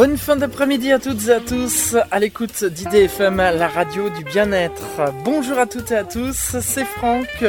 Bonne 0.00 0.16
fin 0.16 0.36
d'après-midi 0.36 0.92
à 0.92 0.98
toutes 0.98 1.28
et 1.28 1.32
à 1.32 1.40
tous, 1.40 1.94
à 2.10 2.18
l'écoute 2.18 2.64
d'IDFM, 2.64 3.36
la 3.36 3.68
radio 3.68 4.08
du 4.08 4.24
bien-être. 4.24 5.12
Bonjour 5.26 5.58
à 5.58 5.66
toutes 5.66 5.90
et 5.90 5.96
à 5.96 6.04
tous, 6.04 6.56
c'est 6.58 6.86
Franck. 6.86 7.44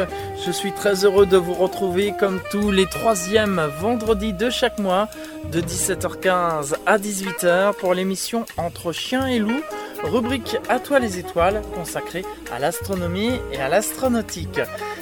Je 0.45 0.51
suis 0.51 0.73
très 0.73 1.05
heureux 1.05 1.25
de 1.25 1.37
vous 1.37 1.53
retrouver 1.53 2.13
comme 2.19 2.41
tous 2.51 2.69
les 2.69 2.87
troisièmes 2.87 3.61
vendredis 3.79 4.33
de 4.33 4.49
chaque 4.49 4.79
mois, 4.79 5.07
de 5.49 5.61
17h15 5.61 6.73
à 6.85 6.97
18h 6.97 7.73
pour 7.75 7.93
l'émission 7.93 8.43
Entre 8.57 8.91
chiens 8.91 9.27
et 9.27 9.39
loups 9.39 9.63
rubrique 10.03 10.57
À 10.69 10.79
toi 10.79 10.99
les 10.99 11.19
étoiles 11.19 11.61
consacrée 11.75 12.25
à 12.51 12.59
l'astronomie 12.59 13.39
et 13.51 13.57
à 13.57 13.69
l'astronautique. 13.69 14.59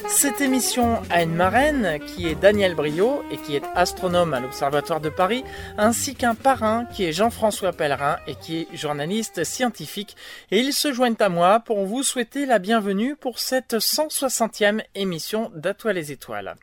Cette 0.10 0.42
émission 0.42 1.02
a 1.12 1.22
une 1.22 1.36
marraine 1.36 2.00
qui 2.08 2.28
est 2.28 2.36
Daniel 2.36 2.74
Brio 2.74 3.24
et 3.32 3.38
qui 3.38 3.56
est 3.56 3.64
astronome 3.76 4.34
à 4.34 4.40
l'Observatoire 4.40 5.00
de 5.00 5.10
Paris, 5.10 5.44
ainsi 5.78 6.16
qu'un 6.16 6.34
parrain 6.34 6.86
qui 6.86 7.06
est 7.06 7.14
Jean-François 7.14 7.74
Pellerin 7.74 8.18
et 8.28 8.34
qui 8.36 8.58
est 8.58 8.76
journaliste 8.76 9.44
scientifique. 9.44 10.16
Et 10.50 10.60
ils 10.60 10.74
se 10.74 10.92
joignent 10.92 11.16
à 11.20 11.30
moi 11.30 11.60
pour 11.60 11.86
vous 11.86 12.02
souhaiter 12.02 12.48
la 12.48 12.58
bienvenue 12.58 13.16
pour 13.16 13.38
cette 13.40 13.76
160e 13.76 14.82
émission 14.96 15.52
d'À 15.56 15.76
toi 15.76 15.94
les 15.94 16.12
étoiles. 16.12 16.56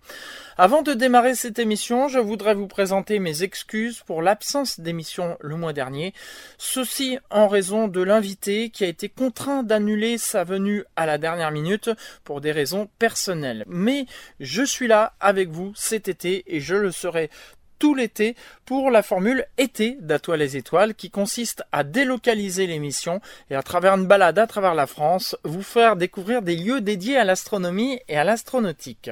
Avant 0.58 0.80
de 0.80 0.94
démarrer 0.94 1.34
cette 1.34 1.58
émission, 1.58 2.08
je 2.08 2.18
voudrais 2.18 2.54
vous 2.54 2.66
présenter 2.66 3.18
mes 3.18 3.42
excuses 3.42 4.02
pour 4.06 4.22
l'absence 4.22 4.80
d'émission 4.80 5.36
le 5.40 5.54
mois 5.54 5.74
dernier. 5.74 6.14
Ceci 6.56 7.18
en 7.30 7.46
raison 7.46 7.88
de 7.88 8.00
qui 8.34 8.84
a 8.84 8.88
été 8.88 9.08
contraint 9.08 9.62
d'annuler 9.62 10.18
sa 10.18 10.44
venue 10.44 10.84
à 10.96 11.06
la 11.06 11.18
dernière 11.18 11.52
minute 11.52 11.90
pour 12.24 12.40
des 12.40 12.52
raisons 12.52 12.88
personnelles. 12.98 13.64
Mais 13.68 14.06
je 14.40 14.62
suis 14.62 14.88
là 14.88 15.14
avec 15.20 15.48
vous 15.48 15.72
cet 15.76 16.08
été 16.08 16.42
et 16.46 16.60
je 16.60 16.74
le 16.74 16.90
serai 16.90 17.30
tout 17.78 17.94
l'été 17.94 18.36
pour 18.64 18.90
la 18.90 19.02
formule 19.02 19.44
été 19.58 19.96
d'Atoile 20.00 20.40
les 20.40 20.56
étoiles 20.56 20.94
qui 20.94 21.10
consiste 21.10 21.62
à 21.72 21.84
délocaliser 21.84 22.66
l'émission 22.66 23.20
et 23.50 23.54
à 23.54 23.62
travers 23.62 23.94
une 23.94 24.06
balade 24.06 24.38
à 24.38 24.46
travers 24.46 24.74
la 24.74 24.86
France 24.86 25.36
vous 25.44 25.62
faire 25.62 25.96
découvrir 25.96 26.42
des 26.42 26.56
lieux 26.56 26.80
dédiés 26.80 27.18
à 27.18 27.24
l'astronomie 27.24 28.00
et 28.08 28.16
à 28.16 28.24
l'astronautique. 28.24 29.10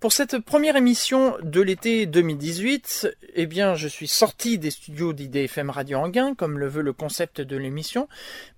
Pour 0.00 0.12
cette 0.12 0.38
première 0.38 0.76
émission 0.76 1.36
de 1.42 1.60
l'été 1.60 2.06
2018, 2.06 3.16
eh 3.34 3.46
bien, 3.46 3.74
je 3.74 3.88
suis 3.88 4.06
sorti 4.06 4.56
des 4.56 4.70
studios 4.70 5.12
d'IDFM 5.12 5.70
Radio 5.70 5.98
Anguin, 5.98 6.36
comme 6.36 6.60
le 6.60 6.68
veut 6.68 6.82
le 6.82 6.92
concept 6.92 7.40
de 7.40 7.56
l'émission, 7.56 8.08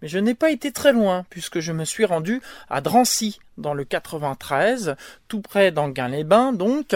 mais 0.02 0.08
je 0.08 0.18
n'ai 0.18 0.34
pas 0.34 0.50
été 0.50 0.70
très 0.70 0.92
loin, 0.92 1.24
puisque 1.30 1.60
je 1.60 1.72
me 1.72 1.86
suis 1.86 2.04
rendu 2.04 2.42
à 2.68 2.82
Drancy, 2.82 3.40
dans 3.56 3.72
le 3.72 3.84
93, 3.84 4.96
tout 5.28 5.40
près 5.40 5.72
d'Anguin-les-Bains, 5.72 6.52
donc, 6.52 6.94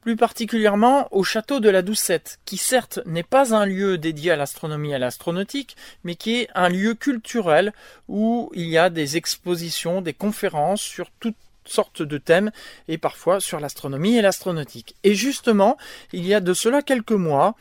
plus 0.00 0.16
particulièrement 0.16 1.06
au 1.10 1.22
château 1.22 1.60
de 1.60 1.68
la 1.68 1.82
Doucette, 1.82 2.38
qui 2.46 2.56
certes 2.56 3.00
n'est 3.04 3.22
pas 3.22 3.54
un 3.54 3.66
lieu 3.66 3.98
dédié 3.98 4.30
à 4.30 4.36
l'astronomie 4.36 4.92
et 4.92 4.94
à 4.94 4.98
l'astronautique, 4.98 5.76
mais 6.02 6.14
qui 6.14 6.40
est 6.40 6.48
un 6.54 6.70
lieu 6.70 6.94
culturel 6.94 7.74
où 8.08 8.50
il 8.54 8.68
y 8.68 8.78
a 8.78 8.88
des 8.88 9.18
expositions, 9.18 10.00
des 10.00 10.14
conférences 10.14 10.80
sur 10.80 11.10
toutes 11.20 11.36
sortes 11.64 12.02
de 12.02 12.18
thèmes 12.18 12.50
et 12.88 12.98
parfois 12.98 13.40
sur 13.40 13.60
l'astronomie 13.60 14.16
et 14.16 14.22
l'astronautique. 14.22 14.96
Et 15.04 15.14
justement, 15.14 15.76
il 16.12 16.26
y 16.26 16.34
a 16.34 16.40
de 16.40 16.54
cela 16.54 16.82
quelques 16.82 17.12
mois, 17.12 17.54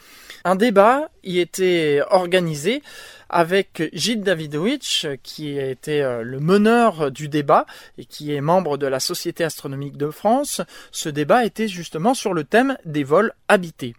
un 0.44 0.55
débat 0.55 1.09
y 1.23 1.39
était 1.39 2.02
organisé 2.09 2.81
avec 3.30 3.83
Gilles 3.94 4.23
Davidovich, 4.23 5.05
qui 5.22 5.58
été 5.58 6.02
euh, 6.02 6.23
le 6.23 6.39
meneur 6.39 7.11
du 7.11 7.30
débat 7.30 7.66
et 7.97 8.05
qui 8.05 8.33
est 8.33 8.42
membre 8.42 8.77
de 8.77 8.88
la 8.88 9.00
Société 9.00 9.44
astronomique 9.44 9.97
de 9.97 10.09
France. 10.09 10.61
Ce 10.92 11.09
débat 11.09 11.45
était 11.45 11.67
justement 11.67 12.16
sur 12.16 12.33
le 12.33 12.44
thème 12.44 12.77
des 12.86 13.03
vols 13.03 13.33
habités. 13.47 13.94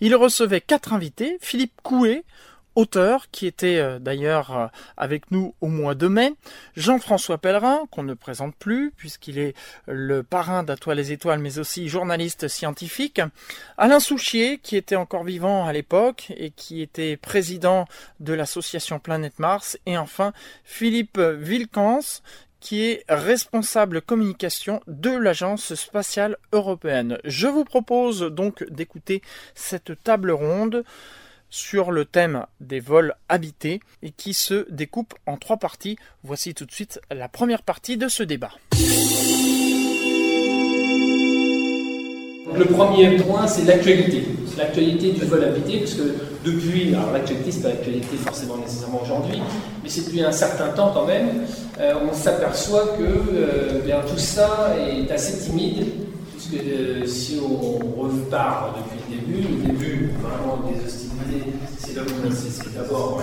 Il 0.00 0.14
recevait 0.14 0.62
quatre 0.62 0.94
invités, 0.94 1.36
Philippe 1.42 1.74
Coué, 1.82 2.24
auteur 2.74 3.30
qui 3.30 3.46
était 3.46 3.78
euh, 3.78 3.98
d'ailleurs 3.98 4.56
euh, 4.56 4.66
avec 4.96 5.30
nous 5.30 5.54
au 5.60 5.68
mois 5.68 5.94
de 5.94 6.08
mai, 6.08 6.34
Jean-François 6.76 7.38
Pellerin, 7.38 7.86
qu'on 7.90 8.02
ne 8.02 8.14
présente 8.14 8.54
plus 8.56 8.92
puisqu'il 8.96 9.38
est 9.38 9.54
le 9.86 10.22
parrain 10.22 10.62
d'Atoile 10.62 10.98
les 10.98 11.12
étoiles 11.12 11.38
mais 11.38 11.58
aussi 11.58 11.88
journaliste 11.88 12.48
scientifique, 12.48 13.20
Alain 13.76 14.00
Souchier 14.00 14.58
qui 14.58 14.76
était 14.76 14.96
encore 14.96 15.24
vivant 15.24 15.66
à 15.66 15.72
l'époque 15.72 16.32
et 16.36 16.50
qui 16.50 16.82
était 16.82 17.16
président 17.16 17.86
de 18.20 18.32
l'association 18.32 18.98
Planète 18.98 19.38
Mars. 19.38 19.78
Et 19.86 19.96
enfin 19.96 20.32
Philippe 20.64 21.18
Vilcans 21.18 22.22
qui 22.60 22.84
est 22.84 23.04
responsable 23.08 24.02
communication 24.02 24.80
de 24.86 25.10
l'Agence 25.10 25.74
spatiale 25.74 26.36
européenne. 26.52 27.18
Je 27.24 27.48
vous 27.48 27.64
propose 27.64 28.20
donc 28.20 28.64
d'écouter 28.70 29.22
cette 29.54 30.02
table 30.04 30.30
ronde 30.30 30.84
sur 31.50 31.90
le 31.90 32.04
thème 32.04 32.46
des 32.60 32.80
vols 32.80 33.14
habités 33.28 33.80
et 34.02 34.10
qui 34.10 34.34
se 34.34 34.66
découpe 34.70 35.14
en 35.26 35.36
trois 35.36 35.58
parties. 35.58 35.96
Voici 36.22 36.54
tout 36.54 36.64
de 36.64 36.72
suite 36.72 37.00
la 37.10 37.28
première 37.28 37.62
partie 37.62 37.96
de 37.96 38.08
ce 38.08 38.22
débat. 38.22 38.52
Le 42.56 42.64
premier 42.64 43.16
point, 43.16 43.46
c'est 43.46 43.64
l'actualité. 43.64 44.24
L'actualité 44.58 45.12
du 45.12 45.24
vol 45.24 45.44
habité, 45.44 45.78
puisque 45.78 46.02
depuis, 46.44 46.94
alors 46.94 47.12
l'actualité, 47.12 47.52
c'est 47.52 47.62
pas 47.62 47.68
l'actualité 47.68 48.16
forcément 48.16 48.56
nécessairement 48.56 49.02
aujourd'hui, 49.02 49.40
mais 49.82 49.88
c'est 49.88 50.06
depuis 50.06 50.22
un 50.22 50.32
certain 50.32 50.68
temps 50.68 50.90
quand 50.92 51.06
même, 51.06 51.44
euh, 51.78 51.94
on 52.10 52.12
s'aperçoit 52.12 52.96
que 52.98 53.02
euh, 53.02 53.80
bien, 53.84 54.00
tout 54.06 54.18
ça 54.18 54.74
est 54.76 55.10
assez 55.10 55.38
timide, 55.38 55.86
puisque 56.40 56.64
euh, 56.64 57.06
si 57.06 57.38
on 57.42 58.00
repart 58.00 58.76
depuis 58.78 58.98
le 59.10 59.16
début, 59.16 59.48
le 59.48 59.72
début 59.72 60.10
vraiment 60.22 60.68
des 60.68 60.86
hostilités, 60.86 61.52
c'est 61.78 61.94
d'abord 61.94 63.22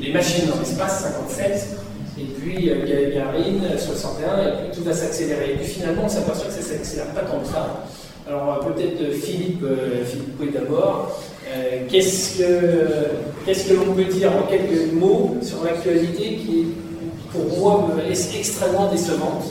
les 0.00 0.12
machines 0.12 0.48
dans 0.48 0.58
l'espace, 0.58 1.02
57, 1.02 1.76
et 2.18 2.24
puis 2.24 2.70
euh, 2.70 2.84
Gagarine, 2.86 3.62
61, 3.78 4.42
et 4.42 4.50
puis 4.62 4.78
tout 4.78 4.84
va 4.84 4.92
s'accélérer. 4.92 5.52
Et 5.52 5.56
puis 5.56 5.66
finalement, 5.66 6.02
on 6.04 6.08
s'aperçoit 6.08 6.46
que 6.46 6.52
ça 6.52 6.58
ne 6.58 6.78
s'accélère 6.78 7.06
pas 7.06 7.22
tant 7.22 7.40
que 7.40 7.46
ça. 7.46 7.84
Alors 8.26 8.60
peut-être 8.60 9.00
euh, 9.02 9.12
Philippe, 9.12 9.62
euh, 9.62 10.04
Philippe 10.04 10.52
d'abord. 10.52 11.20
qu'est-ce 11.88 12.38
que 12.38 13.74
l'on 13.74 13.94
peut 13.94 14.04
dire 14.04 14.32
en 14.32 14.42
quelques 14.42 14.92
mots 14.92 15.36
sur 15.42 15.64
l'actualité 15.64 16.36
qui 16.36 16.66
pour 17.32 17.58
moi 17.58 17.88
est 18.10 18.36
extrêmement 18.38 18.90
décevante 18.90 19.50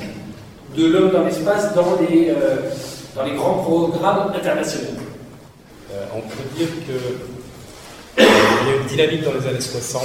de 0.78 0.86
l'homme 0.86 1.12
dans 1.12 1.26
l'espace 1.26 1.74
dans 1.74 1.98
les, 2.08 2.32
dans 3.18 3.24
les 3.24 3.36
grands 3.36 3.64
programmes 3.64 4.32
internationaux 4.34 5.00
On 6.16 6.22
peut 6.22 6.56
dire 6.56 6.68
que 6.88 8.22
il 8.22 8.68
y 8.68 8.72
a 8.72 8.76
une 8.76 8.88
dynamique 8.88 9.24
dans 9.24 9.34
les 9.34 9.48
années 9.48 9.62
60 9.62 10.04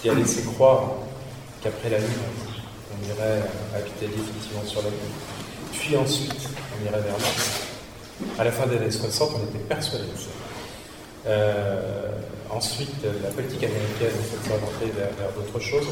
qui 0.00 0.08
a 0.08 0.14
laissé 0.14 0.42
croire 0.42 0.84
qu'après 1.62 1.90
la 1.90 1.98
Lune, 1.98 2.08
on 2.92 3.08
irait 3.08 3.42
habiter 3.76 4.06
définitivement 4.06 4.64
sur 4.64 4.82
la 4.82 4.88
Lune. 4.88 4.98
Puis 5.72 5.96
ensuite, 5.96 6.48
on 6.78 6.84
irait 6.84 7.00
vers 7.00 7.18
Mars. 7.18 7.60
À 8.38 8.44
la 8.44 8.52
fin 8.52 8.66
des 8.66 8.76
années 8.76 8.90
60, 8.90 9.30
on 9.34 9.50
était 9.50 9.64
persuadé 9.64 10.04
de 10.04 10.18
ça. 10.18 10.28
Euh, 11.26 12.10
ensuite, 12.50 12.94
la 13.22 13.30
politique 13.30 13.64
américaine 13.64 14.20
s'est 14.22 14.50
orientée 14.50 14.92
vers, 14.96 15.08
vers 15.18 15.32
d'autres 15.36 15.60
choses. 15.60 15.88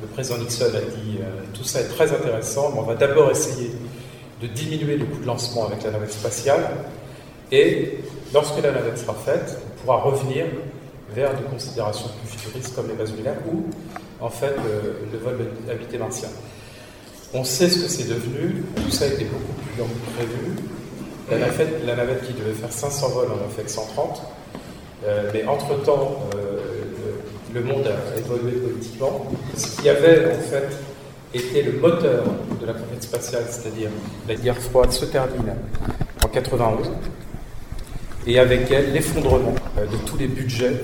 Le 0.00 0.08
président 0.08 0.38
Nixon 0.38 0.64
a 0.66 0.80
dit 0.80 1.18
euh, 1.20 1.42
tout 1.54 1.64
ça 1.64 1.80
est 1.80 1.88
très 1.88 2.10
intéressant, 2.12 2.70
mais 2.72 2.80
on 2.80 2.84
va 2.84 2.94
d'abord 2.94 3.30
essayer 3.30 3.70
de 4.40 4.46
diminuer 4.46 4.96
le 4.96 5.04
coût 5.04 5.20
de 5.20 5.26
lancement 5.26 5.66
avec 5.66 5.82
la 5.82 5.90
navette 5.90 6.12
spatiale. 6.12 6.70
Et 7.52 7.98
lorsque 8.32 8.62
la 8.62 8.72
navette 8.72 8.98
sera 8.98 9.14
faite, 9.14 9.58
pourra 9.80 9.98
revenir 9.98 10.46
vers 11.14 11.34
des 11.34 11.42
considérations 11.44 12.08
plus 12.20 12.38
futuristes 12.38 12.74
comme 12.74 12.88
les 12.88 12.94
bases 12.94 13.14
lunaires 13.14 13.38
ou 13.52 13.64
en 14.20 14.30
fait 14.30 14.54
le, 15.12 15.18
vol 15.18 15.38
habité 15.70 15.98
martien. 15.98 16.28
On 17.34 17.44
sait 17.44 17.68
ce 17.68 17.82
que 17.82 17.88
c'est 17.88 18.08
devenu, 18.08 18.64
tout 18.76 18.90
ça 18.90 19.04
a 19.04 19.08
été 19.08 19.24
beaucoup 19.24 19.52
plus 19.52 19.78
long 19.78 19.86
que 19.86 20.16
prévu. 20.16 20.56
La 21.30 21.38
navette, 21.38 21.86
la 21.86 21.96
navette 21.96 22.26
qui 22.26 22.32
devait 22.32 22.52
faire 22.52 22.72
500 22.72 23.08
vols 23.10 23.28
en 23.30 23.46
a 23.46 23.48
fait 23.54 23.62
que 23.62 23.70
130, 23.70 24.22
euh, 25.06 25.30
mais 25.32 25.44
entre-temps, 25.46 26.18
euh, 26.34 26.58
le, 27.54 27.62
monde 27.62 27.86
a 27.86 28.18
évolué 28.18 28.58
politiquement. 28.58 29.26
Ce 29.56 29.80
qui 29.80 29.88
avait 29.88 30.32
en 30.32 30.40
fait 30.40 30.68
été 31.32 31.62
le 31.62 31.72
moteur 31.78 32.24
de 32.60 32.66
la 32.66 32.72
conquête 32.72 33.02
spatiale, 33.02 33.44
c'est-à-dire 33.48 33.90
la 34.28 34.34
guerre 34.34 34.58
froide, 34.58 34.92
se 34.92 35.04
termine 35.04 35.54
en 36.24 36.28
91 36.28 36.90
et 38.26 38.38
avec 38.38 38.70
elle 38.70 38.92
l'effondrement 38.92 39.54
euh, 39.78 39.86
de 39.86 39.96
tous 40.06 40.16
les 40.18 40.26
budgets 40.26 40.82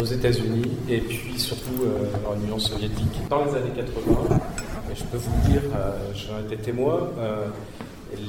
aux 0.00 0.04
États-Unis 0.04 0.70
et 0.88 0.98
puis 0.98 1.38
surtout 1.38 1.84
euh, 1.84 2.28
en 2.28 2.40
Union 2.42 2.58
soviétique. 2.58 3.28
Dans 3.28 3.44
les 3.44 3.50
années 3.52 3.72
80, 3.76 4.40
et 4.90 4.96
je 4.96 5.04
peux 5.04 5.18
vous 5.18 5.50
dire, 5.50 5.62
euh, 5.74 6.12
j'en 6.14 6.44
étais 6.46 6.62
témoin, 6.62 7.10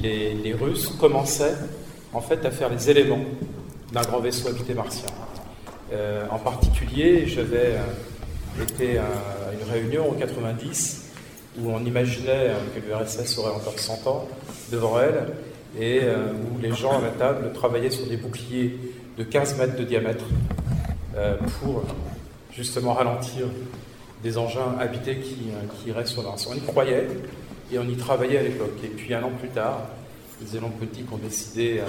les, 0.02 0.36
les, 0.36 0.54
Russes 0.54 0.94
commençaient 1.00 1.56
en 2.14 2.22
fait 2.22 2.46
à 2.46 2.52
faire 2.52 2.70
les 2.70 2.90
éléments 2.90 3.24
d'un 3.92 4.02
grand 4.02 4.20
vaisseau 4.20 4.50
habité 4.50 4.76
martien. 4.76 5.08
en 6.30 6.38
particulier, 6.38 7.26
j'avais 7.26 7.78
été 8.62 9.00
à 9.00 9.06
une 9.60 9.72
réunion 9.72 10.12
en 10.12 10.14
90 10.14 11.01
où 11.60 11.72
on 11.72 11.84
imaginait 11.86 12.52
que 12.76 12.80
l'URSS 12.80 13.38
aurait 13.38 13.52
encore 13.52 13.78
100 13.78 14.08
ans 14.08 14.28
devant 14.72 15.00
elle 15.00 15.28
et 15.80 16.02
euh, 16.04 16.32
où 16.34 16.60
les 16.62 16.74
gens 16.74 16.98
à 16.98 17.02
la 17.02 17.10
table 17.10 17.52
travaillaient 17.54 17.90
sur 17.90 18.06
des 18.08 18.18
boucliers 18.18 18.78
de 19.18 19.24
15 19.24 19.58
mètres 19.58 19.76
de 19.76 19.84
diamètre 19.84 20.26
pour 21.60 21.84
justement 22.54 22.94
ralentir 22.94 23.48
des 24.24 24.38
engins 24.38 24.78
habités 24.80 25.18
qui, 25.18 25.50
qui 25.84 25.92
restent 25.92 26.14
sur 26.14 26.24
Mars. 26.24 26.48
On 26.50 26.56
y 26.56 26.62
croyait 26.62 27.08
et 27.72 27.80
on 27.80 27.84
y 27.84 27.96
travaillait 27.96 28.40
à 28.40 28.44
l'époque. 28.44 28.78
Et 28.84 28.88
puis 28.88 29.14
un 29.14 29.24
an 29.24 29.32
plus 29.38 29.50
tard, 29.50 29.82
les 30.42 30.58
élans 30.58 30.70
politiques 30.70 31.12
ont 31.12 31.18
décidé 31.18 31.82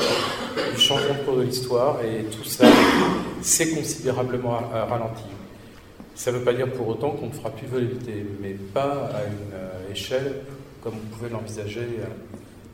du 0.75 0.81
changement 0.81 1.15
de 1.15 1.25
cours 1.25 1.37
de 1.37 1.43
l'histoire 1.43 1.99
et 2.03 2.25
tout 2.25 2.45
ça 2.45 2.67
s'est 3.41 3.71
considérablement 3.71 4.61
ralenti. 4.89 5.23
Ça 6.15 6.31
ne 6.31 6.39
veut 6.39 6.45
pas 6.45 6.53
dire 6.53 6.71
pour 6.71 6.89
autant 6.89 7.11
qu'on 7.11 7.27
ne 7.27 7.33
fera 7.33 7.51
plus 7.51 7.67
voler 7.67 7.89
mais 8.41 8.57
pas 8.75 9.11
à 9.15 9.25
une 9.25 9.93
échelle 9.93 10.35
comme 10.83 10.95
vous 10.95 11.17
pouvez 11.17 11.31
l'envisager 11.31 11.87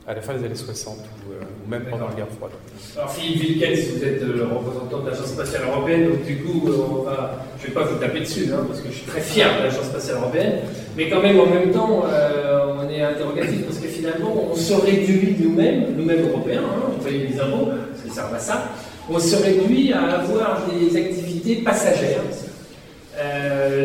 à 0.09 0.15
la 0.15 0.21
fin 0.21 0.33
des 0.33 0.43
années 0.43 0.55
60 0.55 0.97
euh, 0.97 1.43
ou, 1.43 1.69
même 1.69 1.83
pendant 1.87 2.07
la 2.07 2.15
guerre 2.15 2.27
froide. 2.35 2.51
Alors 2.97 3.11
Philippe 3.11 3.43
Wilkens, 3.43 3.95
vous 3.95 4.03
êtes 4.03 4.23
le 4.23 4.43
représentant 4.43 5.01
de 5.01 5.09
l'Agence 5.11 5.27
spatiale 5.27 5.61
européenne, 5.67 6.09
donc 6.09 6.25
du 6.25 6.37
coup, 6.37 6.67
euh, 6.67 6.71
on 6.89 7.05
je 7.59 7.63
ne 7.63 7.67
vais 7.67 7.73
pas 7.73 7.83
vous 7.83 7.99
taper 7.99 8.21
dessus, 8.21 8.47
hein, 8.51 8.65
parce 8.67 8.81
que 8.81 8.89
je 8.89 8.95
suis 8.95 9.05
très 9.05 9.21
fier 9.21 9.47
de 9.59 9.65
l'Agence 9.65 9.85
spatiale 9.85 10.17
européenne, 10.17 10.53
mais 10.97 11.09
quand 11.09 11.21
même 11.21 11.39
en 11.39 11.45
même 11.45 11.69
temps, 11.69 12.05
euh, 12.11 12.73
on 12.79 12.89
est 12.89 13.03
interrogatif 13.03 13.65
parce 13.65 13.77
que 13.77 13.87
finalement, 13.87 14.47
on 14.51 14.55
se 14.55 14.73
réduit 14.73 15.35
nous-mêmes, 15.39 15.95
nous-mêmes 15.95 16.27
européens, 16.27 16.63
hein, 16.65 16.91
on 16.97 17.03
paye 17.03 17.27
les 17.27 17.39
impôts, 17.39 17.69
ça 18.07 18.11
sert 18.11 18.33
à 18.33 18.39
ça, 18.39 18.69
on 19.07 19.19
se 19.19 19.35
réduit 19.35 19.93
à 19.93 20.21
avoir 20.21 20.65
des 20.71 20.97
activités 20.97 21.57
passagères. 21.57 22.21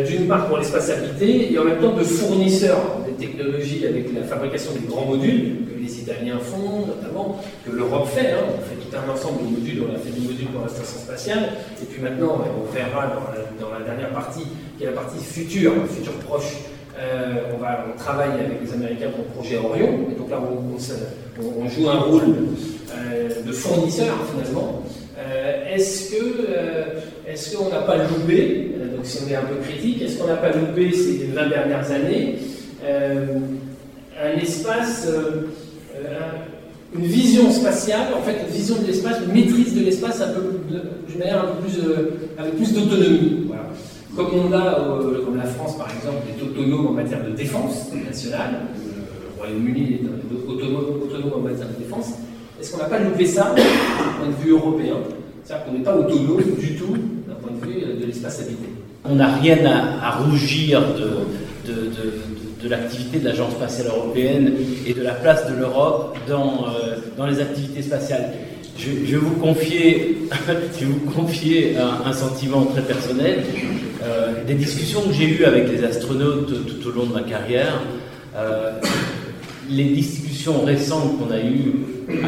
D'une 0.06 0.26
part 0.26 0.46
pour 0.46 0.58
l'espace 0.58 0.90
habité 0.90 1.52
et 1.52 1.58
en 1.58 1.64
même 1.64 1.80
temps 1.80 1.94
de 1.94 2.04
fournisseurs 2.04 2.98
des 3.06 3.26
technologies 3.26 3.86
avec 3.86 4.12
la 4.14 4.22
fabrication 4.22 4.72
des 4.72 4.86
grands 4.86 5.06
modules, 5.06 5.64
les 5.84 5.98
Italiens 5.98 6.38
font, 6.38 6.86
notamment, 6.86 7.40
que 7.64 7.70
l'Europe 7.70 8.08
fait. 8.08 8.32
Hein. 8.32 8.44
On 8.56 8.62
fait 8.62 8.76
tout 8.76 8.96
un 8.96 9.12
ensemble 9.12 9.44
de 9.44 9.50
modules, 9.58 9.82
on 9.88 9.94
a 9.94 9.98
fait 9.98 10.10
des 10.10 10.26
modules 10.26 10.48
pour 10.48 10.62
la 10.62 10.68
station 10.68 10.98
spatiale, 10.98 11.52
et 11.82 11.84
puis 11.84 12.02
maintenant, 12.02 12.44
on 12.56 12.72
verra 12.72 13.12
dans 13.60 13.70
la, 13.70 13.84
dernière 13.84 14.10
partie, 14.10 14.46
qui 14.76 14.84
est 14.84 14.86
la 14.86 14.92
partie 14.92 15.22
future, 15.22 15.72
future 15.88 16.14
proche, 16.26 16.56
euh, 16.98 17.52
on, 17.54 17.58
va, 17.58 17.86
on 17.92 17.98
travaille 17.98 18.32
avec 18.32 18.62
les 18.62 18.72
Américains 18.72 19.10
pour 19.10 19.24
le 19.24 19.30
projet 19.30 19.58
Orion, 19.58 20.08
et 20.10 20.14
donc 20.14 20.30
là, 20.30 20.40
on, 20.40 21.68
joue 21.68 21.88
un 21.88 21.98
rôle 21.98 22.22
euh, 22.94 23.28
de 23.44 23.52
fournisseur, 23.52 24.14
finalement. 24.30 24.82
Euh, 25.18 25.74
est-ce 25.74 26.12
que 26.12 26.24
est-ce 27.26 27.56
qu'on 27.56 27.70
n'a 27.70 27.80
pas 27.80 27.96
loupé, 27.96 28.70
donc 28.94 29.04
si 29.04 29.18
on 29.24 29.30
est 29.30 29.36
un 29.36 29.42
peu 29.42 29.56
critique, 29.56 30.02
est-ce 30.02 30.18
qu'on 30.18 30.26
n'a 30.26 30.36
pas 30.36 30.50
loupé 30.50 30.92
ces 30.92 31.26
20 31.34 31.48
dernières 31.48 31.90
années 31.90 32.36
un 32.84 34.38
espace 34.38 35.06
euh, 35.08 35.48
une 36.94 37.06
vision 37.06 37.50
spatiale, 37.50 38.14
en 38.16 38.22
fait, 38.22 38.36
une 38.46 38.54
vision 38.54 38.76
de 38.80 38.86
l'espace, 38.86 39.16
une 39.26 39.32
maîtrise 39.32 39.74
de 39.74 39.80
l'espace 39.80 40.20
un 40.20 40.28
peu 40.28 40.42
d'une 41.08 41.18
manière 41.18 41.42
un 41.42 41.46
peu 41.48 41.62
plus, 41.62 41.78
euh, 41.80 42.10
avec 42.38 42.56
plus 42.56 42.72
d'autonomie. 42.72 43.48
Comme 44.14 44.28
on 44.32 44.52
a, 44.52 44.78
euh, 44.78 45.24
comme 45.24 45.36
la 45.36 45.44
France 45.44 45.76
par 45.76 45.88
exemple, 45.88 46.22
est 46.28 46.40
autonome 46.40 46.86
en 46.86 46.92
matière 46.92 47.24
de 47.24 47.30
défense 47.30 47.90
nationale, 47.92 48.60
le 48.76 49.42
Royaume-Uni 49.42 49.94
est 49.94 50.48
autonome, 50.48 51.02
autonome 51.02 51.32
en 51.34 51.40
matière 51.40 51.66
de 51.68 51.82
défense, 51.82 52.12
est-ce 52.60 52.70
qu'on 52.70 52.78
n'a 52.78 52.88
pas 52.88 53.00
loupé 53.00 53.26
ça 53.26 53.52
d'un 53.56 54.12
point 54.20 54.28
de 54.28 54.44
vue 54.44 54.52
européen? 54.52 54.98
C'est-à-dire 55.44 55.66
qu'on 55.66 55.72
n'est 55.72 55.84
pas 55.84 55.94
autonome 55.94 56.42
du 56.58 56.74
tout 56.74 56.96
d'un 57.28 57.34
point 57.34 57.52
de 57.52 57.66
vue 57.66 57.80
de 58.00 58.06
l'espace 58.06 58.40
habité. 58.40 58.68
On 59.04 59.16
n'a 59.16 59.36
rien 59.36 59.58
à, 59.66 60.12
rougir 60.12 60.82
de, 60.94 62.68
l'activité 62.68 63.18
de 63.18 63.26
l'Agence 63.26 63.52
spatiale 63.52 63.88
européenne 63.88 64.54
et 64.86 64.94
de 64.94 65.02
la 65.02 65.12
place 65.12 65.46
de 65.50 65.54
l'Europe 65.54 66.16
dans, 66.26 66.64
euh, 66.68 67.26
les 67.28 67.40
activités 67.40 67.82
spatiales. 67.82 68.32
Je, 68.78 68.90
vais 68.90 69.18
vous 69.18 69.36
confier, 69.36 70.18
je 70.80 70.86
vous 70.86 71.10
confier 71.10 71.76
un, 71.76 72.12
sentiment 72.14 72.64
très 72.64 72.80
personnel. 72.80 73.44
Euh, 74.02 74.44
des 74.46 74.54
discussions 74.54 75.02
que 75.02 75.12
j'ai 75.12 75.26
eues 75.26 75.44
avec 75.44 75.70
les 75.70 75.84
astronautes 75.84 76.48
tout 76.48 76.88
au 76.88 76.92
long 76.92 77.04
de 77.04 77.12
ma 77.12 77.22
carrière, 77.22 77.82
euh, 78.36 78.72
les 79.68 79.84
discussions 79.84 80.64
récentes 80.64 81.18
qu'on 81.18 81.32
a 81.32 81.40
eues 81.40 81.74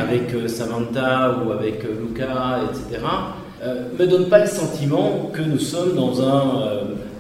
avec 0.01 0.49
Samantha 0.49 1.39
ou 1.45 1.53
avec 1.53 1.83
Luca, 1.83 2.61
etc., 2.71 3.05
ne 3.65 3.99
me 4.05 4.11
donnent 4.11 4.29
pas 4.29 4.39
le 4.41 4.47
sentiment 4.47 5.31
que 5.33 5.43
nous 5.43 5.59
sommes 5.59 5.95
dans 5.97 6.23
un 6.23 6.53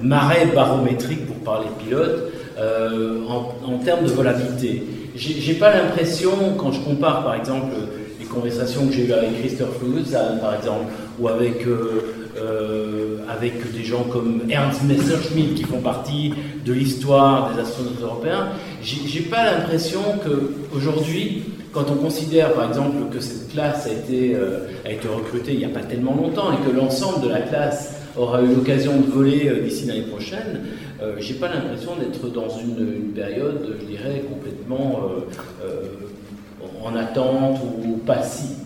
marais 0.00 0.46
barométrique, 0.54 1.26
pour 1.26 1.36
parler 1.36 1.66
pilote, 1.78 2.32
euh, 2.58 3.20
en, 3.28 3.78
termes 3.84 4.04
de 4.04 4.10
volabilité. 4.10 4.82
J'ai 5.14 5.54
pas 5.54 5.74
l'impression, 5.74 6.30
quand 6.58 6.72
je 6.72 6.80
compare 6.80 7.24
par 7.24 7.34
exemple 7.34 7.74
les 8.18 8.26
conversations 8.26 8.86
que 8.86 8.92
j'ai 8.92 9.06
eues 9.06 9.12
avec 9.12 9.40
Christophe 9.40 9.80
Luzan, 9.82 10.38
par 10.40 10.54
exemple, 10.56 10.92
ou 11.18 11.28
avec, 11.28 11.66
euh, 11.66 12.15
euh, 12.36 13.18
avec 13.28 13.72
des 13.72 13.84
gens 13.84 14.04
comme 14.04 14.42
Ernst 14.48 14.82
Messerschmitt 14.84 15.54
qui 15.54 15.64
font 15.64 15.80
partie 15.80 16.32
de 16.64 16.72
l'histoire 16.72 17.52
des 17.54 17.60
astronautes 17.60 18.00
européens, 18.02 18.48
j'ai 18.82 19.22
pas 19.22 19.44
l'impression 19.44 20.00
qu'aujourd'hui, 20.22 21.44
quand 21.72 21.90
on 21.90 21.96
considère 21.96 22.52
par 22.54 22.68
exemple 22.68 23.12
que 23.12 23.20
cette 23.20 23.50
classe 23.50 23.86
a 23.86 23.92
été, 23.92 24.36
a 24.84 24.90
été 24.90 25.08
recrutée 25.08 25.52
il 25.52 25.58
n'y 25.58 25.64
a 25.64 25.68
pas 25.68 25.82
tellement 25.82 26.14
longtemps 26.14 26.52
et 26.52 26.56
que 26.66 26.74
l'ensemble 26.74 27.22
de 27.24 27.28
la 27.28 27.40
classe 27.40 28.00
aura 28.16 28.42
eu 28.42 28.54
l'occasion 28.54 28.96
de 28.98 29.10
voler 29.10 29.60
d'ici 29.62 29.86
l'année 29.86 30.02
prochaine, 30.02 30.62
euh, 31.02 31.16
j'ai 31.18 31.34
pas 31.34 31.48
l'impression 31.48 31.96
d'être 31.96 32.28
dans 32.28 32.48
une, 32.48 33.12
période, 33.14 33.76
je 33.80 33.86
dirais, 33.86 34.24
complètement 34.28 35.00
euh, 35.02 35.20
euh, 35.62 36.64
en 36.82 36.96
attente 36.96 37.60
ou 37.84 37.98
passi, 37.98 38.56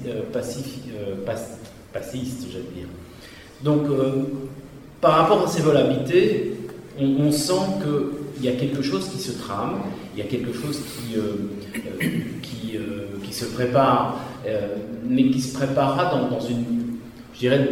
passiste, 1.92 2.46
j'allais 2.52 2.64
dire. 2.74 2.86
Donc, 3.62 3.82
par 5.00 5.12
rapport 5.12 5.44
à 5.44 5.48
ces 5.48 5.62
volabilités, 5.62 6.54
on, 6.98 7.30
sent 7.30 7.52
qu'il 7.82 8.44
y 8.44 8.48
a 8.48 8.52
quelque 8.52 8.82
chose 8.82 9.08
qui 9.08 9.18
se 9.18 9.32
trame, 9.32 9.80
il 10.14 10.20
y 10.20 10.22
a 10.22 10.26
quelque 10.26 10.52
chose 10.52 10.80
qui, 10.80 11.16
qui, 12.42 12.78
qui, 13.22 13.32
se 13.32 13.44
prépare, 13.46 14.20
mais 15.08 15.30
qui 15.30 15.40
se 15.40 15.54
préparera 15.54 16.28
dans, 16.30 16.40
une, 16.40 16.96
je 17.34 17.38
dirais, 17.40 17.68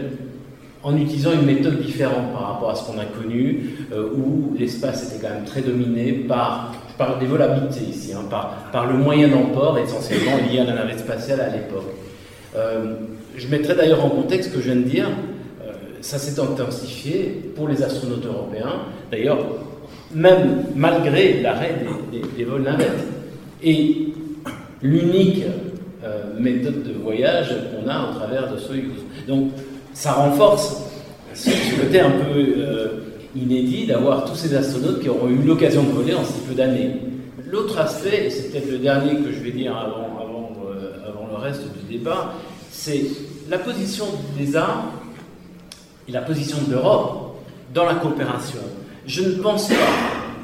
en 0.82 0.96
utilisant 0.96 1.32
une 1.32 1.44
méthode 1.44 1.81
différente 1.81 2.32
par 2.32 2.55
rapport 2.55 2.70
à 2.70 2.75
ce 2.75 2.85
qu'on 2.85 2.99
a 2.99 3.05
connu, 3.05 3.70
euh, 3.93 4.08
où 4.14 4.55
l'espace 4.58 5.12
était 5.12 5.26
quand 5.26 5.35
même 5.35 5.44
très 5.44 5.61
dominé 5.61 6.12
par, 6.12 6.73
je 6.90 6.94
parle 6.96 7.19
des 7.19 7.26
volabilités 7.26 7.85
ici, 7.85 8.12
hein, 8.14 8.25
par, 8.31 8.70
par, 8.73 8.87
le 8.87 8.96
moyen 8.96 9.29
d'emport 9.29 9.78
essentiellement 9.78 10.37
lié 10.50 10.61
à 10.61 10.64
la 10.64 10.75
navette 10.75 11.00
spatiale 11.00 11.40
à 11.40 11.49
l'époque. 11.49 11.92
Euh, 12.57 12.95
je 13.37 13.47
mettrai 13.49 13.75
d'ailleurs 13.75 14.04
en 14.04 14.11
contexte 14.11 14.50
ce 14.50 14.54
que 14.54 14.61
je 14.61 14.71
viens 14.71 14.80
de 14.80 14.88
dire, 14.88 15.09
euh, 15.09 15.11
ça 16.00 16.19
s'est 16.19 16.40
intensifié 16.40 17.52
pour 17.55 17.69
les 17.69 17.83
astronautes 17.83 18.26
européens, 18.26 18.83
d'ailleurs, 19.11 19.38
même 20.14 20.64
malgré 20.75 21.43
l'arrêt 21.43 21.75
des, 22.37 22.45
vols 22.45 22.62
navettes. 22.62 23.05
Et 23.62 24.09
l'unique 24.83 25.45
méthode 26.38 26.83
de 26.83 26.93
voyage 26.93 27.49
qu'on 27.71 27.88
a 27.88 28.11
au 28.11 28.14
travers 28.14 28.52
de 28.52 28.59
Soyuz. 28.59 29.02
Donc, 29.26 29.50
ça 29.93 30.12
renforce 30.12 30.83
ce 31.35 31.50
côté 31.81 32.00
un 32.00 32.11
peu 32.11 32.38
euh, 32.38 32.87
inédit 33.35 33.87
d'avoir 33.87 34.25
tous 34.25 34.37
ces 34.37 34.55
astronautes 34.55 35.00
qui 35.00 35.09
auront 35.09 35.28
eu 35.28 35.43
l'occasion 35.45 35.83
de 35.83 35.90
voler 35.90 36.14
en 36.14 36.25
si 36.25 36.40
peu 36.49 36.55
d'années. 36.55 36.93
L'autre 37.50 37.78
aspect, 37.78 38.26
et 38.26 38.31
c'est 38.31 38.50
peut-être 38.50 38.71
le 38.71 38.78
dernier 38.78 39.17
que 39.17 39.33
je 39.33 39.40
vais 39.40 39.52
dire 39.52 39.76
avant, 39.76 40.19
avant, 40.21 40.52
euh, 40.69 40.93
le 41.31 41.37
reste 41.37 41.62
du 41.62 41.99
débat, 41.99 42.35
c'est 42.71 43.02
la 43.49 43.59
position 43.59 44.07
des 44.38 44.57
arts 44.57 44.93
et 46.08 46.12
la 46.12 46.22
position 46.22 46.58
de 46.66 46.72
l'Europe 46.72 47.36
dans 47.74 47.84
la 47.84 47.94
coopération. 47.94 48.60
Je 49.06 49.22
ne 49.22 49.34
pense 49.42 49.68
pas 49.68 49.74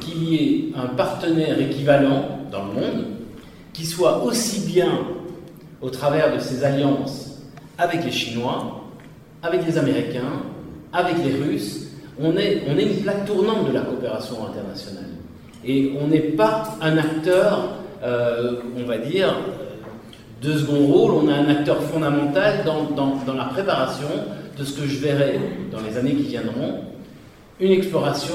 qu'il 0.01 0.23
y 0.25 0.37
ait 0.37 0.65
un 0.77 0.89
partenaire 0.89 1.59
équivalent 1.61 2.41
dans 2.51 2.65
le 2.67 2.73
monde 2.73 3.05
qui 3.73 3.87
soit 3.87 4.23
aussi 4.23 4.67
bien 4.67 5.01
au 5.81 5.91
travers 5.91 6.35
de 6.35 6.39
ses 6.39 6.65
alliances 6.65 7.39
avec 7.79 8.05
les 8.05 8.13
Chinois 8.13 8.85
avec 9.45 9.67
les 9.67 9.77
Américains, 9.77 10.43
avec 10.93 11.17
les 11.25 11.35
Russes, 11.35 11.91
on 12.19 12.37
est, 12.37 12.63
on 12.69 12.79
est 12.79 12.85
une 12.85 13.03
plaque 13.03 13.27
tournante 13.27 13.69
de 13.69 13.73
la 13.73 13.83
coopération 13.83 14.37
internationale. 14.47 15.11
Et 15.65 15.93
on 16.01 16.09
n'est 16.09 16.21
pas 16.21 16.77
un 16.81 16.97
acteur, 16.97 17.69
euh, 18.03 18.61
on 18.77 18.87
va 18.87 18.99
dire, 18.99 19.37
de 20.41 20.53
second 20.57 20.87
rôle, 20.87 21.13
on 21.25 21.29
a 21.29 21.35
un 21.35 21.49
acteur 21.49 21.81
fondamental 21.83 22.65
dans, 22.65 22.85
dans, 22.85 23.17
dans, 23.27 23.35
la 23.35 23.45
préparation 23.45 24.09
de 24.57 24.65
ce 24.65 24.81
que 24.81 24.87
je 24.87 24.99
verrai 24.99 25.41
dans 25.73 25.81
les 25.81 25.97
années 25.97 26.15
qui 26.15 26.25
viendront, 26.25 26.85
une 27.61 27.73
exploration 27.73 28.35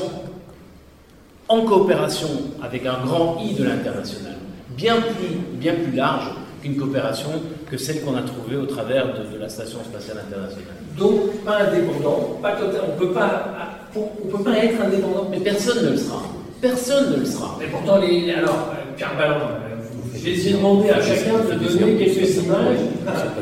en 1.47 1.61
coopération 1.61 2.29
avec 2.61 2.85
un 2.85 3.03
grand 3.05 3.39
I 3.43 3.53
de 3.53 3.63
l'international, 3.63 4.37
bien 4.77 4.95
plus, 5.01 5.35
bien 5.53 5.73
plus 5.73 5.95
large 5.95 6.31
qu'une 6.61 6.77
coopération 6.77 7.29
que 7.69 7.77
celle 7.77 8.01
qu'on 8.01 8.15
a 8.15 8.21
trouvée 8.21 8.57
au 8.57 8.65
travers 8.65 9.07
de, 9.07 9.35
de 9.35 9.41
la 9.41 9.49
Station 9.49 9.79
spatiale 9.83 10.17
internationale. 10.27 10.75
Donc, 10.97 11.43
pas 11.45 11.59
indépendant, 11.59 12.37
pas 12.41 12.51
total, 12.53 12.81
on 12.93 12.99
peut 12.99 13.11
pas, 13.11 13.55
on 13.95 14.27
peut 14.27 14.43
pas 14.43 14.57
être 14.57 14.81
indépendant. 14.81 15.27
Mais 15.31 15.39
personne 15.39 15.85
ne 15.85 15.91
le 15.91 15.97
sera. 15.97 16.21
Personne 16.61 17.11
ne 17.13 17.17
le 17.17 17.25
sera. 17.25 17.55
Mais 17.59 17.67
pourtant, 17.67 17.97
les, 17.97 18.31
alors, 18.33 18.71
euh, 18.73 18.95
Pierre 18.97 19.15
Ballon, 19.17 19.37
euh, 19.37 19.78
j'ai 20.23 20.53
demandé 20.53 20.89
à 20.89 21.01
chacun 21.01 21.39
de 21.49 21.63
donner 21.63 21.95
quelques 21.95 22.37
images 22.37 22.77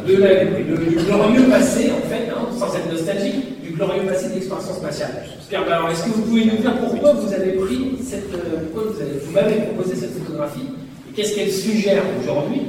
de 0.07 0.15
la, 0.17 0.45
du 0.45 0.95
glorieux 0.95 1.49
passé, 1.49 1.91
en 1.91 2.07
fait, 2.07 2.29
hein, 2.29 2.47
sans 2.57 2.75
être 2.75 2.91
nostalgique, 2.91 3.61
du 3.63 3.71
glorieux 3.71 4.03
passé 4.03 4.29
d'exploration 4.29 4.73
spatiale. 4.73 5.23
Pierre 5.49 5.63
est-ce 5.91 6.03
que 6.03 6.09
vous 6.09 6.21
pouvez 6.23 6.45
nous 6.45 6.57
dire 6.57 6.77
pourquoi 6.77 7.13
vous 7.13 7.33
avez 7.33 7.53
pris 7.53 7.97
cette, 8.03 8.29
pourquoi 8.29 8.91
vous, 8.91 9.73
proposé 9.73 9.95
cette 9.95 10.13
photographie 10.17 10.67
et 11.09 11.13
qu'est-ce 11.15 11.35
qu'elle 11.35 11.51
suggère 11.51 12.03
aujourd'hui 12.21 12.61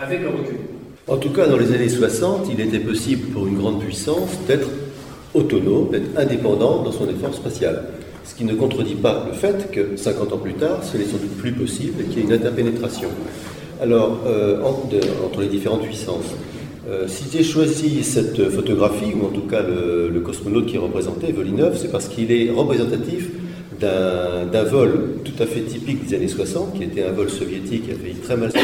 avec 0.00 0.20
le 0.22 0.28
recul? 0.28 0.56
En 1.08 1.16
tout 1.18 1.30
cas, 1.30 1.46
dans 1.46 1.56
les 1.56 1.72
années 1.72 1.88
60, 1.88 2.48
il 2.50 2.60
était 2.60 2.80
possible 2.80 3.28
pour 3.28 3.46
une 3.46 3.58
grande 3.58 3.80
puissance 3.80 4.30
d'être 4.46 4.68
autonome, 5.34 5.90
d'être 5.90 6.18
indépendant 6.18 6.82
dans 6.82 6.92
son 6.92 7.08
effort 7.08 7.34
spatial. 7.34 7.84
Ce 8.26 8.34
qui 8.34 8.44
ne 8.44 8.54
contredit 8.54 8.96
pas 8.96 9.24
le 9.26 9.32
fait 9.32 9.70
que 9.70 9.96
50 9.96 10.32
ans 10.32 10.38
plus 10.38 10.54
tard, 10.54 10.82
ce 10.82 10.96
n'est 10.96 11.04
sans 11.04 11.18
doute 11.18 11.36
plus 11.38 11.52
possible 11.52 12.04
qu'il 12.04 12.18
y 12.18 12.20
ait 12.20 12.24
une 12.24 12.32
interpénétration. 12.32 13.08
Alors, 13.80 14.18
euh, 14.26 14.60
entre 14.62 15.40
les 15.40 15.48
différentes 15.48 15.82
puissances. 15.82 16.34
Euh, 16.88 17.06
si 17.08 17.24
j'ai 17.32 17.44
choisi 17.44 18.02
cette 18.02 18.48
photographie, 18.50 19.12
ou 19.20 19.26
en 19.26 19.30
tout 19.30 19.42
cas 19.42 19.62
le, 19.62 20.20
cosmonaute 20.20 20.66
qui 20.66 20.76
est 20.76 20.80
représenté, 20.80 21.30
Volinov, 21.32 21.76
c'est 21.76 21.90
parce 21.90 22.08
qu'il 22.08 22.32
est 22.32 22.50
représentatif 22.50 23.28
d'un 23.80 24.64
vol 24.64 25.18
tout 25.24 25.40
à 25.40 25.46
fait 25.46 25.60
typique 25.60 26.06
des 26.06 26.14
années 26.14 26.28
60, 26.28 26.74
qui 26.74 26.84
était 26.84 27.04
un 27.04 27.12
vol 27.12 27.28
soviétique 27.28 27.86
qui 27.86 27.92
a 27.92 27.94
failli 27.94 28.14
très 28.14 28.36
mal 28.36 28.50
se 28.50 28.58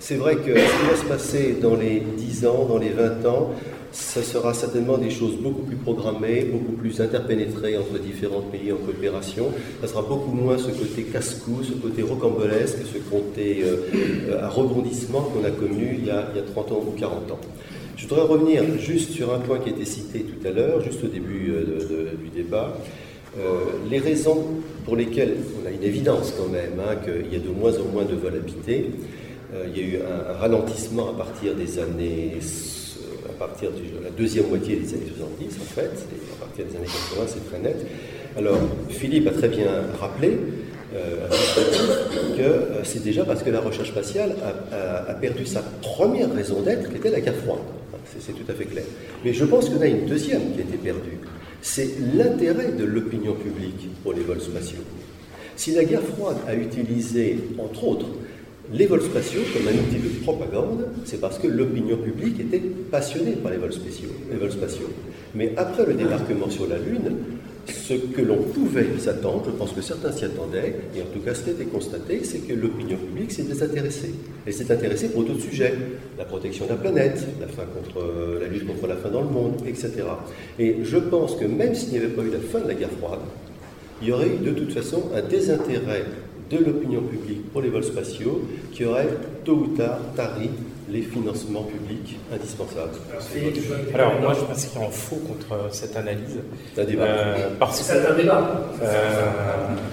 C'est 0.00 0.16
vrai 0.16 0.36
que 0.36 0.50
ce 0.50 0.52
qui 0.52 0.90
va 0.90 0.96
se 0.96 1.04
passer 1.04 1.56
dans 1.60 1.76
les 1.76 2.02
10 2.16 2.46
ans, 2.46 2.66
dans 2.68 2.78
les 2.78 2.90
20 2.90 3.26
ans, 3.26 3.50
ça 3.92 4.22
sera 4.22 4.54
certainement 4.54 4.98
des 4.98 5.10
choses 5.10 5.36
beaucoup 5.36 5.62
plus 5.62 5.76
programmées, 5.76 6.44
beaucoup 6.44 6.72
plus 6.72 7.00
interpénétrées 7.00 7.76
entre 7.76 7.98
différents 7.98 8.42
pays 8.42 8.70
en 8.72 8.76
coopération. 8.76 9.46
Ça 9.80 9.88
sera 9.88 10.02
beaucoup 10.02 10.32
moins 10.32 10.58
ce 10.58 10.70
côté 10.70 11.02
casse-cou, 11.04 11.62
ce 11.64 11.72
côté 11.72 12.02
rocambolesque, 12.02 12.78
ce 12.92 12.98
côté 12.98 13.64
euh, 13.64 14.42
à 14.42 14.48
rebondissement 14.48 15.22
qu'on 15.22 15.44
a 15.44 15.50
connu 15.50 15.96
il 15.98 16.06
y 16.06 16.10
a, 16.10 16.30
30 16.54 16.72
ans 16.72 16.84
ou 16.86 16.98
40 16.98 17.32
ans. 17.32 17.40
Je 17.96 18.06
voudrais 18.06 18.26
revenir 18.26 18.62
juste 18.78 19.10
sur 19.10 19.34
un 19.34 19.40
point 19.40 19.58
qui 19.58 19.70
a 19.70 19.72
été 19.72 19.84
cité 19.84 20.20
tout 20.20 20.46
à 20.46 20.50
l'heure, 20.50 20.80
juste 20.82 21.02
au 21.04 21.08
début 21.08 21.50
euh, 21.50 22.12
du 22.22 22.30
débat. 22.30 22.76
Euh, 23.38 23.58
les 23.90 23.98
raisons 23.98 24.44
pour 24.84 24.96
lesquelles, 24.96 25.36
on 25.62 25.66
a 25.66 25.70
une 25.70 25.82
évidence 25.82 26.32
quand 26.36 26.48
même, 26.48 26.80
hein, 26.80 26.96
qu'il 27.04 27.32
y 27.32 27.36
a 27.36 27.40
de 27.40 27.50
moins 27.50 27.72
en 27.78 27.92
moins 27.92 28.04
de 28.04 28.14
vols 28.14 28.36
habités. 28.36 28.86
il 29.52 29.78
y 29.78 29.84
a 29.84 29.86
eu 29.86 29.96
un, 29.98 30.38
ralentissement 30.38 31.10
à 31.10 31.12
partir 31.12 31.54
des 31.54 31.78
années 31.78 32.38
partir 33.40 33.70
de 33.70 34.04
la 34.04 34.10
deuxième 34.10 34.48
moitié 34.48 34.76
des 34.76 34.92
années 34.92 35.10
70, 35.16 35.56
en 35.62 35.64
fait, 35.64 35.84
et 35.84 36.32
à 36.34 36.44
partir 36.44 36.66
des 36.66 36.76
années 36.76 36.84
80, 36.84 37.24
c'est 37.26 37.50
très 37.50 37.58
net. 37.58 37.86
Alors, 38.36 38.58
Philippe 38.90 39.26
a 39.28 39.30
très 39.30 39.48
bien 39.48 39.70
rappelé 39.98 40.36
euh, 40.94 41.26
que 42.36 42.42
euh, 42.42 42.84
c'est 42.84 43.02
déjà 43.02 43.24
parce 43.24 43.42
que 43.42 43.48
la 43.48 43.60
recherche 43.60 43.88
spatiale 43.88 44.36
a, 45.08 45.14
perdu 45.14 45.46
sa 45.46 45.62
première 45.62 46.30
raison 46.30 46.60
d'être, 46.60 46.90
qui 46.90 46.96
était 46.96 47.10
la 47.10 47.20
guerre 47.20 47.36
froide. 47.36 47.60
C'est 48.18 48.32
tout 48.32 48.50
à 48.50 48.54
fait 48.54 48.66
clair. 48.66 48.84
Mais 49.24 49.32
je 49.32 49.44
pense 49.46 49.70
qu'on 49.70 49.80
a 49.80 49.86
une 49.86 50.04
deuxième 50.04 50.52
qui 50.52 50.58
a 50.58 50.62
été 50.62 50.76
perdue. 50.76 51.18
C'est 51.62 51.88
l'intérêt 52.14 52.72
de 52.72 52.84
l'opinion 52.84 53.34
publique 53.34 53.88
pour 54.02 54.12
les 54.12 54.22
vols 54.22 54.40
spatiaux. 54.40 54.84
Si 55.56 55.72
la 55.72 55.84
guerre 55.84 56.02
froide 56.02 56.36
a 56.46 56.54
utilisé, 56.54 57.38
entre 57.58 57.84
autres, 57.84 58.06
les 58.72 58.86
vols 58.86 59.02
spatiaux 59.02 59.42
comme 59.52 59.66
un 59.66 59.72
outil 59.72 59.98
de 59.98 60.22
propagande, 60.22 60.86
c'est 61.04 61.20
parce 61.20 61.38
que 61.38 61.48
l'opinion 61.48 61.96
publique 61.96 62.40
était 62.40 62.60
passionnée 62.90 63.32
par 63.32 63.50
les 63.50 63.58
vols, 63.58 63.72
spatiaux, 63.72 64.10
les 64.30 64.36
vols 64.36 64.52
spatiaux. 64.52 64.90
Mais 65.34 65.52
après 65.56 65.86
le 65.86 65.94
débarquement 65.94 66.48
sur 66.50 66.68
la 66.68 66.78
Lune, 66.78 67.16
ce 67.66 67.94
que 67.94 68.22
l'on 68.22 68.36
pouvait 68.38 68.86
s'attendre, 68.98 69.44
je 69.46 69.50
pense 69.50 69.72
que 69.72 69.82
certains 69.82 70.12
s'y 70.12 70.24
attendaient, 70.24 70.76
et 70.96 71.02
en 71.02 71.06
tout 71.12 71.20
cas 71.20 71.32
été 71.32 71.64
constaté, 71.64 72.22
c'est 72.24 72.38
que 72.38 72.52
l'opinion 72.52 72.96
publique 72.96 73.32
s'est 73.32 73.42
désintéressée. 73.42 74.14
Elle 74.46 74.52
s'est 74.52 74.72
intéressée 74.72 75.08
pour 75.10 75.24
d'autres 75.24 75.40
sujets, 75.40 75.74
la 76.18 76.24
protection 76.24 76.64
de 76.66 76.70
la 76.70 76.76
planète, 76.76 77.26
la, 77.40 77.48
fin 77.48 77.64
contre, 77.64 78.06
la 78.40 78.48
lutte 78.48 78.66
contre 78.66 78.86
la 78.86 78.96
faim 78.96 79.10
dans 79.10 79.22
le 79.22 79.28
monde, 79.28 79.62
etc. 79.66 79.92
Et 80.58 80.78
je 80.82 80.96
pense 80.96 81.36
que 81.36 81.44
même 81.44 81.74
s'il 81.74 81.90
n'y 81.90 81.98
avait 81.98 82.08
pas 82.08 82.22
eu 82.22 82.30
la 82.30 82.38
fin 82.38 82.60
de 82.60 82.68
la 82.68 82.74
guerre 82.74 82.90
froide, 82.98 83.20
il 84.02 84.08
y 84.08 84.12
aurait 84.12 84.28
eu 84.28 84.38
de 84.38 84.52
toute 84.52 84.72
façon 84.72 85.04
un 85.14 85.22
désintérêt 85.22 86.04
de 86.50 86.58
l'opinion 86.58 87.02
publique 87.02 87.50
pour 87.52 87.62
les 87.62 87.68
vols 87.68 87.84
spatiaux 87.84 88.42
qui 88.72 88.84
aurait 88.84 89.08
tôt 89.44 89.54
ou 89.54 89.66
tard 89.76 89.98
tari 90.16 90.50
les 90.90 91.02
financements 91.02 91.62
publics 91.62 92.18
indispensables. 92.32 92.90
Alors 93.94 94.20
moi 94.20 94.34
je 94.34 94.44
pense 94.44 94.64
qu'il 94.64 94.80
y 94.80 94.82
a 94.82 94.86
en 94.86 94.90
faux 94.90 95.16
contre 95.16 95.72
cette 95.72 95.96
analyse. 95.96 96.40
C'est 96.74 96.82
un 96.82 96.84
débat. 96.84 97.04
Euh, 97.04 97.48
parce 97.58 97.80
c'est 97.80 98.06
un 98.06 98.14
débat. 98.14 98.50
Euh, 98.82 99.30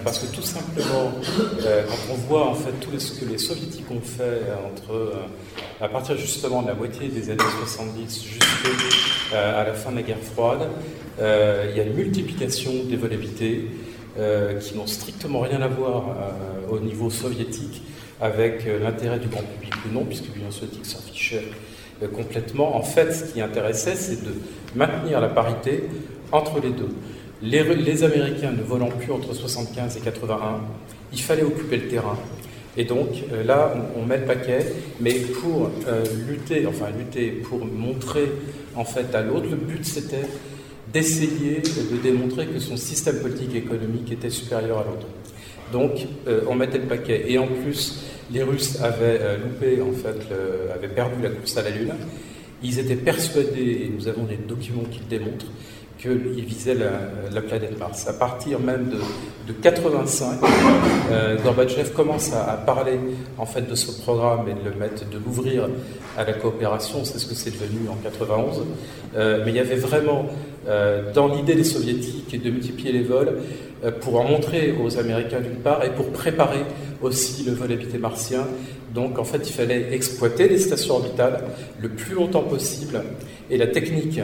parce 0.04 0.20
que 0.20 0.36
tout 0.36 0.42
simplement, 0.42 1.12
euh, 1.66 1.84
quand 1.88 2.14
on 2.14 2.16
voit 2.28 2.48
en 2.48 2.56
fait 2.56 2.72
tout 2.82 2.98
ce 2.98 3.20
que 3.20 3.30
les 3.30 3.38
soviétiques 3.38 3.90
ont 3.92 4.02
fait 4.02 4.42
entre 4.66 5.14
à 5.80 5.88
partir 5.88 6.18
justement 6.18 6.64
de 6.64 6.70
la 6.70 6.74
moitié 6.74 7.10
des 7.10 7.30
années 7.30 7.44
70 7.60 8.26
jusqu'à 8.26 9.64
la 9.64 9.74
fin 9.74 9.92
de 9.92 9.98
la 9.98 10.02
guerre 10.02 10.18
froide, 10.34 10.68
il 11.20 11.78
y 11.78 11.80
a 11.80 11.84
une 11.84 11.94
multiplication 11.94 12.72
des 12.90 12.96
vols 12.96 13.14
habités. 13.14 13.66
Euh, 14.20 14.58
qui 14.60 14.76
n'ont 14.76 14.88
strictement 14.88 15.42
rien 15.42 15.62
à 15.62 15.68
voir 15.68 16.06
euh, 16.10 16.76
au 16.76 16.80
niveau 16.80 17.12
soviétique 17.12 17.84
avec 18.20 18.66
euh, 18.66 18.80
l'intérêt 18.80 19.20
du 19.20 19.28
grand 19.28 19.44
public 19.44 19.72
ou 19.86 19.94
non, 19.94 20.06
puisque 20.06 20.34
l'Union 20.34 20.50
soviétique 20.50 20.88
s'en 20.88 21.00
fichait 21.02 21.44
complètement. 22.16 22.76
En 22.76 22.82
fait, 22.82 23.12
ce 23.12 23.32
qui 23.32 23.42
intéressait, 23.42 23.94
c'est 23.94 24.24
de 24.24 24.34
maintenir 24.76 25.22
la 25.22 25.30
parité 25.30 25.84
entre 26.32 26.60
les 26.60 26.72
deux. 26.72 26.90
Les, 27.44 28.04
Américains 28.04 28.52
ne 28.52 28.64
volant 28.64 28.90
plus 28.90 29.12
entre 29.12 29.36
75 29.36 29.98
et 29.98 30.00
81, 30.00 30.62
il 31.14 31.22
fallait 31.22 31.44
occuper 31.44 31.78
le 31.78 31.88
terrain. 31.88 32.18
Et 32.76 32.86
donc 32.86 33.10
là, 33.46 33.74
on, 33.96 34.04
met 34.04 34.18
le 34.18 34.26
paquet, 34.26 34.66
mais 35.00 35.14
pour 35.14 35.70
lutter, 36.28 36.68
enfin 36.68 36.88
lutter, 36.96 37.30
pour 37.30 37.66
montrer 37.66 38.32
en 38.76 38.86
fait 38.86 39.14
à 39.16 39.22
l'autre, 39.22 39.48
le 39.50 39.58
but 39.58 39.84
c'était 39.86 40.26
d'essayer 40.98 41.62
de 41.62 41.98
démontrer 42.02 42.48
que 42.48 42.60
son 42.60 42.76
système 42.76 43.20
politique 43.20 43.54
et 43.54 43.60
économique 43.60 44.12
était 44.12 44.32
supérieur 44.32 44.80
à 44.80 44.84
l'autre. 44.84 45.06
Donc, 45.72 46.08
euh, 46.28 46.42
on 46.50 46.56
mettait 46.56 46.80
le 46.80 46.86
paquet. 46.86 47.26
Et 47.28 47.38
en 47.38 47.46
plus, 47.46 48.04
les 48.32 48.42
Russes 48.42 48.82
avaient 48.82 49.20
euh, 49.22 49.38
loupé, 49.38 49.80
en 49.80 49.92
fait, 49.92 50.18
avaient 50.74 50.88
perdu 50.88 51.22
la 51.22 51.30
course 51.30 51.56
à 51.58 51.62
la 51.62 51.70
Lune. 51.70 51.94
Ils 52.64 52.80
étaient 52.80 52.96
persuadés, 52.96 53.84
et 53.84 53.92
nous 53.96 54.08
avons 54.08 54.24
des 54.24 54.38
documents 54.38 54.86
qui 54.90 55.00
le 55.00 55.18
démontrent, 55.18 55.46
qu'ils 55.98 56.46
visaient 56.46 56.76
la, 56.76 57.42
planète 57.42 57.78
Mars. 57.80 58.08
À 58.08 58.14
partir 58.14 58.60
même 58.60 58.90
de, 58.90 59.52
de 59.52 59.54
85, 59.54 60.40
euh, 61.12 61.38
Gorbatchev 61.44 61.92
commence 61.92 62.34
à, 62.34 62.54
parler 62.54 63.00
en 63.38 63.46
fait 63.46 63.68
de 63.68 63.76
ce 63.76 64.02
programme 64.02 64.48
et 64.48 64.54
de 64.54 64.70
le 64.70 64.76
mettre, 64.76 65.10
de 65.10 65.18
l'ouvrir 65.18 65.70
à 66.18 66.24
la 66.24 66.34
coopération. 66.34 67.04
C'est 67.04 67.20
ce 67.20 67.26
que 67.26 67.36
c'est 67.36 67.52
devenu 67.52 67.90
en 67.90 67.96
91. 68.04 68.64
Euh, 69.16 69.42
mais 69.46 69.52
il 69.52 69.58
y 69.58 69.60
avait 69.60 69.76
vraiment 69.76 70.26
euh, 70.68 71.14
dans 71.14 71.28
l'idée 71.28 71.56
des 71.56 71.64
soviétiques 71.64 72.42
de 72.44 72.50
multiplier 72.50 72.92
les 72.92 73.04
vols 73.04 73.38
euh, 73.86 73.92
pour 73.92 74.20
en 74.20 74.26
montrer 74.26 74.76
aux 74.84 74.98
Américains 74.98 75.40
d'une 75.40 75.60
part 75.60 75.84
et 75.86 75.92
pour 75.92 76.12
préparer 76.12 76.60
aussi 77.02 77.44
le 77.44 77.54
vol 77.54 77.72
habité 77.72 77.98
martien. 77.98 78.46
Donc 78.94 79.18
en 79.18 79.24
fait, 79.24 79.48
il 79.48 79.54
fallait 79.54 79.94
exploiter 79.94 80.50
les 80.50 80.58
stations 80.58 80.96
orbitales 80.96 81.44
le 81.80 81.90
plus 81.90 82.16
longtemps 82.16 82.44
possible 82.44 83.02
et 83.50 83.58
la 83.58 83.68
technique 83.68 84.20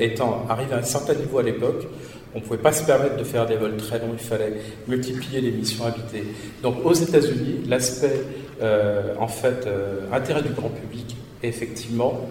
étant 0.00 0.46
arrivée 0.48 0.74
à 0.74 0.78
un 0.78 0.82
certain 0.82 1.14
niveau 1.14 1.38
à 1.38 1.42
l'époque, 1.42 1.86
on 2.34 2.38
ne 2.38 2.44
pouvait 2.44 2.58
pas 2.58 2.72
se 2.72 2.84
permettre 2.84 3.16
de 3.16 3.24
faire 3.24 3.46
des 3.46 3.56
vols 3.56 3.76
très 3.76 3.98
longs, 3.98 4.12
il 4.12 4.18
fallait 4.18 4.54
multiplier 4.88 5.40
les 5.40 5.52
missions 5.52 5.84
habitées. 5.84 6.24
Donc 6.62 6.84
aux 6.84 6.92
États-Unis, 6.92 7.60
l'aspect 7.68 8.22
euh, 8.60 9.14
en 9.18 9.28
fait 9.28 9.66
euh, 9.66 10.00
intérêt 10.12 10.42
du 10.42 10.50
grand 10.50 10.70
public, 10.70 11.16
effectivement, 11.42 12.28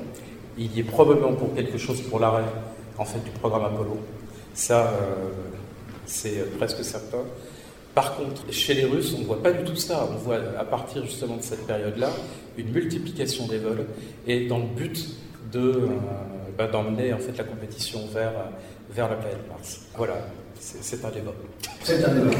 il 0.57 0.75
y 0.75 0.81
est 0.81 0.83
probablement 0.83 1.33
pour 1.33 1.53
quelque 1.55 1.77
chose 1.77 2.01
pour 2.01 2.19
l'arrêt 2.19 2.43
en 2.97 3.05
fait 3.05 3.23
du 3.23 3.31
programme 3.31 3.65
Apollo. 3.65 3.97
Ça, 4.53 4.93
c'est 6.05 6.57
presque 6.57 6.83
certain. 6.83 7.23
Par 7.95 8.15
contre, 8.15 8.51
chez 8.51 8.73
les 8.73 8.85
Russes, 8.85 9.13
on 9.15 9.21
ne 9.21 9.25
voit 9.25 9.41
pas 9.41 9.51
du 9.51 9.63
tout 9.63 9.75
ça. 9.75 10.07
On 10.11 10.17
voit 10.17 10.39
à 10.57 10.65
partir 10.65 11.05
justement 11.05 11.37
de 11.37 11.43
cette 11.43 11.67
période-là 11.67 12.09
une 12.57 12.71
multiplication 12.71 13.47
des 13.47 13.59
vols 13.59 13.85
et 14.27 14.47
dans 14.47 14.59
le 14.59 14.65
but 14.65 15.09
de 15.51 15.89
bah, 16.57 16.67
d'emmener 16.67 17.13
en 17.13 17.17
fait 17.17 17.37
la 17.37 17.43
compétition 17.43 17.99
vers, 18.13 18.33
vers 18.91 19.09
la 19.09 19.15
planète 19.15 19.47
Mars. 19.49 19.81
Voilà, 19.95 20.15
c'est 20.59 21.03
un 21.03 21.09
débat. 21.09 21.33
C'est 21.83 22.03
un 22.03 22.13
débat. 22.13 22.31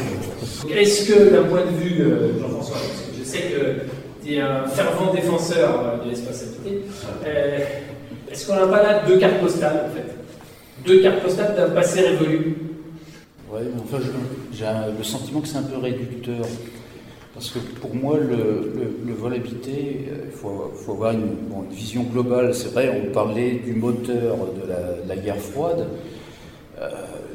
Est-ce 0.73 1.11
que 1.11 1.29
d'un 1.31 1.43
point 1.43 1.65
de 1.65 1.77
vue, 1.77 2.01
euh, 2.01 2.39
Jean-François, 2.39 2.77
je 3.17 3.23
sais 3.23 3.39
que 3.39 4.25
tu 4.25 4.35
es 4.35 4.39
un 4.39 4.65
fervent 4.67 5.13
défenseur 5.13 5.79
euh, 5.79 6.03
de 6.03 6.09
l'espace 6.09 6.43
habité, 6.43 6.85
euh, 7.25 7.59
est-ce 8.31 8.47
qu'on 8.47 8.55
n'a 8.55 8.67
pas 8.67 8.81
là 8.83 9.03
deux 9.05 9.17
cartes 9.17 9.39
postales 9.39 9.89
en 9.89 9.95
fait? 9.95 10.05
Deux 10.85 11.01
cartes 11.01 11.21
postales 11.21 11.55
d'un 11.55 11.69
passé 11.69 12.01
révolu 12.01 12.55
Oui, 13.51 13.61
enfin, 13.83 13.97
j'ai 14.51 14.65
le 14.97 15.03
sentiment 15.03 15.41
que 15.41 15.47
c'est 15.47 15.57
un 15.57 15.63
peu 15.63 15.77
réducteur. 15.77 16.45
Parce 17.33 17.49
que 17.49 17.57
pour 17.81 17.95
moi, 17.95 18.17
le, 18.17 19.13
vol 19.13 19.33
habité, 19.33 20.07
euh, 20.07 20.25
il 20.25 20.31
faut, 20.31 20.91
avoir 20.91 21.13
une, 21.13 21.35
vision 21.71 22.03
globale. 22.03 22.53
C'est 22.53 22.71
vrai, 22.71 23.01
on 23.03 23.11
parlait 23.11 23.53
du 23.53 23.73
moteur 23.73 24.37
de 24.55 25.09
la, 25.09 25.15
guerre 25.15 25.39
froide. 25.39 25.87
Euh, 26.79 26.89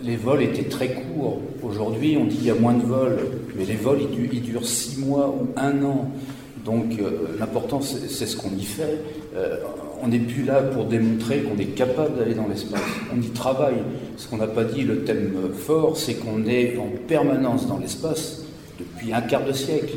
les 0.05 0.17
vols 0.17 0.43
étaient 0.43 0.69
très 0.69 0.93
courts. 0.93 1.41
Aujourd'hui, 1.63 2.17
on 2.17 2.27
dit 2.27 2.37
qu'il 2.37 2.47
y 2.47 2.51
a 2.51 2.55
moins 2.55 2.75
de 2.75 2.85
vols, 2.85 3.19
mais 3.57 3.65
les 3.65 3.75
vols, 3.75 3.99
ils, 4.33 4.41
durent 4.41 4.67
six 4.67 5.01
mois 5.01 5.29
ou 5.29 5.49
un 5.57 5.83
an. 5.83 6.11
Donc, 6.65 7.01
euh, 7.01 7.37
l'important, 7.41 7.81
c'est 7.81 8.27
ce 8.27 8.37
qu'on 8.37 8.55
y 8.57 8.65
fait. 8.65 8.99
on 10.01 10.07
n'est 10.07 10.21
plus 10.21 10.45
là 10.45 10.63
pour 10.63 10.85
démontrer 10.85 11.41
qu'on 11.41 11.59
est 11.59 11.75
capable 11.75 12.19
d'aller 12.19 12.35
dans 12.35 12.47
l'espace. 12.47 12.83
On 13.13 13.21
y 13.21 13.31
travaille. 13.31 13.83
Ce 14.17 14.29
qu'on 14.29 14.37
n'a 14.37 14.47
pas 14.47 14.65
dit, 14.65 14.83
le 14.83 15.03
thème 15.03 15.33
fort, 15.53 15.97
c'est 15.97 16.15
qu'on 16.15 16.47
est 16.47 16.77
en 16.79 16.89
permanence 17.09 17.67
dans 17.67 17.79
l'espace 17.79 18.45
depuis 18.79 19.13
un 19.13 19.21
quart 19.21 19.45
de 19.45 19.53
siècle. 19.53 19.95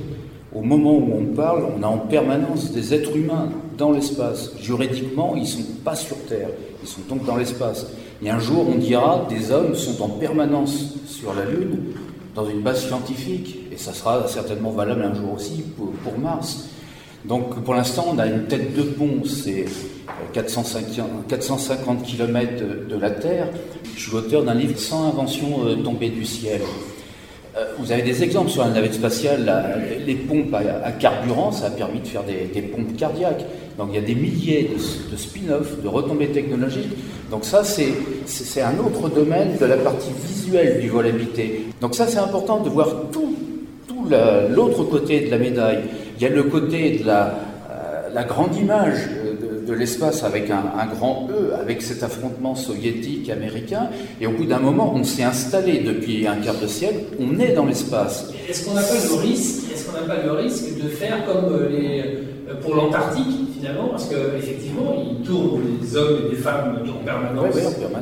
Au 0.53 0.61
moment 0.61 0.93
où 0.93 1.13
on 1.13 1.33
parle, 1.33 1.65
on 1.77 1.83
a 1.83 1.87
en 1.87 1.97
permanence 1.97 2.71
des 2.71 2.93
êtres 2.93 3.15
humains 3.15 3.49
dans 3.77 3.91
l'espace. 3.91 4.51
Juridiquement, 4.61 5.33
ils 5.35 5.43
ne 5.43 5.47
sont 5.47 5.63
pas 5.83 5.95
sur 5.95 6.17
Terre, 6.25 6.49
ils 6.81 6.87
sont 6.87 7.01
donc 7.07 7.25
dans 7.25 7.37
l'espace. 7.37 7.87
Et 8.23 8.29
un 8.29 8.39
jour, 8.39 8.65
on 8.69 8.77
dira, 8.77 9.25
des 9.29 9.51
hommes 9.51 9.75
sont 9.75 10.01
en 10.03 10.09
permanence 10.09 10.95
sur 11.05 11.33
la 11.33 11.45
Lune, 11.45 11.93
dans 12.35 12.47
une 12.47 12.61
base 12.61 12.85
scientifique, 12.85 13.59
et 13.71 13.77
ça 13.77 13.93
sera 13.93 14.27
certainement 14.27 14.71
valable 14.71 15.03
un 15.03 15.13
jour 15.13 15.33
aussi 15.35 15.63
pour, 15.77 16.19
Mars. 16.19 16.67
Donc 17.25 17.63
pour 17.63 17.73
l'instant, 17.73 18.07
on 18.13 18.19
a 18.19 18.27
une 18.27 18.45
tête 18.45 18.75
de 18.75 18.83
pont, 18.83 19.23
c'est 19.25 19.65
450, 20.33 22.03
km 22.03 22.63
de, 22.89 22.95
la 22.95 23.11
Terre. 23.11 23.47
Je 23.95 24.01
suis 24.01 24.11
l'auteur 24.11 24.43
d'un 24.43 24.53
livre 24.53 24.77
sans 24.77 25.07
invention 25.07 25.65
euh, 25.65 25.75
tombée 25.75 26.09
du 26.09 26.25
ciel. 26.25 26.61
Euh, 27.57 27.65
vous 27.77 27.91
avez 27.91 28.01
des 28.01 28.23
exemples 28.23 28.49
sur 28.49 28.63
la 28.63 28.69
navette 28.69 28.93
spatiale, 28.93 29.51
les 30.05 30.15
pompes 30.15 30.53
à, 30.53 30.91
carburant, 30.93 31.51
ça 31.51 31.65
a 31.65 31.69
permis 31.69 31.99
de 31.99 32.07
faire 32.07 32.23
des, 32.23 32.61
pompes 32.61 32.95
cardiaques. 32.95 33.45
Donc 33.77 33.89
il 33.91 33.95
y 33.95 33.97
a 33.97 34.05
des 34.05 34.15
milliers 34.15 34.71
de, 35.11 35.17
spin-offs, 35.17 35.81
de 35.81 35.87
retombées 35.87 36.29
technologiques. 36.29 36.91
Donc 37.29 37.43
ça, 37.43 37.63
c'est 37.63 38.61
un 38.61 38.77
autre 38.79 39.09
domaine 39.09 39.57
de 39.59 39.65
la 39.65 39.77
partie 39.77 40.11
visuelle 40.25 40.79
du 40.79 40.89
vol 40.89 41.07
habité. 41.07 41.65
Donc 41.81 41.95
ça, 41.95 42.07
c'est 42.07 42.19
important 42.19 42.61
de 42.61 42.69
voir 42.69 42.87
tout, 43.11 43.35
tout 43.87 44.05
l'autre 44.49 44.83
côté 44.85 45.21
de 45.21 45.31
la 45.31 45.37
médaille. 45.37 45.83
Il 46.17 46.23
y 46.23 46.25
a 46.27 46.29
le 46.29 46.43
côté 46.43 46.99
de 46.99 47.05
la, 47.05 47.35
euh, 47.69 48.09
la 48.13 48.23
grande 48.23 48.55
image 48.55 49.09
de 49.65 49.73
l'espace 49.73 50.23
avec 50.23 50.49
un, 50.49 50.85
grand 50.93 51.27
E, 51.29 51.53
avec 51.53 51.81
cet 51.81 52.03
affrontement 52.03 52.55
soviétique-américain, 52.55 53.89
et 54.19 54.27
au 54.27 54.31
bout 54.31 54.45
d'un 54.45 54.59
moment, 54.59 54.93
on 54.95 55.03
s'est 55.03 55.23
installé 55.23 55.79
depuis 55.79 56.27
un 56.27 56.37
quart 56.37 56.59
de 56.59 56.67
siècle, 56.67 56.99
on 57.19 57.39
est 57.39 57.53
dans 57.53 57.65
l'espace. 57.65 58.31
Est-ce 58.49 58.65
qu'on 58.65 58.73
n'a 58.73 58.81
pas 58.81 58.93
le 58.93 59.21
risque, 59.21 59.71
est-ce 59.71 59.85
qu'on 59.85 59.93
n'a 59.93 60.07
pas 60.07 60.23
le 60.23 60.31
risque 60.31 60.75
de 60.81 60.87
faire 60.89 61.25
comme 61.25 61.53
euh, 61.53 61.69
les, 61.69 61.99
euh, 62.49 62.55
pour 62.61 62.75
l'Antarctique 62.75 63.25
finalement, 63.57 63.89
parce 63.89 64.09
qu'effectivement, 64.09 64.95
ils 64.97 65.25
tournent, 65.25 65.61
les 65.81 65.95
hommes 65.95 66.17
et 66.25 66.31
les 66.31 66.41
femmes 66.41 66.79
tournent 66.83 66.97
en 66.97 67.05
permanence, 67.05 67.55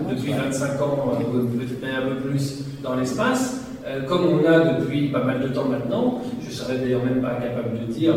depuis 0.10 0.32
25 0.32 0.82
ans, 0.82 1.12
peut-être 1.20 1.96
un 1.98 2.10
peu 2.10 2.30
plus 2.30 2.60
dans 2.82 2.96
l'espace. 2.96 3.58
Euh, 3.86 4.04
comme 4.04 4.26
on 4.26 4.46
a 4.48 4.80
depuis 4.80 5.08
pas 5.10 5.24
mal 5.24 5.42
de 5.42 5.48
temps 5.48 5.66
maintenant, 5.66 6.22
je 6.42 6.50
ne 6.50 6.54
serais 6.54 6.78
d'ailleurs 6.78 7.04
même 7.04 7.22
pas 7.22 7.36
capable 7.36 7.80
de 7.80 7.92
dire 7.92 8.16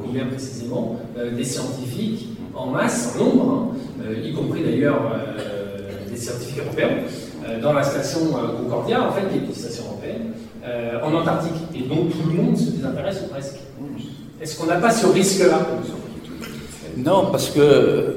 combien 0.00 0.26
précisément, 0.26 0.96
des 1.36 1.44
scientifiques 1.44 2.28
en 2.58 2.66
masse, 2.66 3.14
en 3.14 3.24
nombre, 3.24 3.52
hein, 3.52 3.76
euh, 4.04 4.26
y 4.26 4.32
compris 4.32 4.62
d'ailleurs 4.62 5.00
euh, 5.12 6.10
des 6.10 6.16
scientifiques 6.16 6.58
européens, 6.58 6.90
euh, 7.46 7.60
dans 7.60 7.72
la 7.72 7.82
station 7.82 8.20
Concordia, 8.62 9.02
en 9.02 9.12
fait, 9.12 9.28
qui 9.30 9.38
est 9.38 9.46
une 9.46 9.54
station 9.54 9.84
européenne, 9.84 10.32
en 11.02 11.14
Antarctique. 11.14 11.54
Et 11.74 11.88
donc 11.88 12.10
tout 12.10 12.28
le 12.28 12.42
monde 12.42 12.56
se 12.56 12.70
désintéresse 12.70 13.22
ou 13.24 13.28
presque. 13.28 13.56
Est-ce 14.38 14.58
qu'on 14.58 14.66
n'a 14.66 14.76
pas 14.76 14.90
ce 14.90 15.06
risque-là? 15.06 15.66
Non, 16.98 17.30
parce 17.30 17.48
que 17.48 18.16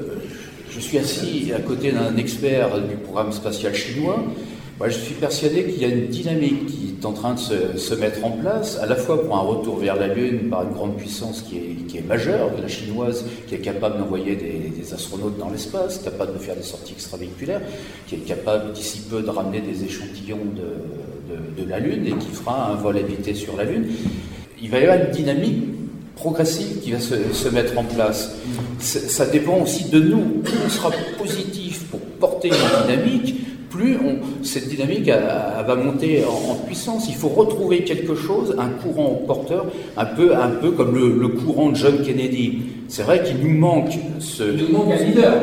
je 0.68 0.78
suis 0.78 0.98
assis 0.98 1.50
à 1.56 1.60
côté 1.60 1.92
d'un 1.92 2.14
expert 2.18 2.78
du 2.78 2.96
programme 2.96 3.32
spatial 3.32 3.74
chinois 3.74 4.22
je 4.86 4.98
suis 4.98 5.14
persuadé 5.14 5.64
qu'il 5.64 5.80
y 5.80 5.84
a 5.84 5.88
une 5.88 6.08
dynamique 6.08 6.66
qui 6.66 6.94
est 7.00 7.06
en 7.06 7.12
train 7.12 7.34
de 7.34 7.38
se, 7.78 7.94
mettre 7.94 8.24
en 8.24 8.30
place, 8.30 8.78
à 8.78 8.86
la 8.86 8.96
fois 8.96 9.22
pour 9.24 9.36
un 9.36 9.40
retour 9.40 9.78
vers 9.78 9.96
la 9.96 10.08
Lune 10.08 10.50
par 10.50 10.62
une 10.62 10.72
grande 10.72 10.96
puissance 10.96 11.42
qui 11.42 11.56
est, 11.56 11.86
qui 11.86 11.98
est 11.98 12.04
la 12.08 12.68
chinoise, 12.68 13.24
qui 13.46 13.54
est 13.54 13.58
capable 13.58 13.98
d'envoyer 13.98 14.36
des, 14.36 14.92
astronautes 14.92 15.38
dans 15.38 15.50
l'espace, 15.50 15.98
capable 15.98 16.34
de 16.34 16.38
faire 16.38 16.56
des 16.56 16.62
sorties 16.62 16.92
extravéhiculaires, 16.92 17.62
qui 18.06 18.16
est 18.16 18.18
capable 18.18 18.72
d'ici 18.72 19.02
peu 19.08 19.22
de 19.22 19.30
ramener 19.30 19.60
des 19.60 19.84
échantillons 19.84 20.40
de, 20.56 21.64
la 21.68 21.78
Lune 21.78 22.06
et 22.06 22.12
qui 22.12 22.28
fera 22.28 22.72
un 22.72 22.74
vol 22.74 22.98
habité 22.98 23.34
sur 23.34 23.56
la 23.56 23.64
Lune. 23.64 23.86
Il 24.60 24.68
va 24.68 24.80
y 24.80 24.82
avoir 24.82 25.06
une 25.06 25.12
dynamique 25.12 25.64
progressive 26.16 26.80
qui 26.80 26.92
va 26.92 26.98
se, 27.00 27.48
mettre 27.48 27.78
en 27.78 27.84
place. 27.84 28.34
Ça 28.78 29.26
dépend 29.26 29.58
aussi 29.60 29.88
de 29.88 30.00
nous. 30.00 30.42
On 30.64 30.68
sera 30.68 30.90
positif 31.18 31.84
pour 31.84 32.00
porter 32.00 32.48
une 32.48 32.86
dynamique, 32.86 33.41
plus 33.72 33.96
cette 34.42 34.68
dynamique 34.68 35.08
va 35.08 35.74
monter 35.74 36.22
en, 36.24 36.54
puissance. 36.66 37.06
Il 37.08 37.14
faut 37.14 37.28
retrouver 37.28 37.84
quelque 37.84 38.14
chose, 38.14 38.54
un 38.58 38.68
courant 38.68 39.22
porteur, 39.26 39.66
un 39.96 40.04
peu, 40.04 40.36
un 40.36 40.50
peu 40.50 40.72
comme 40.72 40.94
le, 40.94 41.28
courant 41.28 41.70
de 41.70 41.76
John 41.76 42.02
Kennedy. 42.04 42.62
C'est 42.88 43.02
vrai 43.02 43.22
qu'il 43.22 43.38
nous 43.38 43.58
manque 43.58 43.92
ce. 44.18 44.42
Il 44.42 44.66
nous 44.66 44.78
manque 44.78 44.92
un 44.92 45.04
leader. 45.04 45.34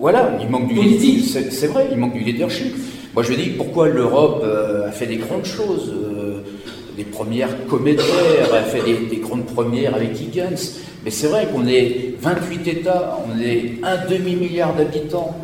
Voilà, 0.00 0.36
il 0.42 0.48
manque 0.48 0.68
du 0.68 0.74
leadership. 0.74 1.50
C'est 1.50 1.68
vrai, 1.68 1.86
il 1.90 1.96
manque 1.96 2.14
du 2.14 2.24
leadership. 2.24 2.74
Moi, 3.14 3.22
je 3.22 3.32
me 3.32 3.36
dis 3.36 3.50
pourquoi 3.50 3.88
l'Europe 3.88 4.42
euh, 4.44 4.88
a 4.88 4.92
fait 4.92 5.06
des 5.06 5.16
grandes 5.16 5.46
choses. 5.46 5.90
Euh, 5.94 6.40
les 6.98 7.04
premières 7.04 7.66
cométaires, 7.66 8.52
a 8.52 8.62
fait 8.62 8.82
des, 8.82 9.06
des, 9.06 9.20
grandes 9.20 9.46
premières 9.46 9.94
avec 9.94 10.18
Higgins. 10.20 10.56
Mais 11.04 11.10
c'est 11.10 11.26
vrai 11.26 11.46
qu'on 11.52 11.66
est 11.66 12.14
28 12.20 12.68
États, 12.68 13.18
on 13.28 13.38
est 13.40 13.74
un 13.82 13.96
demi-milliard 14.10 14.74
d'habitants. 14.74 15.36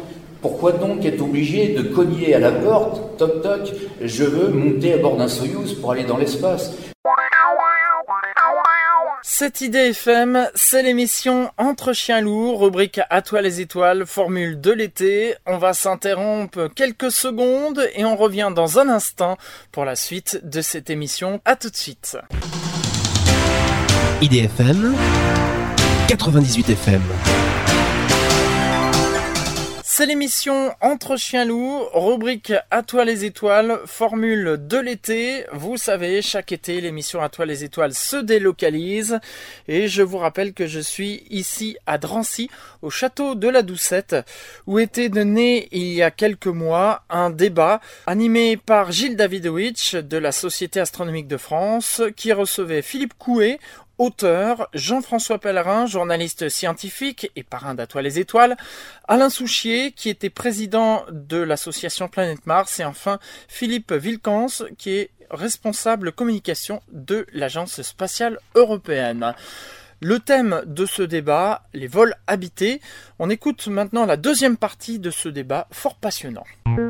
Pourquoi 0.43 0.73
donc 0.73 1.05
être 1.05 1.23
obligé 1.23 1.69
de 1.69 1.83
cogner 1.83 2.35
à 2.35 2.41
la 2.41 2.51
porte, 2.51 3.17
toc 3.17 3.43
toc, 3.43 3.73
je 4.01 4.25
veux 4.25 4.49
monter 4.49 4.93
à 4.93 4.99
bord 4.99 5.17
d'un 5.17 5.29
Soyuz 5.29 5.75
pour 5.75 5.93
aller 5.93 6.05
dans 6.05 6.19
l'espace 6.19 6.73
cette 9.25 9.61
idée 9.61 9.91
FM, 9.91 10.49
c'est 10.55 10.83
l'émission 10.83 11.51
Entre 11.57 11.93
chiens 11.93 12.21
lourds, 12.21 12.61
rubrique 12.61 13.01
À 13.11 13.23
toi 13.23 13.41
les 13.41 13.61
étoiles, 13.61 14.05
formule 14.07 14.61
de 14.61 14.73
l'été. 14.73 15.35
On 15.47 15.59
va 15.59 15.75
s'interrompre 15.75 16.69
quelques 16.75 17.11
secondes 17.11 17.89
et 17.95 18.05
on 18.05 18.17
revient 18.17 18.51
dans 18.55 18.79
un 18.79 18.89
instant 18.89 19.37
pour 19.71 19.85
la 19.85 19.97
suite 19.97 20.41
de 20.45 20.61
cette 20.61 20.91
émission. 20.91 21.41
À 21.45 21.57
tout 21.57 21.71
de 21.71 21.77
suite. 21.77 22.19
IDFM 24.21 24.95
98 26.09 26.71
FM 26.71 27.03
c'est 29.95 30.07
l'émission 30.07 30.75
Entre 30.81 31.19
chiens 31.19 31.45
loups, 31.45 31.83
rubrique 31.93 32.55
À 32.71 32.83
toi 32.83 33.05
les 33.05 33.27
étoiles, 33.27 33.79
formule 33.85 34.57
de 34.59 34.79
l'été. 34.79 35.45
Vous 35.53 35.77
savez, 35.77 36.23
chaque 36.23 36.51
été, 36.51 36.81
l'émission 36.81 37.21
À 37.21 37.29
toi 37.29 37.45
les 37.45 37.63
étoiles 37.63 37.93
se 37.93 38.17
délocalise. 38.17 39.21
Et 39.69 39.89
je 39.89 40.01
vous 40.01 40.17
rappelle 40.17 40.55
que 40.55 40.67
je 40.67 40.81
suis 40.81 41.25
ici 41.29 41.77
à 41.85 41.99
Drancy, 41.99 42.49
au 42.81 42.89
château 42.89 43.35
de 43.35 43.49
la 43.49 43.61
Doucette, 43.61 44.17
où 44.67 44.79
était 44.79 45.11
né 45.11 45.69
il 45.73 45.93
y 45.93 46.03
a 46.03 46.11
quelques 46.11 46.47
mois 46.47 47.03
un 47.11 47.29
débat 47.29 47.83
animé 48.07 48.57
par 48.57 48.93
Gilles 48.93 49.17
Davidowitch 49.17 49.97
de 49.97 50.17
la 50.17 50.33
Société 50.33 50.81
astronomique 50.81 51.29
de 51.29 51.37
France, 51.37 52.01
qui 52.17 52.33
recevait 52.33 52.81
Philippe 52.81 53.19
Couet, 53.19 53.61
auteur, 53.99 54.69
Jean-François 54.75 55.39
Pellerin, 55.39 55.87
journaliste 55.87 56.49
scientifique 56.49 57.31
et 57.37 57.43
parrain 57.43 57.75
d'Atoile 57.75 58.05
les 58.05 58.19
Étoiles, 58.19 58.57
Alain 59.07 59.31
Souchier, 59.31 59.93
qui 59.93 60.09
était 60.09 60.31
président 60.31 61.05
de 61.11 61.39
l'association 61.39 62.09
Planète 62.09 62.47
Mars, 62.47 62.81
et 62.81 62.85
enfin 62.85 63.19
Philippe 63.49 63.93
Vilcans, 63.93 64.65
qui 64.77 64.91
est 64.91 65.11
responsable 65.31 66.13
communication 66.13 66.83
de 66.91 67.27
l'Agence 67.33 67.81
spatiale 67.83 68.39
européenne. 68.55 69.35
Le 70.01 70.19
thème 70.19 70.63
de 70.67 70.85
ce 70.85 71.03
débat, 71.03 71.63
les 71.75 71.87
vols 71.87 72.17
habités. 72.27 72.81
On 73.21 73.31
écoute 73.31 73.69
maintenant 73.69 74.05
la 74.05 74.17
deuxième 74.17 74.57
partie 74.57 74.99
de 74.99 75.11
ce 75.11 75.29
débat 75.29 75.69
fort 75.71 75.95
passionnant. 75.95 76.45
Euh, 76.67 76.89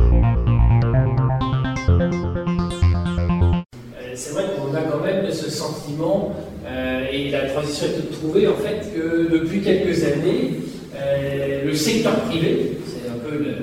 c'est 4.15 4.31
vrai 4.31 4.45
qu'on 4.57 4.75
a 4.75 4.83
quand 4.83 5.01
même 5.01 5.31
ce 5.31 5.51
sentiment 5.51 6.35
euh, 6.73 7.05
et 7.13 7.31
la 7.31 7.49
transition 7.51 7.87
est 7.87 8.11
de 8.11 8.15
trouver 8.15 8.49
en 8.49 8.55
fait 8.55 8.95
que 8.95 9.31
depuis 9.31 9.61
quelques 9.61 10.05
années, 10.05 10.61
euh, 10.97 11.65
le 11.67 11.75
secteur 11.75 12.15
privé, 12.23 12.79
c'est 12.87 13.11
un 13.11 13.19
peu 13.19 13.37
le, 13.37 13.55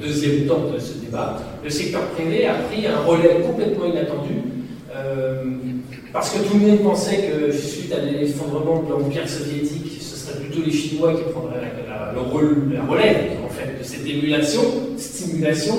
deuxième 0.00 0.46
temps 0.46 0.70
de 0.72 0.78
ce 0.78 1.04
débat, 1.04 1.40
le 1.64 1.70
secteur 1.70 2.02
privé 2.10 2.46
a 2.46 2.54
pris 2.54 2.86
un 2.86 2.98
relais 2.98 3.40
complètement 3.44 3.86
inattendu. 3.86 4.34
Euh, 4.94 5.42
parce 6.12 6.30
que 6.30 6.46
tout 6.46 6.58
le 6.58 6.66
monde 6.66 6.80
pensait 6.80 7.28
que 7.28 7.50
suite 7.52 7.92
à 7.92 8.00
l'effondrement 8.04 8.82
de 8.82 8.90
l'Empire 8.90 9.28
soviétique, 9.28 9.98
ce 10.00 10.16
serait 10.16 10.38
plutôt 10.38 10.64
les 10.64 10.72
Chinois 10.72 11.14
qui 11.14 11.32
prendraient 11.32 11.60
la, 11.88 12.12
la 12.14 12.82
relève 12.84 13.16
en 13.44 13.48
fait, 13.48 13.78
de 13.78 13.84
cette 13.84 14.06
émulation, 14.06 14.62
stimulation 14.96 15.74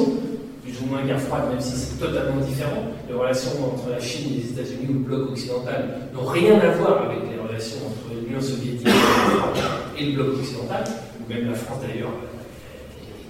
plus 0.67 0.83
ou 0.83 0.89
moins 0.89 1.05
guerre 1.05 1.19
froide, 1.19 1.43
même 1.49 1.61
si 1.61 1.75
c'est 1.75 1.97
totalement 1.97 2.41
différent. 2.41 2.83
Les 3.07 3.15
relations 3.15 3.51
entre 3.73 3.89
la 3.89 3.99
Chine 3.99 4.31
et 4.33 4.43
les 4.43 4.49
États-Unis 4.51 4.87
ou 4.89 4.93
le 4.93 4.99
bloc 4.99 5.31
occidental 5.31 6.09
n'ont 6.13 6.25
rien 6.25 6.59
à 6.59 6.71
voir 6.71 7.05
avec 7.05 7.19
les 7.31 7.39
relations 7.39 7.77
entre 7.87 8.13
l'Union 8.13 8.41
soviétique 8.41 8.87
et 9.97 10.05
le 10.05 10.11
bloc 10.11 10.39
occidental, 10.39 10.83
ou 11.19 11.33
même 11.33 11.47
la 11.47 11.55
France 11.55 11.79
d'ailleurs 11.81 12.11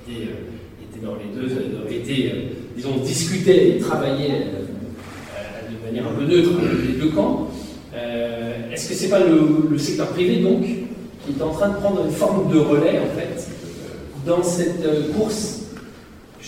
était, 0.07 0.25
euh, 0.25 1.05
dans 1.05 1.15
les 1.15 1.29
deux, 1.39 1.53
euh, 1.53 1.91
était, 1.91 2.31
euh, 2.33 2.39
disons, 2.75 2.97
discutait 2.97 3.69
et 3.69 3.77
travaillait 3.77 4.47
de 5.69 5.85
manière 5.85 6.07
un 6.07 6.15
peu 6.15 6.25
neutre 6.25 6.49
les 6.87 6.99
deux 6.99 7.11
camps. 7.11 7.49
Est-ce 8.73 8.89
que 8.89 8.95
c'est 8.95 9.09
pas 9.09 9.19
le, 9.19 9.77
secteur 9.77 10.07
privé 10.09 10.37
donc 10.37 10.63
qui 10.63 11.37
est 11.37 11.41
en 11.41 11.49
train 11.49 11.69
de 11.69 11.75
prendre 11.75 12.05
une 12.05 12.11
forme 12.11 12.51
de 12.51 12.57
relais, 12.59 12.99
en 12.99 13.19
fait, 13.19 13.47
dans 14.27 14.43
cette 14.43 14.85
euh, 14.85 15.13
course, 15.13 15.56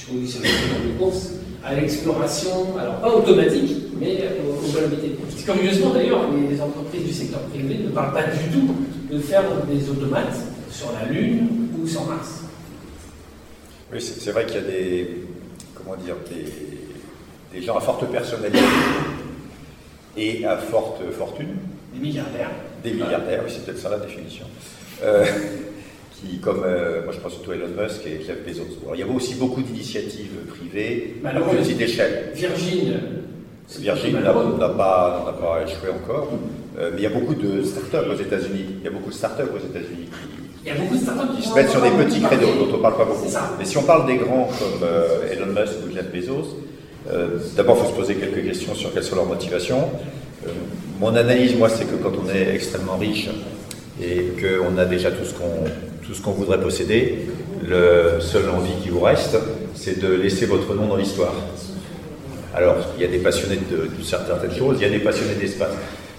puisque 0.08 0.12
oui, 0.14 0.28
c'est 0.28 0.88
une 0.88 0.98
course, 0.98 1.30
à 1.64 1.76
l'exploration, 1.76 2.78
alors 2.78 3.00
pas 3.02 3.10
automatique, 3.14 3.76
mais 4.00 4.18
aux, 4.48 4.54
aux 4.54 4.72
volabilités. 4.72 5.16
Curieusement 5.44 5.94
d'ailleurs, 5.94 6.22
les 6.50 6.62
entreprises 6.62 7.06
du 7.06 7.14
secteur 7.14 7.42
privé 7.42 7.80
ne 7.84 7.90
parlent 7.90 8.14
pas 8.14 8.24
du 8.24 8.50
tout 8.52 8.76
de 9.12 9.20
faire 9.20 9.44
des 9.70 9.90
automates 9.90 10.36
sur 10.72 10.92
la 10.94 11.12
Lune 11.12 11.48
ou 11.82 11.88
sur 11.88 12.06
Mars. 12.06 12.42
Oui, 13.92 14.00
c'est 14.00 14.20
c'est 14.22 14.32
vrai 14.32 14.46
qu'il 14.46 14.56
y 14.56 14.60
a 14.60 14.62
des, 14.62 15.10
comment 15.76 15.96
dire, 15.98 16.16
des, 16.30 17.58
des 17.60 17.66
gens 17.66 17.76
à 17.78 17.82
forte 17.82 18.06
personnalité 18.12 18.60
et 20.16 20.46
à 20.46 20.58
forte 20.58 21.02
fortune, 21.18 21.56
Des 21.94 22.00
milliardaires. 22.00 22.52
des 22.84 22.92
milliardaires, 22.92 23.42
oui, 23.46 23.52
c'est 23.54 23.66
peut-être 23.66 23.80
ça 23.80 23.90
la 23.90 23.98
définition, 24.00 24.46
euh, 25.04 25.26
qui, 26.20 26.38
comme 26.40 26.64
euh, 26.66 27.04
moi 27.04 27.14
je 27.14 27.20
pense 27.20 27.34
surtout 27.34 27.52
à 27.52 27.56
Elon 27.56 27.68
Musk 27.68 28.06
et 28.06 28.24
Jeff 28.26 28.38
Bezos. 28.46 28.78
Alors, 28.84 28.96
il 28.96 29.00
y 29.00 29.04
a 29.04 29.08
aussi 29.08 29.36
beaucoup 29.36 29.62
d'initiatives 29.62 30.32
privées 30.50 31.16
à 31.24 31.32
petite 31.32 31.82
échelle. 31.82 32.32
Virgin. 32.34 33.00
Virgin 33.80 34.20
n'a 34.20 34.70
pas, 34.70 35.38
pas 35.40 35.64
échoué 35.64 35.90
encore, 35.90 36.30
euh, 36.78 36.92
mais 36.94 37.02
il 37.02 37.04
y 37.04 37.08
a 37.08 37.10
beaucoup 37.10 37.36
de 37.36 37.62
start-up 37.64 38.06
aux 38.12 38.20
États-Unis. 38.20 38.66
Il 38.80 38.84
y 38.84 38.88
a 38.88 38.92
beaucoup 38.92 39.10
de 39.10 39.16
start-up 39.16 39.50
aux 39.54 39.60
États-Unis 39.60 40.06
qui, 40.06 40.40
Il 40.66 40.68
y 40.68 40.72
a 40.72 40.76
beaucoup 40.76 40.96
de 40.96 41.02
startups 41.02 41.36
qui 41.36 41.42
qui 41.42 41.48
se 41.48 41.54
mettent 41.54 41.70
sur 41.70 41.82
des 41.82 41.92
petits 41.92 42.22
créneaux 42.22 42.54
dont 42.60 42.74
on 42.74 42.78
ne 42.78 42.82
parle 42.82 42.98
pas 42.98 43.06
beaucoup. 43.06 43.28
Mais 43.58 43.66
si 43.66 43.78
on 43.78 43.84
parle 43.84 44.08
des 44.08 44.18
grands 44.18 44.50
comme 44.60 44.84
euh, 44.84 45.32
Elon 45.32 45.48
Musk 45.48 45.74
ou 45.88 45.94
Jeff 45.94 46.12
Bezos, 46.12 46.58
euh, 47.12 47.40
d'abord 47.56 47.78
il 47.78 47.86
faut 47.86 47.92
se 47.92 47.96
poser 47.96 48.16
quelques 48.16 48.44
questions 48.44 48.76
sur 48.76 48.94
quelles 48.94 49.04
sont 49.04 49.16
leurs 49.16 49.26
motivations. 49.26 49.90
Euh, 50.46 50.52
mon 51.00 51.16
analyse, 51.16 51.56
moi, 51.56 51.70
c'est 51.70 51.86
que 51.86 51.96
quand 51.96 52.12
on 52.24 52.30
est 52.30 52.54
extrêmement 52.54 52.98
riche 52.98 53.30
et 54.02 54.34
qu'on 54.40 54.78
a 54.78 54.86
déjà 54.86 55.12
tout 55.12 55.26
ce 55.26 55.34
qu'on 55.34 55.64
tout 56.10 56.16
ce 56.16 56.24
qu'on 56.24 56.32
voudrait 56.32 56.60
posséder, 56.60 57.20
le 57.64 58.20
seule 58.20 58.50
envie 58.50 58.74
qui 58.82 58.90
vous 58.90 59.02
reste, 59.02 59.38
c'est 59.76 60.00
de 60.02 60.12
laisser 60.12 60.48
votre 60.48 60.74
nom 60.74 60.88
dans 60.88 60.96
l'histoire. 60.96 61.36
Alors, 62.56 62.78
il 62.98 63.04
y 63.04 63.06
a 63.06 63.08
des 63.08 63.20
passionnés 63.20 63.60
de, 63.70 63.96
de 63.96 64.04
certaines 64.04 64.52
choses, 64.58 64.78
il 64.80 64.82
y 64.82 64.86
a 64.86 64.90
des 64.90 65.04
passionnés 65.04 65.36
d'espace. 65.36 65.74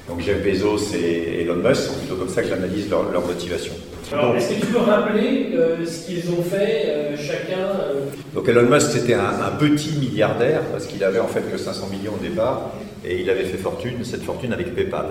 Donc 0.08 0.20
Jeff 0.20 0.44
Bezos 0.44 0.94
et 0.94 1.42
Elon 1.42 1.56
Musk, 1.56 1.80
c'est 1.82 1.98
plutôt 1.98 2.14
comme 2.14 2.28
ça 2.28 2.42
que 2.42 2.48
j'analyse 2.48 2.88
leur, 2.88 3.10
leur 3.10 3.26
motivation. 3.26 3.72
Alors, 4.12 4.36
est-ce 4.36 4.54
que 4.54 4.60
tu 4.60 4.66
peux 4.66 4.78
rappeler 4.78 5.48
euh, 5.54 5.84
ce 5.84 6.06
qu'ils 6.06 6.30
ont 6.30 6.42
fait 6.42 6.84
euh, 6.86 7.16
chacun 7.16 7.58
euh, 7.58 8.04
Donc 8.32 8.48
Elon 8.48 8.70
Musk, 8.70 8.92
c'était 8.92 9.14
un, 9.14 9.40
un 9.44 9.56
petit 9.58 9.96
milliardaire, 9.98 10.62
parce 10.70 10.86
qu'il 10.86 11.02
avait 11.02 11.18
en 11.18 11.28
fait 11.28 11.42
que 11.50 11.58
500 11.58 11.88
millions 11.90 12.12
au 12.14 12.22
départ, 12.22 12.70
et 13.04 13.20
il 13.20 13.28
avait 13.28 13.44
fait 13.44 13.58
fortune, 13.58 14.04
cette 14.04 14.22
fortune 14.22 14.52
avec 14.52 14.72
PayPal. 14.72 15.06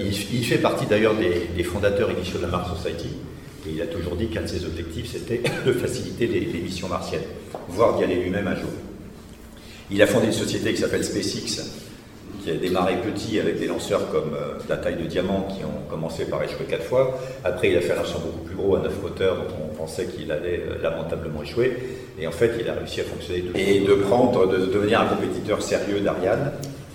Il, 0.00 0.08
il 0.08 0.44
fait 0.44 0.58
partie 0.58 0.86
d'ailleurs 0.86 1.14
des, 1.14 1.48
des 1.54 1.62
fondateurs 1.62 2.10
initiaux 2.10 2.38
de 2.38 2.44
la 2.46 2.50
Mars 2.50 2.68
Society, 2.76 3.10
et 3.66 3.72
il 3.74 3.82
a 3.82 3.86
toujours 3.86 4.16
dit 4.16 4.28
qu'un 4.28 4.42
de 4.42 4.46
ses 4.46 4.64
objectifs, 4.64 5.12
c'était 5.12 5.40
de 5.66 5.72
faciliter 5.72 6.26
les, 6.26 6.60
missions 6.60 6.88
martiennes, 6.88 7.22
voire 7.68 7.96
d'y 7.96 8.04
aller 8.04 8.16
lui-même 8.16 8.46
un 8.46 8.56
jour. 8.56 8.70
Il 9.90 10.00
a 10.02 10.06
fondé 10.06 10.26
une 10.26 10.32
société 10.32 10.72
qui 10.72 10.80
s'appelle 10.80 11.04
SpaceX, 11.04 11.62
qui 12.42 12.50
a 12.50 12.54
démarré 12.54 12.96
petit 13.02 13.38
avec 13.38 13.58
des 13.58 13.66
lanceurs 13.66 14.10
comme 14.10 14.32
euh, 14.34 14.54
la 14.68 14.76
taille 14.76 14.96
de 14.96 15.04
diamant 15.06 15.46
qui 15.50 15.64
ont 15.64 15.90
commencé 15.90 16.24
par 16.24 16.42
échouer 16.42 16.64
quatre 16.68 16.84
fois. 16.84 17.18
Après, 17.44 17.70
il 17.70 17.76
a 17.76 17.80
fait 17.80 17.92
un 17.92 17.96
lanceur 17.96 18.20
beaucoup 18.20 18.44
plus 18.44 18.54
gros 18.56 18.76
à 18.76 18.80
neuf 18.80 18.94
moteurs 19.02 19.36
dont 19.36 19.54
on 19.70 19.74
pensait 19.76 20.06
qu'il 20.06 20.30
allait 20.32 20.62
euh, 20.66 20.82
lamentablement 20.82 21.42
échouer. 21.42 21.76
Et 22.18 22.26
en 22.26 22.30
fait, 22.32 22.52
il 22.58 22.68
a 22.68 22.74
réussi 22.74 23.00
à 23.00 23.04
fonctionner 23.04 23.42
de- 23.42 23.58
et 23.58 23.80
de 23.80 23.94
prendre, 23.94 24.46
de 24.46 24.66
devenir 24.66 25.00
un 25.02 25.06
compétiteur 25.06 25.60
sérieux 25.60 26.00
d'Ariane 26.00 26.52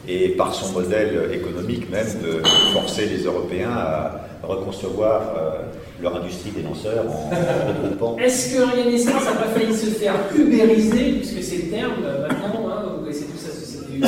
et 0.08 0.30
par 0.30 0.54
son 0.54 0.72
modèle 0.72 1.30
économique 1.34 1.90
même 1.92 2.08
de 2.24 2.42
forcer 2.74 3.06
les 3.08 3.24
Européens 3.24 3.72
à 3.72 4.22
reconcevoir 4.44 5.22
euh, 5.38 5.62
leur 6.02 6.16
industrie 6.18 6.52
des 6.52 6.62
lanceurs 6.64 7.06
en, 7.08 7.30
regroupant. 7.84 8.18
Est-ce 8.18 8.56
que 8.56 8.94
Espace 8.94 9.26
n'a 9.26 9.32
pas 9.32 9.48
failli 9.48 9.74
se 9.74 9.88
faire 9.88 10.16
ubériser, 10.36 11.14
puisque 11.14 11.44
c'est 11.44 11.58
le 11.58 11.70
terme 11.70 12.04
euh, 12.04 12.28
maintenant, 12.28 12.96
vous 12.98 13.04
connaissez 13.04 13.26
tous 13.26 13.48
la 13.48 13.54
société 13.54 13.96
Uber, 13.96 14.08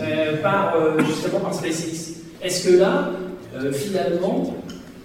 euh, 0.00 0.42
par, 0.42 0.74
euh, 0.76 0.98
justement 1.06 1.40
par 1.40 1.54
SpaceX. 1.54 2.14
Est-ce 2.42 2.68
que 2.68 2.76
là, 2.78 3.10
euh, 3.56 3.72
finalement, 3.72 4.54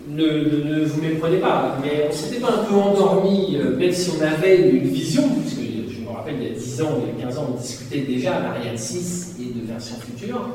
ne, 0.10 0.26
ne, 0.26 0.84
vous 0.86 1.02
méprenez 1.02 1.38
pas, 1.38 1.78
mais 1.82 2.08
on 2.10 2.14
s'était 2.14 2.42
pas 2.42 2.50
un 2.50 2.66
peu 2.66 2.76
endormi, 2.76 3.58
même 3.78 3.94
si 3.94 4.12
on 4.18 4.22
avait 4.22 4.70
une 4.70 4.88
vision, 4.88 5.24
puisque 5.42 5.62
je 5.96 6.02
me 6.02 6.10
rappelle, 6.10 6.36
il 6.42 6.48
y 6.48 6.52
a 6.52 6.54
10 6.54 6.82
ans, 6.82 7.00
il 7.02 7.20
y 7.20 7.24
a 7.24 7.28
15 7.28 7.38
ans, 7.38 7.48
on 7.54 7.62
discutait 7.62 8.02
déjà 8.02 8.32
d'Ariane 8.42 8.78
6 8.78 9.36
et 9.40 9.60
de 9.60 9.66
versions 9.66 9.96
futures. 9.98 10.50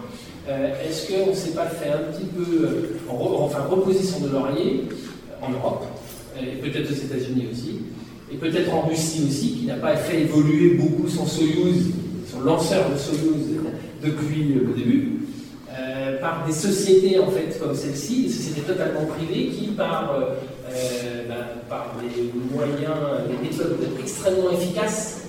Est-ce 0.49 1.11
qu'on 1.11 1.31
ne 1.31 1.35
s'est 1.35 1.55
pas 1.55 1.67
fait 1.67 1.91
un 1.91 2.13
petit 2.13 2.27
peu, 2.27 2.69
enfin, 3.09 3.67
reposer 3.69 4.05
son 4.05 4.21
de 4.21 4.31
laurier 4.31 4.85
en 5.43 5.51
Europe, 5.51 5.87
et 6.41 6.57
peut-être 6.57 6.91
aux 6.91 6.95
États-Unis 6.95 7.49
aussi, 7.53 7.81
et 8.33 8.37
peut-être 8.37 8.73
en 8.73 8.83
Russie 8.83 9.25
aussi, 9.29 9.53
qui 9.53 9.67
n'a 9.67 9.77
pas 9.77 9.97
fait 9.97 10.23
évoluer 10.23 10.75
beaucoup 10.75 11.09
son 11.09 11.27
Soyouz, 11.27 11.93
son 12.31 12.41
lanceur 12.41 12.91
de 12.91 12.97
Soyouz 12.97 13.61
depuis 14.03 14.55
le 14.55 14.73
début, 14.77 15.13
euh, 15.79 16.21
par 16.21 16.45
des 16.47 16.53
sociétés 16.53 17.19
en 17.19 17.31
fait 17.31 17.59
comme 17.61 17.75
celle-ci, 17.75 18.25
des 18.25 18.29
sociétés 18.31 18.63
totalement 18.63 19.05
privées 19.05 19.49
qui, 19.49 19.69
par, 19.69 20.13
euh, 20.13 20.35
euh, 20.71 21.29
ben, 21.29 21.61
par 21.69 21.95
des 22.01 22.31
moyens, 22.55 23.29
des 23.29 23.49
méthodes 23.49 23.79
extrêmement 24.01 24.51
efficaces, 24.51 25.23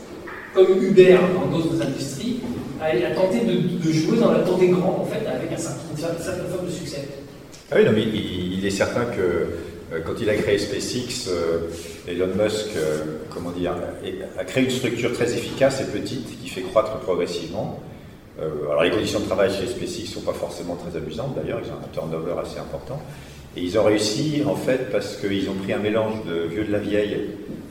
comme 0.54 0.68
Uber 0.82 1.18
dans 1.36 1.56
d'autres 1.56 1.82
industries, 1.82 2.42
a, 2.82 3.16
tenté 3.16 3.42
de, 3.42 3.92
jouer 3.92 4.18
dans 4.18 4.32
la 4.32 4.40
des 4.40 4.68
grands 4.70 5.02
en 5.02 5.06
fait, 5.06 5.26
avec 5.28 5.52
un 5.52 5.58
certain, 5.58 5.82
une 5.92 5.98
certaine 5.98 6.48
forme 6.50 6.68
de 6.68 6.72
succès. 6.72 7.08
Ah 7.72 7.76
oui, 7.78 7.86
non, 7.86 7.92
mais 7.94 8.04
il, 8.04 8.66
est 8.66 8.70
certain 8.70 9.06
que 9.06 9.48
quand 10.06 10.14
il 10.22 10.30
a 10.30 10.36
créé 10.36 10.58
SpaceX, 10.58 11.30
euh, 11.30 11.70
Elon 12.08 12.28
Musk, 12.36 12.76
euh, 12.76 13.20
comment 13.34 13.52
dire, 13.52 13.74
a 14.38 14.44
créé 14.44 14.66
une 14.66 14.72
structure 14.72 15.14
très 15.14 15.34
efficace 15.34 15.82
et 15.82 15.86
petite 15.86 16.42
qui 16.42 16.50
fait 16.50 16.62
croître 16.62 16.98
progressivement. 17.00 17.82
Euh, 18.40 18.70
alors 18.70 18.84
les 18.84 18.92
conditions 18.92 19.20
de 19.20 19.26
travail 19.26 19.50
chez 19.52 19.66
SpaceX 19.66 20.02
ne 20.02 20.08
sont 20.08 20.22
pas 20.22 20.34
forcément 20.34 20.76
très 20.76 20.96
amusantes 20.98 21.36
d'ailleurs, 21.36 21.60
ils 21.64 21.72
ont 21.72 21.78
un 21.84 21.88
turnover 21.92 22.34
assez 22.42 22.60
important. 22.60 23.02
Et 23.56 23.62
ils 23.62 23.80
ont 23.80 23.84
réussi 23.84 24.44
en 24.46 24.56
fait 24.56 24.92
parce 24.92 25.16
qu'ils 25.16 25.50
ont 25.50 25.56
pris 25.56 25.74
un 25.74 25.80
mélange 25.80 26.24
de 26.26 26.48
vieux 26.48 26.66
de 26.66 26.72
la 26.72 26.78
vieille 26.78 27.18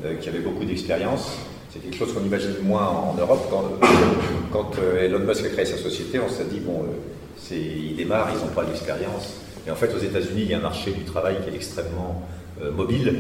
euh, 0.05 0.15
qui 0.17 0.29
avaient 0.29 0.41
beaucoup 0.41 0.65
d'expérience. 0.65 1.37
C'est 1.71 1.79
quelque 1.79 1.97
chose 1.97 2.13
qu'on 2.13 2.25
imagine 2.25 2.55
moins 2.63 2.89
en, 2.89 3.15
Europe. 3.19 3.49
Quand, 4.51 4.79
euh, 4.79 5.05
Elon 5.05 5.21
Musk 5.21 5.45
a 5.45 5.49
créé 5.51 5.65
sa 5.65 5.77
société, 5.77 6.19
on 6.19 6.29
s'est 6.29 6.47
dit, 6.51 6.61
bon, 6.61 6.83
euh, 6.83 7.55
ils 7.55 7.95
démarrent, 7.95 8.31
ils 8.35 8.45
n'ont 8.45 8.53
pas 8.53 8.65
d'expérience. 8.65 9.35
Et 9.67 9.71
en 9.71 9.75
fait, 9.75 9.93
aux 9.95 9.99
États-Unis, 9.99 10.43
il 10.43 10.51
y 10.51 10.55
a 10.55 10.59
un 10.59 10.63
marché 10.63 10.93
du 10.93 11.03
travail 11.03 11.37
qui 11.43 11.51
est 11.51 11.57
extrêmement 11.57 12.23
euh, 12.63 12.71
mobile. 12.71 13.15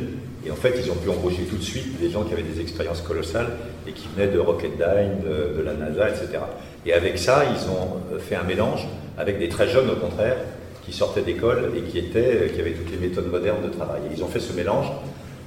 Et 0.46 0.50
en 0.50 0.54
fait, 0.54 0.74
ils 0.82 0.90
ont 0.90 0.94
pu 0.94 1.10
embaucher 1.10 1.42
tout 1.42 1.56
de 1.56 1.62
suite 1.62 1.98
des 2.00 2.08
gens 2.08 2.22
qui 2.22 2.32
avaient 2.32 2.42
des 2.42 2.60
expériences 2.60 3.00
colossales 3.00 3.48
et 3.88 3.92
qui 3.92 4.06
venaient 4.14 4.32
de 4.32 4.38
Rocketdyne, 4.38 5.20
de, 5.24 5.62
la 5.62 5.74
NASA, 5.74 6.08
etc. 6.08 6.38
Et 6.84 6.92
avec 6.92 7.18
ça, 7.18 7.44
ils 7.44 7.68
ont 7.68 8.14
euh, 8.14 8.18
fait 8.20 8.36
un 8.36 8.44
mélange 8.44 8.86
avec 9.18 9.38
des 9.38 9.48
très 9.48 9.68
jeunes, 9.68 9.90
au 9.90 9.96
contraire, 9.96 10.36
qui 10.84 10.92
sortaient 10.92 11.22
d'école 11.22 11.72
et 11.74 11.80
euh, 11.80 12.48
qui 12.48 12.60
avaient 12.60 12.72
toutes 12.72 12.92
les 12.92 13.08
méthodes 13.08 13.30
modernes 13.30 13.62
de 13.64 13.70
travail. 13.70 14.02
Et 14.08 14.16
ils 14.16 14.22
ont 14.22 14.28
fait 14.28 14.40
ce 14.40 14.52
mélange 14.52 14.86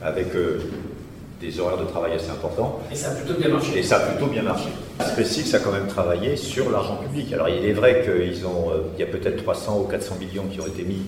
avec 0.02 0.28
des 1.42 1.60
horaires 1.60 1.78
de 1.78 1.86
travail 1.86 2.14
assez 2.14 2.30
importants 2.30 2.80
Et 2.92 2.96
ça 2.96 3.12
a 3.12 3.16
plutôt 3.16 3.40
bien 3.40 3.50
marché. 3.50 3.78
et 3.80 3.84
ça 3.84 3.98
a 3.98 4.00
plutôt 4.02 4.28
bien 4.28 4.42
marché. 4.44 4.70
SpaceX 5.00 5.54
a 5.56 5.60
quand 5.60 5.72
même 5.72 5.88
travaillé 5.88 6.36
sur 6.36 6.70
l'argent 6.70 6.98
public. 6.98 7.32
Alors 7.34 7.48
il 7.50 7.66
est 7.66 7.74
vrai 7.74 8.04
qu'il 8.04 8.34
y 9.00 9.04
a 9.04 9.06
peut-être 9.06 9.38
300 9.44 9.80
ou 9.86 9.88
400 9.90 10.16
millions 10.20 10.44
qui 10.52 10.60
ont 10.60 10.68
été 10.68 10.84
mis 10.84 11.02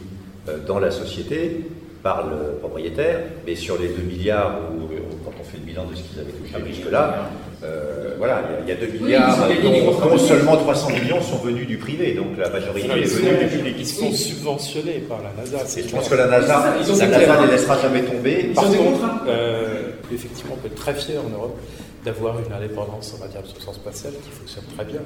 euh, 0.50 0.58
dans 0.66 0.80
la 0.80 0.90
société 0.92 1.62
par 2.02 2.28
le 2.28 2.58
propriétaire, 2.60 3.20
mais 3.46 3.56
sur 3.56 3.78
les 3.78 3.90
2 3.90 4.02
milliards, 4.02 4.58
ou 4.74 4.86
euh, 4.92 4.98
quand 5.24 5.32
on 5.40 5.44
fait 5.44 5.58
le 5.58 5.66
bilan 5.66 5.86
de 5.86 5.96
ce 5.96 6.02
qu'ils 6.02 6.20
avaient 6.20 6.32
touché 6.32 6.74
jusque-là, 6.74 7.30
euh, 7.64 8.16
voilà, 8.18 8.42
il 8.64 8.70
y 8.70 8.72
a- 8.72 8.76
il 8.76 8.82
y, 8.82 8.84
a 8.84 8.88
2 8.88 8.92
Oui, 8.94 9.04
milliards, 9.04 9.38
ont 9.44 9.48
des 9.48 9.62
dont, 9.62 10.10
dont 10.10 10.18
seulement 10.18 10.58
300 10.58 10.90
millions 10.90 11.22
sont 11.22 11.38
venus 11.38 11.68
du 11.68 11.78
privé, 11.78 12.14
donc 12.16 12.38
la 12.40 12.50
majorité 12.50 12.88
est 12.88 13.04
venue 13.06 13.38
du 13.50 13.56
public. 13.58 13.76
ils 13.78 13.86
sont 13.86 14.12
subventionnés 14.12 15.04
par 15.08 15.20
la 15.22 15.30
NASA. 15.44 15.60
Et 15.78 15.84
je 15.84 15.90
pense 15.96 16.10
que 16.10 16.16
la 16.16 16.26
Oui, 16.26 16.32
NASA, 16.32 16.74
ils 16.82 16.92
ont 16.92 16.98
la 16.98 17.08
NASA 17.08 17.42
ne 17.42 17.46
les 17.46 17.52
laissera 17.52 17.78
jamais 17.80 18.02
tomber. 18.02 18.46
Ils 18.48 18.54
Par 18.56 18.66
ont 18.66 18.70
des 18.72 18.78
contre, 18.78 18.92
contrats. 19.02 19.22
euh, 19.28 19.91
effectivement, 20.14 20.56
on 20.56 20.58
peut 20.58 20.68
être 20.68 20.76
très 20.76 20.94
fier 20.94 21.18
en 21.24 21.30
Europe 21.30 21.58
d'avoir 22.04 22.40
une 22.40 22.52
indépendance 22.52 23.14
en 23.14 23.24
matière 23.24 23.44
de 23.44 23.48
sciences 23.48 23.76
spatiale 23.76 24.14
qui 24.24 24.32
fonctionne 24.32 24.64
très 24.76 24.86
bien. 24.86 25.02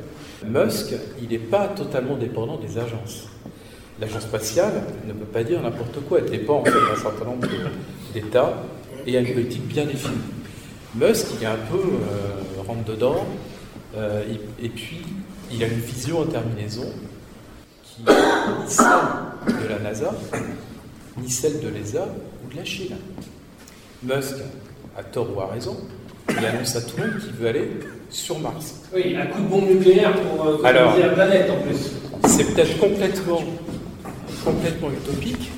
Musk, 0.46 0.94
il 1.22 1.30
n'est 1.30 1.40
pas 1.40 1.68
totalement 1.68 2.16
dépendant 2.16 2.58
des 2.58 2.78
agences. 2.78 3.28
L'agence 4.00 4.24
spatiale 4.24 4.84
ne 5.06 5.14
peut 5.14 5.26
pas 5.26 5.44
dire 5.44 5.62
n'importe 5.62 6.00
quoi. 6.08 6.20
Elle 6.20 6.30
dépend 6.30 6.60
en 6.60 6.66
fait 6.66 6.72
d'un 6.72 7.02
certain 7.02 7.26
nombre 7.26 7.48
d'États 8.14 8.64
et 9.06 9.18
a 9.18 9.20
une 9.20 9.34
politique 9.34 9.68
bien 9.68 9.86
définie. 9.86 10.16
Musk, 10.96 11.28
il 11.38 11.44
est 11.44 11.48
un 11.48 11.58
peu 11.70 11.78
euh, 11.78 12.62
rentre 12.66 12.86
dedans, 12.86 13.26
euh, 13.98 14.24
et 14.62 14.70
puis 14.70 15.02
il 15.52 15.64
a 15.64 15.68
une 15.68 15.80
vision 15.80 16.20
en 16.20 16.26
terminaison 16.26 16.90
qui 17.84 18.02
ni 18.02 18.70
celle 18.70 19.62
de 19.62 19.68
la 19.68 19.80
NASA, 19.80 20.14
ni 21.18 21.30
celle 21.30 21.60
de 21.62 21.70
l'ESA 21.70 22.08
ou 22.44 22.52
de 22.52 22.58
la 22.58 22.66
Chine. 22.66 22.96
Musk, 24.04 24.36
à 24.98 25.04
tort 25.04 25.28
ou 25.36 25.42
à 25.42 25.48
raison, 25.48 25.76
il 26.30 26.46
annonce 26.46 26.76
à 26.76 26.82
tout 26.82 26.98
le 26.98 27.04
monde 27.12 27.20
qu'il 27.22 27.34
veut 27.34 27.48
aller 27.48 27.70
sur 28.10 28.40
Mars. 28.40 28.82
Oui, 28.94 29.16
un 29.16 29.26
coup 29.28 29.42
de 29.42 29.48
bombe 29.48 29.68
nucléaire 29.70 30.14
pour 30.22 30.46
euh, 30.46 30.64
Alors. 30.64 30.98
la 30.98 31.10
planète 31.10 31.50
en 31.50 31.62
plus. 31.62 31.92
C'est 32.28 32.54
peut-être 32.54 32.78
complètement, 32.80 33.42
complètement 34.44 34.90
utopique, 34.92 35.52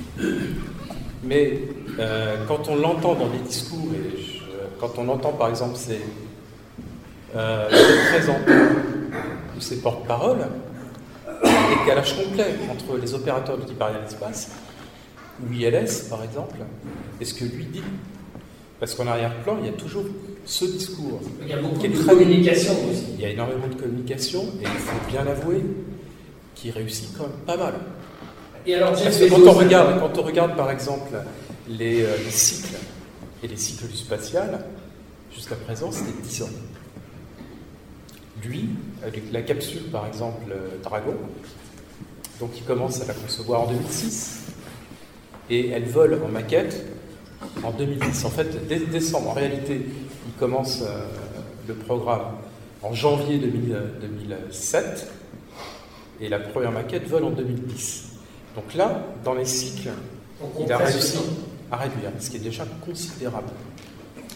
Mais 1.22 1.60
euh, 1.98 2.36
quand 2.46 2.68
on 2.68 2.76
l'entend 2.76 3.14
dans 3.14 3.28
des 3.28 3.38
discours, 3.38 3.88
et 3.94 4.20
je- 4.20 4.38
quand 4.80 4.98
on 4.98 5.08
entend 5.08 5.32
par 5.32 5.48
exemple 5.50 5.76
ses, 5.76 6.00
euh, 7.36 7.68
représentants 7.68 8.64
ou 9.56 9.60
ses 9.60 9.80
porte-paroles, 9.80 10.46
un 11.44 11.78
décalage 11.82 12.16
complet 12.16 12.46
entre 12.70 12.98
les 13.00 13.14
opérateurs 13.14 13.58
du 13.58 13.64
type 13.66 13.80
Ariane 13.80 14.04
Espace 14.06 14.50
ou 15.42 15.52
ILS 15.52 16.08
par 16.10 16.22
exemple, 16.24 16.56
et 17.20 17.24
ce 17.24 17.34
que 17.34 17.44
lui 17.44 17.64
dit. 17.66 17.82
Parce 18.80 18.94
qu'en 18.94 19.06
arrière-plan, 19.06 19.56
il 19.60 19.66
y 19.66 19.68
a 19.68 19.72
toujours 19.72 20.04
ce 20.44 20.64
discours. 20.64 21.20
Il 21.42 21.48
y 21.48 21.52
a 21.52 21.56
beaucoup 21.60 21.78
Qui 21.80 21.86
est 21.86 21.88
de 21.90 21.96
très- 21.96 22.12
communication 22.14 22.72
aussi. 22.90 23.04
Il 23.14 23.20
y 23.20 23.24
a 23.24 23.30
énormément 23.30 23.66
de 23.66 23.74
communication, 23.74 24.42
et 24.60 24.62
il 24.62 24.68
faut 24.68 25.10
bien 25.10 25.24
l'avouer, 25.24 25.62
qui 26.54 26.70
réussit 26.70 27.08
quand 27.16 27.24
même 27.24 27.38
pas 27.46 27.56
mal. 27.56 27.74
Et 28.66 28.74
alors, 28.74 28.92
Parce 28.92 29.16
que 29.18 29.28
quand 29.30 29.46
on 29.50 29.52
regarde, 29.52 29.98
quand 30.00 30.18
on 30.18 30.22
regarde 30.22 30.56
par 30.56 30.70
exemple 30.70 31.10
les, 31.68 32.02
euh, 32.02 32.16
les 32.24 32.30
cycles 32.30 32.76
et 33.42 33.48
les 33.48 33.56
cycles 33.56 33.86
du 33.86 33.96
spatial, 33.96 34.64
jusqu'à 35.34 35.54
présent 35.56 35.90
c'était 35.90 36.12
10 36.22 36.42
ans. 36.42 36.48
Lui, 38.44 38.68
avec 39.04 39.32
la 39.32 39.42
capsule 39.42 39.82
par 39.90 40.06
exemple 40.06 40.50
euh, 40.52 40.76
Dragon, 40.82 41.14
donc 42.40 42.50
il 42.56 42.62
commence 42.64 43.00
à 43.02 43.06
la 43.06 43.14
concevoir 43.14 43.62
en 43.62 43.66
2006 43.68 44.40
et 45.50 45.70
elle 45.70 45.84
vole 45.86 46.20
en 46.24 46.28
maquette 46.28 46.84
en 47.64 47.70
2010. 47.70 48.24
En 48.24 48.30
fait, 48.30 48.66
dès 48.66 48.80
décembre, 48.80 49.30
en 49.30 49.32
réalité, 49.32 49.86
il 50.26 50.32
commence 50.38 50.82
euh, 50.82 51.06
le 51.66 51.74
programme 51.74 52.36
en 52.82 52.92
janvier 52.92 53.38
2000, 53.38 53.72
euh, 53.72 53.86
2007 54.00 55.10
et 56.20 56.28
la 56.28 56.38
première 56.38 56.72
maquette 56.72 57.06
vole 57.06 57.24
en 57.24 57.30
2010. 57.30 58.12
Donc 58.54 58.74
là, 58.74 59.04
dans 59.24 59.34
les 59.34 59.44
cycles, 59.44 59.90
on 60.42 60.64
il 60.64 60.72
a 60.72 60.78
réussi 60.78 61.18
à 61.70 61.76
réduire, 61.76 62.10
ce 62.18 62.30
qui 62.30 62.36
est 62.36 62.40
déjà 62.40 62.64
considérable. 62.84 63.48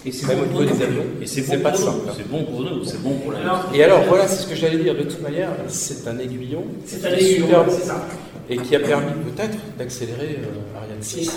Et 0.05 0.11
c'est 0.11 0.27
Même 0.27 0.39
bon 0.39 0.43
au 0.43 0.47
pour 0.47 0.61
niveau 0.63 0.73
nous. 0.75 0.79
des 0.79 0.85
avions, 0.85 1.03
Et 1.23 1.27
c'est 1.27 1.43
bon 1.57 1.63
pas 1.63 1.75
simple. 1.75 2.11
C'est 2.17 2.29
bon 2.29 2.43
pour 2.45 2.61
nous, 2.63 2.85
c'est 2.85 3.01
bon 3.03 3.15
pour 3.19 3.33
la 3.33 3.39
Alors, 3.39 3.71
Et 3.73 3.85
alors, 3.85 4.03
voilà, 4.09 4.27
c'est 4.27 4.43
ce 4.43 4.49
que 4.49 4.57
j'allais 4.57 4.79
dire. 4.79 4.95
De 4.97 5.03
toute 5.05 5.23
manière, 5.23 5.51
c'est 5.69 6.07
un 6.09 6.19
aiguillon 6.19 6.65
C'est 6.87 7.05
un 7.07 7.11
qui 7.17 7.25
est 7.25 7.33
aiguillon, 7.39 7.65
c'est 7.71 7.87
ça. 7.87 8.05
et 8.51 8.57
qui 8.57 8.75
a 8.75 8.81
permis 8.81 9.13
peut-être 9.33 9.59
d'accélérer 9.79 10.39
euh, 10.43 10.77
Ariane 10.79 10.99
Et- 11.01 11.05
6. 11.05 11.31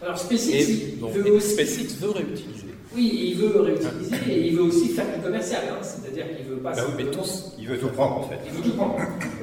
Alors, 0.00 0.16
SpaceX, 0.18 0.66
veut 1.14 1.26
et 1.26 1.30
aussi 1.32 1.48
SpaceX 1.54 1.96
veut 2.00 2.10
réutiliser. 2.10 2.66
Oui, 2.94 3.32
il 3.32 3.36
veut 3.38 3.60
réutiliser 3.60 4.16
et 4.30 4.46
il 4.48 4.56
veut 4.56 4.62
aussi 4.64 4.88
faire 4.88 5.06
du 5.16 5.20
commercial, 5.24 5.62
hein. 5.70 5.76
c'est-à-dire 5.82 6.24
qu'il 6.36 6.46
veut 6.46 6.56
pas. 6.60 6.72
Bah 6.72 6.82
oui, 6.86 6.92
mais 6.98 7.04
simplement- 7.04 7.22
tous. 7.24 7.52
Il 7.58 7.66
veut 7.68 7.78
tout 7.78 7.88
prendre 7.88 8.18
en 8.18 8.22
fait. 8.28 8.36
Il 8.46 8.52
veut 8.56 8.62
tout 8.70 8.76
prendre. 8.76 8.96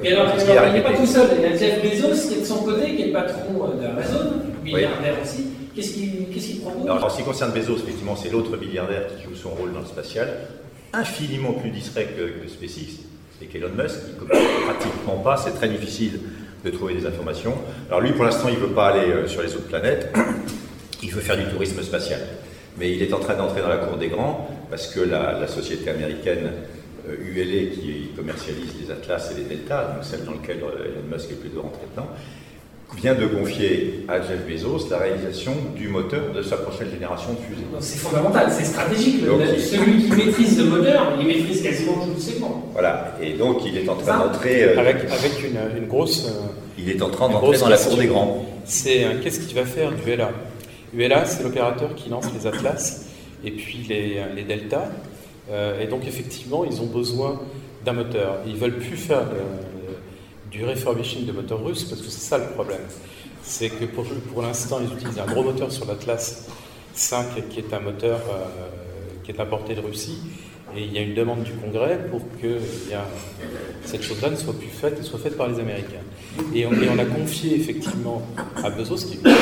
Et 0.04 0.12
alors, 0.12 0.26
il 0.68 0.72
n'est 0.72 0.82
pas 0.82 0.92
tout 0.96 1.04
seul. 1.06 1.26
Il 1.36 1.42
y 1.42 1.52
a 1.52 1.56
Jeff 1.56 1.82
Bezos 1.82 2.28
qui 2.28 2.34
est 2.38 2.40
de 2.42 2.46
son 2.46 2.62
côté, 2.62 2.94
qui 2.96 3.02
est 3.02 3.06
le 3.08 3.12
patron 3.12 3.64
euh, 3.64 3.82
d'Amazon, 3.82 4.30
milliardaire 4.64 5.16
aussi. 5.22 5.46
Qu'est-ce 5.80 6.46
qu'il 6.46 6.60
propose 6.60 6.82
Alors, 6.84 7.04
en 7.04 7.08
ce 7.08 7.16
qui 7.16 7.22
concerne 7.22 7.52
Bezos, 7.52 7.76
effectivement, 7.76 8.16
c'est 8.16 8.30
l'autre 8.30 8.56
milliardaire 8.56 9.06
qui 9.16 9.24
joue 9.24 9.34
son 9.34 9.50
rôle 9.50 9.72
dans 9.72 9.80
le 9.80 9.86
spatial, 9.86 10.28
infiniment 10.92 11.52
plus 11.54 11.70
discret 11.70 12.08
que, 12.16 12.48
SpaceX 12.48 13.00
et 13.42 13.46
qu'Elon 13.46 13.70
Musk, 13.70 13.96
qui 14.04 14.12
ne 14.12 14.18
communique 14.18 14.60
pratiquement 14.66 15.16
pas, 15.18 15.36
c'est 15.38 15.52
très 15.52 15.68
difficile 15.68 16.20
de 16.62 16.70
trouver 16.70 16.94
des 16.94 17.06
informations. 17.06 17.54
Alors 17.88 18.02
lui, 18.02 18.12
pour 18.12 18.24
l'instant, 18.24 18.48
il 18.48 18.56
ne 18.56 18.60
veut 18.60 18.74
pas 18.74 18.88
aller 18.88 19.10
euh, 19.10 19.26
sur 19.26 19.40
les 19.40 19.54
autres 19.54 19.68
planètes, 19.68 20.14
il 21.02 21.10
veut 21.10 21.22
faire 21.22 21.38
du 21.38 21.44
tourisme 21.44 21.80
spatial. 21.82 22.20
Mais 22.78 22.92
il 22.92 23.02
est 23.02 23.14
en 23.14 23.18
train 23.18 23.34
d'entrer 23.34 23.62
dans 23.62 23.68
la 23.68 23.78
cour 23.78 23.96
des 23.96 24.08
grands, 24.08 24.48
parce 24.68 24.88
que 24.88 25.00
la, 25.00 25.38
la 25.38 25.46
société 25.46 25.88
américaine 25.88 26.50
euh, 27.08 27.16
ULA, 27.18 27.70
qui 27.74 28.10
commercialise 28.14 28.74
les 28.78 28.90
Atlas 28.90 29.32
et 29.32 29.40
les 29.40 29.48
Delta, 29.48 29.94
donc 29.94 30.04
celle 30.04 30.24
dans 30.24 30.32
laquelle 30.32 30.62
euh, 30.62 30.84
Elon 30.84 31.16
Musk 31.16 31.30
est 31.30 31.40
plutôt 31.40 31.62
rentré 31.62 31.82
dedans, 31.90 32.08
vient 33.02 33.14
de 33.14 33.26
confier 33.26 34.04
à 34.08 34.20
Jeff 34.20 34.46
Bezos 34.48 34.88
la 34.90 34.98
réalisation 34.98 35.52
du 35.76 35.88
moteur 35.88 36.32
de 36.34 36.42
sa 36.42 36.56
prochaine 36.58 36.90
génération 36.90 37.30
de 37.32 37.38
fusées. 37.38 37.66
Donc, 37.72 37.80
C'est 37.80 37.98
fondamental, 37.98 38.48
c'est 38.50 38.64
stratégique. 38.64 39.24
Donc, 39.24 39.40
il- 39.54 39.60
celui 39.62 40.04
qui 40.04 40.10
maîtrise 40.12 40.58
le 40.58 40.64
moteur, 40.64 41.14
il 41.18 41.26
maîtrise 41.26 41.62
quasiment 41.62 41.94
tout 41.94 42.10
le 42.14 42.20
segment. 42.20 42.66
Voilà, 42.72 43.16
et 43.22 43.32
donc 43.34 43.58
il 43.66 43.76
est 43.78 43.88
en 43.88 43.96
train 43.96 44.18
d'entrer, 44.18 44.64
euh, 44.64 44.78
Avec, 44.78 44.96
avec 44.96 45.42
une, 45.44 45.78
une 45.82 45.88
grosse. 45.88 46.26
euh, 46.26 46.30
il 46.78 46.90
est 46.90 47.00
en 47.02 47.10
train 47.10 47.28
d'entrer 47.28 47.58
dans 47.58 47.68
la 47.68 47.76
cour 47.78 47.96
des 47.96 48.06
grands. 48.06 48.44
C'est 48.64 49.04
euh, 49.04 49.08
qu'est-ce 49.22 49.40
qu'il 49.40 49.54
va 49.56 49.64
faire 49.64 49.92
du 49.92 50.10
ULA 50.12 50.30
ULA, 50.94 51.24
c'est 51.24 51.42
l'opérateur 51.42 51.94
qui 51.94 52.08
lance 52.10 52.26
les 52.36 52.46
Atlas 52.46 53.06
et 53.44 53.52
puis 53.52 53.86
les, 53.88 54.20
les 54.36 54.42
Delta. 54.42 54.90
Euh, 55.50 55.80
et 55.80 55.86
donc, 55.86 56.06
effectivement, 56.06 56.64
ils 56.64 56.80
ont 56.80 56.86
besoin 56.86 57.40
d'un 57.84 57.92
moteur. 57.92 58.38
Ils 58.46 58.56
veulent 58.56 58.76
plus 58.76 58.96
faire 58.96 59.18
euh, 59.20 59.69
du 60.50 60.64
refurbishing 60.64 61.26
de 61.26 61.32
moteurs 61.32 61.64
russes 61.64 61.84
parce 61.84 62.00
que 62.00 62.08
c'est 62.08 62.28
ça 62.28 62.38
le 62.38 62.46
problème. 62.46 62.80
C'est 63.42 63.70
que 63.70 63.84
pour, 63.84 64.42
l'instant, 64.42 64.80
ils 64.80 64.92
utilisent 64.96 65.18
un 65.18 65.26
gros 65.26 65.42
moteur 65.42 65.72
sur 65.72 65.86
l'Atlas 65.86 66.46
5 66.94 67.48
qui 67.48 67.60
est 67.60 67.72
un 67.72 67.80
moteur 67.80 68.20
euh, 68.30 68.46
qui 69.24 69.30
est 69.30 69.40
importé 69.40 69.74
de 69.74 69.80
Russie. 69.80 70.18
Et 70.76 70.84
il 70.84 70.92
y 70.92 70.98
a 70.98 71.02
une 71.02 71.14
demande 71.14 71.42
du 71.42 71.52
Congrès 71.52 71.98
pour 72.10 72.20
que 72.40 72.58
eh 72.90 72.94
cette 73.84 74.02
chose-là 74.02 74.30
ne 74.30 74.36
soit 74.36 74.52
plus 74.52 74.68
faite 74.68 75.02
soit 75.02 75.18
faite 75.18 75.36
par 75.36 75.48
les 75.48 75.58
Américains. 75.58 76.04
Et 76.54 76.64
on, 76.64 76.98
a 76.98 77.04
confié 77.04 77.56
effectivement 77.56 78.22
à 78.62 78.70
Bezos, 78.70 79.04
qui 79.06 79.14
est 79.14 79.28
une 79.28 79.36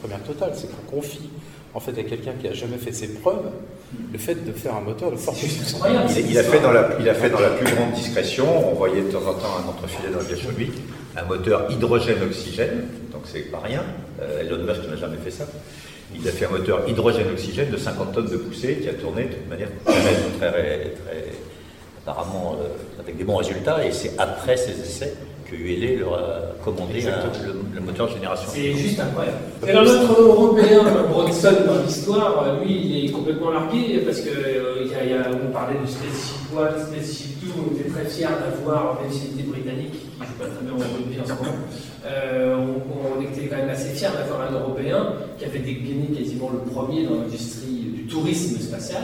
première 0.00 0.22
totale, 0.22 0.52
c'est 0.54 0.68
qu'on 0.68 0.96
confie 0.96 1.28
en 1.74 1.80
fait 1.80 1.98
à 1.98 2.02
quelqu'un 2.02 2.32
qui 2.32 2.46
n'a 2.46 2.54
jamais 2.54 2.78
fait 2.78 2.92
ses 2.92 3.12
preuves 3.14 3.50
le 4.12 4.18
fait 4.18 4.34
de 4.34 4.52
faire 4.52 4.74
un 4.76 4.80
moteur 4.80 5.10
de 5.10 5.16
forte 5.16 5.38
puissance. 5.38 5.74
Incroyable. 5.74 6.10
Il, 6.16 6.30
il 6.30 6.38
a 6.38 6.42
fait 6.42 6.60
dans 6.60 6.72
la, 6.72 6.90
il 7.00 7.08
a 7.08 7.14
fait 7.14 7.30
dans 7.30 7.40
la 7.40 7.50
plus 7.50 7.74
grande 7.74 7.92
discrétion, 7.92 8.70
on 8.70 8.74
voyait 8.74 9.02
de 9.02 9.10
temps 9.10 9.26
en 9.26 9.34
temps 9.34 9.56
un 9.64 9.68
entrefilet 9.68 10.10
dans 10.10 10.18
l'aviation 10.18 10.50
8, 10.56 10.72
un 11.16 11.24
moteur 11.24 11.70
hydrogène-oxygène, 11.70 12.84
donc 13.12 13.22
c'est 13.24 13.50
pas 13.50 13.60
rien, 13.64 13.82
Euh, 14.20 14.40
Elon 14.42 14.64
Musk 14.64 14.88
n'a 14.88 14.96
jamais 14.96 15.16
fait 15.24 15.30
ça. 15.30 15.44
Il 16.14 16.26
a 16.28 16.30
fait 16.30 16.44
un 16.44 16.50
moteur 16.50 16.88
hydrogène-oxygène 16.88 17.70
de 17.70 17.76
50 17.76 18.12
tonnes 18.12 18.28
de 18.28 18.36
poussée 18.36 18.76
qui 18.82 18.88
a 18.88 18.94
tourné 18.94 19.24
de 19.24 19.48
manière 19.50 19.68
très, 19.84 19.94
très, 20.38 20.50
très, 21.00 21.32
apparemment 22.06 22.56
euh, 22.60 23.00
avec 23.02 23.16
des 23.16 23.24
bons 23.24 23.36
résultats, 23.36 23.84
et 23.84 23.90
c'est 23.92 24.12
après 24.18 24.56
ces 24.56 24.78
essais 24.80 25.14
que 25.52 25.56
ULA 25.62 26.00
leur 26.00 26.14
a 26.14 26.40
commandé 26.64 27.06
un- 27.06 27.46
le, 27.46 27.52
le 27.74 27.80
moteur 27.80 28.08
de 28.08 28.12
génération. 28.14 28.48
C'est 28.52 28.72
juste 28.72 28.98
incroyable. 29.00 29.38
Et 29.66 29.70
alors 29.70 29.84
notre 29.84 30.20
Européen, 30.20 30.80
Bronson, 31.10 31.52
dans 31.66 31.82
l'histoire, 31.84 32.56
lui, 32.62 32.80
il 32.84 33.04
est 33.04 33.10
complètement 33.12 33.50
largué 33.50 33.98
parce 34.04 34.20
que 34.20 34.30
euh, 34.30 34.86
y 34.90 34.94
a- 34.94 35.04
il 35.04 35.10
y 35.10 35.14
a- 35.14 35.28
on 35.30 35.52
parlait 35.52 35.76
de 35.80 35.86
Spaceship 35.86 36.56
One, 36.56 36.74
Spaceship 36.86 37.40
Two, 37.40 37.52
on 37.70 37.74
était 37.76 37.88
très 37.90 38.04
fiers 38.06 38.26
d'avoir, 38.40 39.00
même 39.02 39.12
si 39.12 39.42
britannique, 39.42 39.92
qui 39.92 40.20
ne 40.20 40.26
joue 40.26 40.32
pas 40.38 40.46
très 40.46 40.64
bien 40.64 40.72
au 40.72 40.78
rugby 40.96 41.20
en 41.20 41.26
ce 41.26 41.32
moment, 41.32 41.58
euh, 42.06 42.56
on, 42.56 43.18
on 43.18 43.22
était 43.22 43.46
quand 43.48 43.56
même 43.56 43.68
assez 43.70 43.90
fiers 43.94 44.08
d'avoir 44.16 44.48
un 44.48 44.52
Européen 44.52 45.12
qui 45.38 45.44
avait 45.44 45.58
dégainé 45.58 46.06
quasiment 46.16 46.50
le 46.52 46.70
premier 46.70 47.04
dans 47.04 47.16
l'industrie 47.20 47.92
du 47.94 48.06
tourisme 48.06 48.58
spatial. 48.60 49.02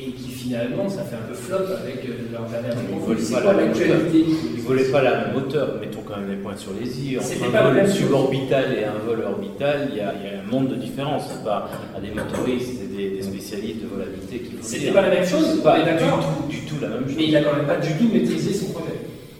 Et 0.00 0.12
qui 0.12 0.30
finalement, 0.30 0.88
ça 0.88 1.02
fait 1.02 1.16
un 1.16 1.26
peu 1.28 1.34
flop 1.34 1.56
avec 1.82 2.04
euh, 2.04 2.30
leur 2.32 2.42
dernière 2.44 2.76
volent 2.76 3.16
C'est 3.18 3.34
pas 3.34 3.40
quoi 3.40 3.52
la 3.52 3.58
même 3.58 3.68
l'actualité 3.68 4.24
Ils 4.54 4.60
volaient 4.62 4.84
pas 4.92 5.02
la 5.02 5.26
même 5.26 5.36
hauteur, 5.36 5.74
mettons 5.80 6.02
quand 6.02 6.18
même 6.18 6.30
les 6.30 6.36
points 6.36 6.56
sur 6.56 6.70
les 6.80 6.86
i. 6.88 7.18
C'était 7.20 7.42
Entre 7.44 7.52
pas 7.52 7.64
un 7.64 7.72
vol 7.74 7.88
suborbital 7.90 8.78
et 8.78 8.84
un 8.84 8.98
vol 9.04 9.24
orbital, 9.24 9.88
il 9.90 9.96
y, 9.96 10.00
a, 10.00 10.14
il 10.14 10.30
y 10.30 10.34
a 10.34 10.40
un 10.40 10.50
monde 10.50 10.68
de 10.68 10.76
différence. 10.76 11.24
C'est 11.28 11.44
pas 11.44 11.68
à 11.96 12.00
des 12.00 12.12
motoristes 12.12 12.80
et 12.84 12.96
des, 12.96 13.10
des 13.16 13.22
spécialistes 13.22 13.82
de 13.82 13.88
volabilité 13.88 14.38
qui 14.38 14.56
C'était 14.60 14.92
pas 14.92 15.02
la 15.02 15.10
même 15.10 15.26
chose, 15.26 15.60
pas 15.62 15.80
du 15.80 15.90
tout, 15.98 16.48
du 16.48 16.60
tout 16.60 16.76
la 16.80 16.88
même 16.88 17.04
chose. 17.06 17.16
Mais 17.16 17.24
il 17.24 17.36
a 17.36 17.42
quand 17.42 17.56
même 17.56 17.66
pas 17.66 17.76
du 17.78 17.92
tout 17.94 18.08
maîtrisé 18.12 18.54
son 18.54 18.72
projet. 18.72 18.94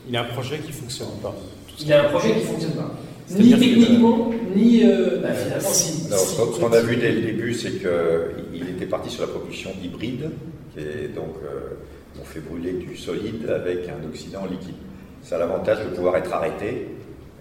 Il 0.09 0.17
a 0.17 0.23
un 0.23 0.25
projet 0.25 0.59
qui 0.59 0.69
ne 0.69 0.73
fonctionne 0.73 1.09
pas. 1.23 1.35
Il 1.81 1.93
a 1.93 2.01
un 2.01 2.09
projet 2.09 2.33
qui 2.33 2.41
ne 2.41 2.45
fonctionne 2.45 2.73
pas. 2.73 2.95
Ni 3.31 3.51
que- 3.51 3.57
techniquement, 3.59 4.31
ni. 4.55 4.83
euh, 4.85 5.21
bah, 5.23 5.33
finalement, 5.35 5.69
si. 5.69 6.07
Alors, 6.07 6.19
si- 6.21 6.35
ce 6.35 6.41
qu'on- 6.41 6.53
ce 6.53 6.61
qu'on 6.61 6.73
a 6.73 6.81
vu 6.81 6.97
dès 6.97 7.13
le 7.13 7.21
début, 7.21 7.53
c'est 7.55 7.73
qu'il 7.73 8.69
était 8.71 8.87
parti 8.87 9.11
sur 9.11 9.23
la 9.23 9.29
propulsion 9.29 9.71
hybride, 9.83 10.31
qui 10.73 10.81
est 10.81 11.09
donc 11.15 11.35
euh, 11.45 11.75
on 12.21 12.25
fait 12.25 12.41
brûler 12.41 12.73
du 12.73 12.97
solide 12.97 13.49
avec 13.49 13.89
un 13.89 14.07
oxydant 14.09 14.47
liquide. 14.47 14.75
Ça 15.23 15.37
a 15.37 15.39
l'avantage 15.41 15.79
de 15.85 15.95
pouvoir 15.95 16.17
être 16.17 16.33
arrêté 16.33 16.89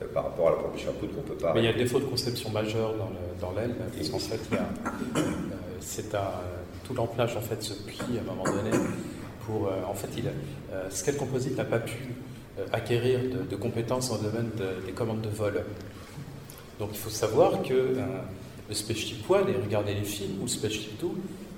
euh, 0.02 0.06
par 0.14 0.26
rapport 0.26 0.48
à 0.50 0.52
la 0.52 0.58
propulsion 0.58 0.90
à 0.90 0.94
poudre 0.94 1.14
qu'on 1.16 1.22
peut 1.22 1.36
pas. 1.36 1.54
Mais 1.54 1.62
il 1.62 1.66
y 1.66 1.70
a 1.70 1.72
le 1.72 1.78
défaut 1.78 2.00
de 2.00 2.06
conception 2.06 2.50
majeur 2.52 2.94
dans 2.98 3.10
le- 3.10 3.42
dans 3.42 3.52
l'aile, 3.60 3.76
parce 3.96 4.10
qu'en 4.10 4.20
fait, 4.20 4.40
il 4.52 4.56
y 4.56 4.60
a, 4.60 4.62
euh, 5.18 5.22
c'est 5.80 6.14
un, 6.16 6.32
tout 6.86 6.94
l'empennage 6.94 7.36
en 7.38 7.42
fait 7.42 7.62
se 7.64 7.74
plie 7.74 8.18
à 8.18 8.22
un 8.22 8.36
moment 8.36 8.44
donné. 8.44 8.72
Pour, 9.46 9.68
euh, 9.68 9.72
en 9.90 9.94
fait, 9.94 10.10
il, 10.18 10.26
euh, 10.28 10.90
Scale 10.90 11.16
Composite 11.16 11.56
n'a 11.58 11.64
pas 11.64 11.80
pu 11.80 11.94
acquérir 12.74 13.20
de, 13.22 13.50
de 13.50 13.56
compétences 13.56 14.10
dans 14.10 14.16
le 14.18 14.24
domaine 14.30 14.50
de- 14.58 14.86
des 14.86 14.92
commandes 14.92 15.22
de 15.22 15.30
vol. 15.30 15.64
Donc, 16.80 16.90
il 16.94 16.98
faut 16.98 17.10
savoir 17.10 17.62
que 17.64 17.74
euh, 17.74 17.96
le 18.70 18.76
Spaceship 18.76 19.30
One, 19.30 19.50
et 19.50 19.56
regardez 19.64 19.94
les 19.94 20.04
films, 20.04 20.38
ou 20.40 20.44
le 20.44 20.48
Spaceship 20.50 21.00
2, 21.02 21.08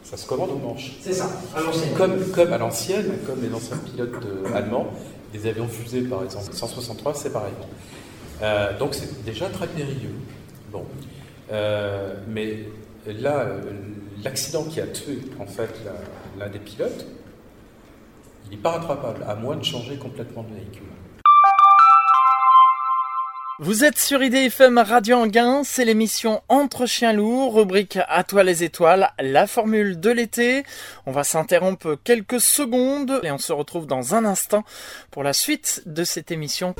ça 0.03 0.15
se 0.17 0.25
commande 0.27 0.51
au 0.51 0.55
manche. 0.57 0.93
C'est 1.01 1.13
ça, 1.13 1.29
à 1.55 1.61
l'ancienne. 1.61 1.93
Comme, 1.97 2.25
comme 2.31 2.53
à 2.53 2.57
l'ancienne, 2.57 3.11
comme 3.25 3.41
les 3.41 3.53
anciens 3.53 3.77
pilotes 3.77 4.13
euh, 4.25 4.53
allemands, 4.55 4.87
des 5.33 5.45
avions 5.47 5.67
fusées 5.67 6.01
par 6.01 6.23
exemple, 6.23 6.51
163, 6.53 7.13
c'est 7.15 7.31
pareil. 7.33 7.53
Euh, 8.41 8.77
donc 8.79 8.95
c'est 8.95 9.23
déjà 9.25 9.49
très 9.49 9.67
périlleux. 9.67 10.15
Bon. 10.71 10.85
Euh, 11.51 12.13
mais 12.27 12.59
là, 13.05 13.39
euh, 13.41 13.61
l'accident 14.23 14.63
qui 14.63 14.79
a 14.79 14.87
tué 14.87 15.19
en 15.39 15.45
fait 15.45 15.69
l'un 16.39 16.47
des 16.49 16.59
pilotes, 16.59 17.05
il 18.51 18.57
n'est 18.57 18.61
pas 18.61 18.71
rattrapable, 18.71 19.23
à 19.27 19.35
moins 19.35 19.55
de 19.55 19.63
changer 19.63 19.97
complètement 19.97 20.43
de 20.43 20.55
véhicule. 20.55 20.83
Vous 23.61 23.83
êtes 23.83 23.97
sur 23.97 24.23
IDFM 24.23 24.77
Radio 24.77 25.17
Anguin, 25.17 25.63
c'est 25.65 25.83
l'émission 25.83 26.41
Entre 26.47 26.85
chiens 26.85 27.11
lourds, 27.11 27.55
rubrique 27.55 27.99
À 28.07 28.23
toi 28.23 28.43
les 28.45 28.63
étoiles, 28.63 29.11
la 29.19 29.47
formule 29.47 29.99
de 29.99 30.09
l'été. 30.09 30.63
On 31.05 31.11
va 31.11 31.25
s'interrompre 31.25 31.97
quelques 32.01 32.39
secondes 32.39 33.19
et 33.21 33.31
on 33.31 33.37
se 33.37 33.51
retrouve 33.51 33.85
dans 33.85 34.15
un 34.15 34.23
instant 34.23 34.63
pour 35.11 35.23
la 35.23 35.33
suite 35.33 35.83
de 35.85 36.05
cette 36.05 36.31
émission. 36.31 36.73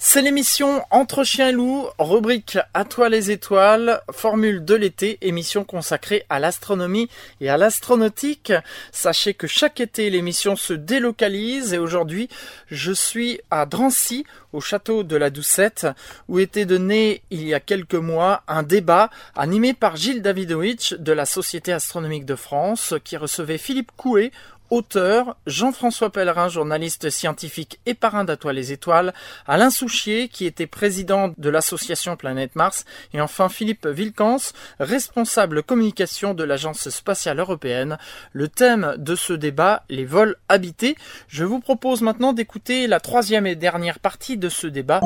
C'est 0.00 0.22
l'émission 0.22 0.82
Entre 0.90 1.24
chiens 1.24 1.48
et 1.48 1.52
loups, 1.52 1.86
rubrique 1.98 2.58
À 2.74 2.84
toi 2.84 3.08
les 3.08 3.30
étoiles, 3.30 4.00
formule 4.10 4.64
de 4.64 4.74
l'été, 4.74 5.18
émission 5.22 5.64
consacrée 5.64 6.24
à 6.28 6.38
l'astronomie 6.38 7.08
et 7.40 7.48
à 7.48 7.56
l'astronautique. 7.56 8.52
Sachez 8.92 9.34
que 9.34 9.46
chaque 9.46 9.80
été, 9.80 10.10
l'émission 10.10 10.56
se 10.56 10.72
délocalise 10.72 11.72
et 11.72 11.78
aujourd'hui, 11.78 12.28
je 12.70 12.92
suis 12.92 13.40
à 13.50 13.66
Drancy, 13.66 14.24
au 14.52 14.60
château 14.60 15.02
de 15.02 15.16
la 15.16 15.30
Doucette, 15.30 15.86
où 16.28 16.38
était 16.38 16.64
donné 16.64 17.22
il 17.30 17.46
y 17.46 17.54
a 17.54 17.60
quelques 17.60 17.94
mois 17.94 18.42
un 18.48 18.62
débat 18.62 19.10
animé 19.36 19.74
par 19.74 19.96
Gilles 19.96 20.22
Davidovitch 20.22 20.94
de 20.94 21.12
la 21.12 21.26
Société 21.26 21.72
astronomique 21.72 22.24
de 22.24 22.34
France, 22.34 22.94
qui 23.04 23.16
recevait 23.16 23.58
Philippe 23.58 23.92
Coué, 23.96 24.32
auteur, 24.70 25.36
Jean-François 25.46 26.10
Pellerin, 26.10 26.48
journaliste 26.48 27.10
scientifique 27.10 27.80
et 27.86 27.94
parrain 27.94 28.24
d'Atoile 28.24 28.56
les 28.56 28.72
Étoiles, 28.72 29.14
Alain 29.46 29.70
Souchier, 29.70 30.28
qui 30.28 30.46
était 30.46 30.66
président 30.66 31.32
de 31.36 31.50
l'association 31.50 32.16
Planète 32.16 32.56
Mars, 32.56 32.84
et 33.14 33.20
enfin 33.20 33.48
Philippe 33.48 33.86
Vilcans, 33.86 34.52
responsable 34.80 35.62
communication 35.62 36.34
de 36.34 36.44
l'Agence 36.44 36.88
spatiale 36.88 37.38
européenne. 37.38 37.98
Le 38.32 38.48
thème 38.48 38.94
de 38.98 39.14
ce 39.14 39.32
débat, 39.32 39.84
les 39.88 40.04
vols 40.04 40.36
habités. 40.48 40.96
Je 41.28 41.44
vous 41.44 41.60
propose 41.60 42.02
maintenant 42.02 42.32
d'écouter 42.32 42.86
la 42.86 43.00
troisième 43.00 43.46
et 43.46 43.54
dernière 43.54 43.98
partie 43.98 44.36
de 44.36 44.48
ce 44.48 44.66
débat. 44.66 45.00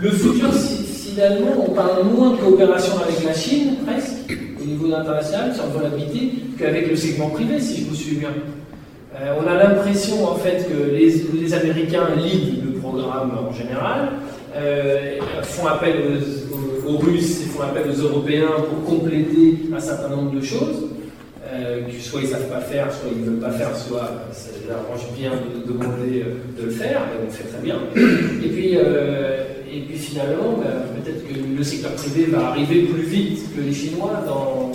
Le 0.00 0.10
futur, 0.10 0.52
finalement, 0.52 1.64
on 1.66 1.70
parle 1.72 2.04
moins 2.04 2.32
de 2.32 2.36
coopération 2.36 2.98
avec 2.98 3.24
la 3.24 3.32
Chine, 3.32 3.76
presque 3.86 4.43
niveau 4.74 4.94
international 4.94 5.54
sur 5.54 5.64
le 5.66 5.70
vol 5.70 5.86
habité 5.86 6.32
qu'avec 6.58 6.88
le 6.88 6.96
segment 6.96 7.30
privé, 7.30 7.60
si 7.60 7.82
je 7.82 7.88
vous 7.88 7.94
suis 7.94 8.16
bien. 8.16 8.30
Euh, 9.14 9.34
on 9.40 9.46
a 9.46 9.54
l'impression 9.54 10.24
en 10.28 10.34
fait 10.34 10.66
que 10.68 10.90
les, 10.90 11.54
Américains 11.54 12.08
liguent 12.16 12.64
le 12.64 12.80
programme 12.80 13.32
en 13.48 13.52
général, 13.52 14.08
euh, 14.56 15.18
font 15.42 15.66
appel 15.66 15.94
aux, 16.86 16.98
Russes 16.98 17.42
et 17.42 17.46
font 17.46 17.62
appel 17.62 17.90
aux 17.90 18.02
Européens 18.02 18.50
pour 18.68 18.84
compléter 18.84 19.58
un 19.74 19.80
certain 19.80 20.08
nombre 20.08 20.32
de 20.32 20.40
choses. 20.40 20.84
Euh, 21.52 21.82
que 21.82 22.00
soit 22.00 22.20
ils 22.20 22.26
ne 22.26 22.32
savent 22.32 22.48
pas 22.48 22.60
faire, 22.60 22.90
soit 22.90 23.10
ils 23.12 23.20
ne 23.20 23.26
veulent 23.26 23.40
pas 23.40 23.50
faire, 23.50 23.76
soit 23.76 24.10
ça 24.32 24.50
leur 24.66 24.78
arrange 24.78 25.12
bien 25.16 25.32
de, 25.32 25.70
demander 25.70 26.24
de 26.58 26.64
le 26.64 26.70
faire, 26.70 27.02
et 27.02 27.26
on 27.26 27.30
fait 27.30 27.44
très 27.44 27.62
bien. 27.62 27.76
Et 27.94 28.48
puis, 28.48 28.72
et 28.72 29.80
puis 29.80 29.98
finalement, 29.98 30.58
ben, 30.58 31.02
peut-être 31.02 31.28
que 31.28 31.34
le 31.56 31.62
secteur 31.62 31.92
privé 31.92 32.26
va 32.26 32.48
arriver 32.48 32.82
plus 32.82 33.02
vite 33.02 33.54
que 33.54 33.60
les 33.60 33.74
Chinois 33.74 34.24
dans, 34.26 34.72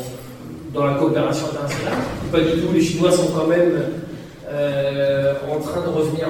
dans 0.73 0.86
la 0.86 0.93
coopération 0.95 1.47
internationale. 1.47 1.93
Pas 2.32 2.41
du 2.41 2.62
tout, 2.62 2.71
les 2.73 2.82
Chinois 2.82 3.12
sont 3.12 3.27
quand 3.27 3.47
même 3.47 3.73
euh, 4.51 5.34
en 5.49 5.60
train 5.60 5.82
de 5.82 5.89
revenir. 5.89 6.27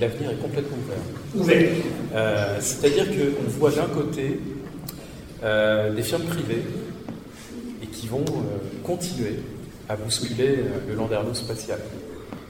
L'avenir 0.00 0.30
est 0.30 0.42
complètement 0.42 0.76
ouvert. 0.84 1.42
Ouvert. 1.42 1.70
Euh, 2.14 2.56
c'est-à-dire 2.60 3.06
qu'on 3.06 3.50
voit 3.50 3.70
d'un 3.70 3.86
côté 3.86 4.40
euh, 5.44 5.92
des 5.92 6.02
firmes 6.02 6.22
privées 6.22 6.62
et 7.82 7.86
qui 7.86 8.06
vont 8.06 8.24
continuer 8.84 9.40
à 9.88 9.96
bousculer 9.96 10.58
le 10.88 10.94
landerneau 10.94 11.34
spatial. 11.34 11.80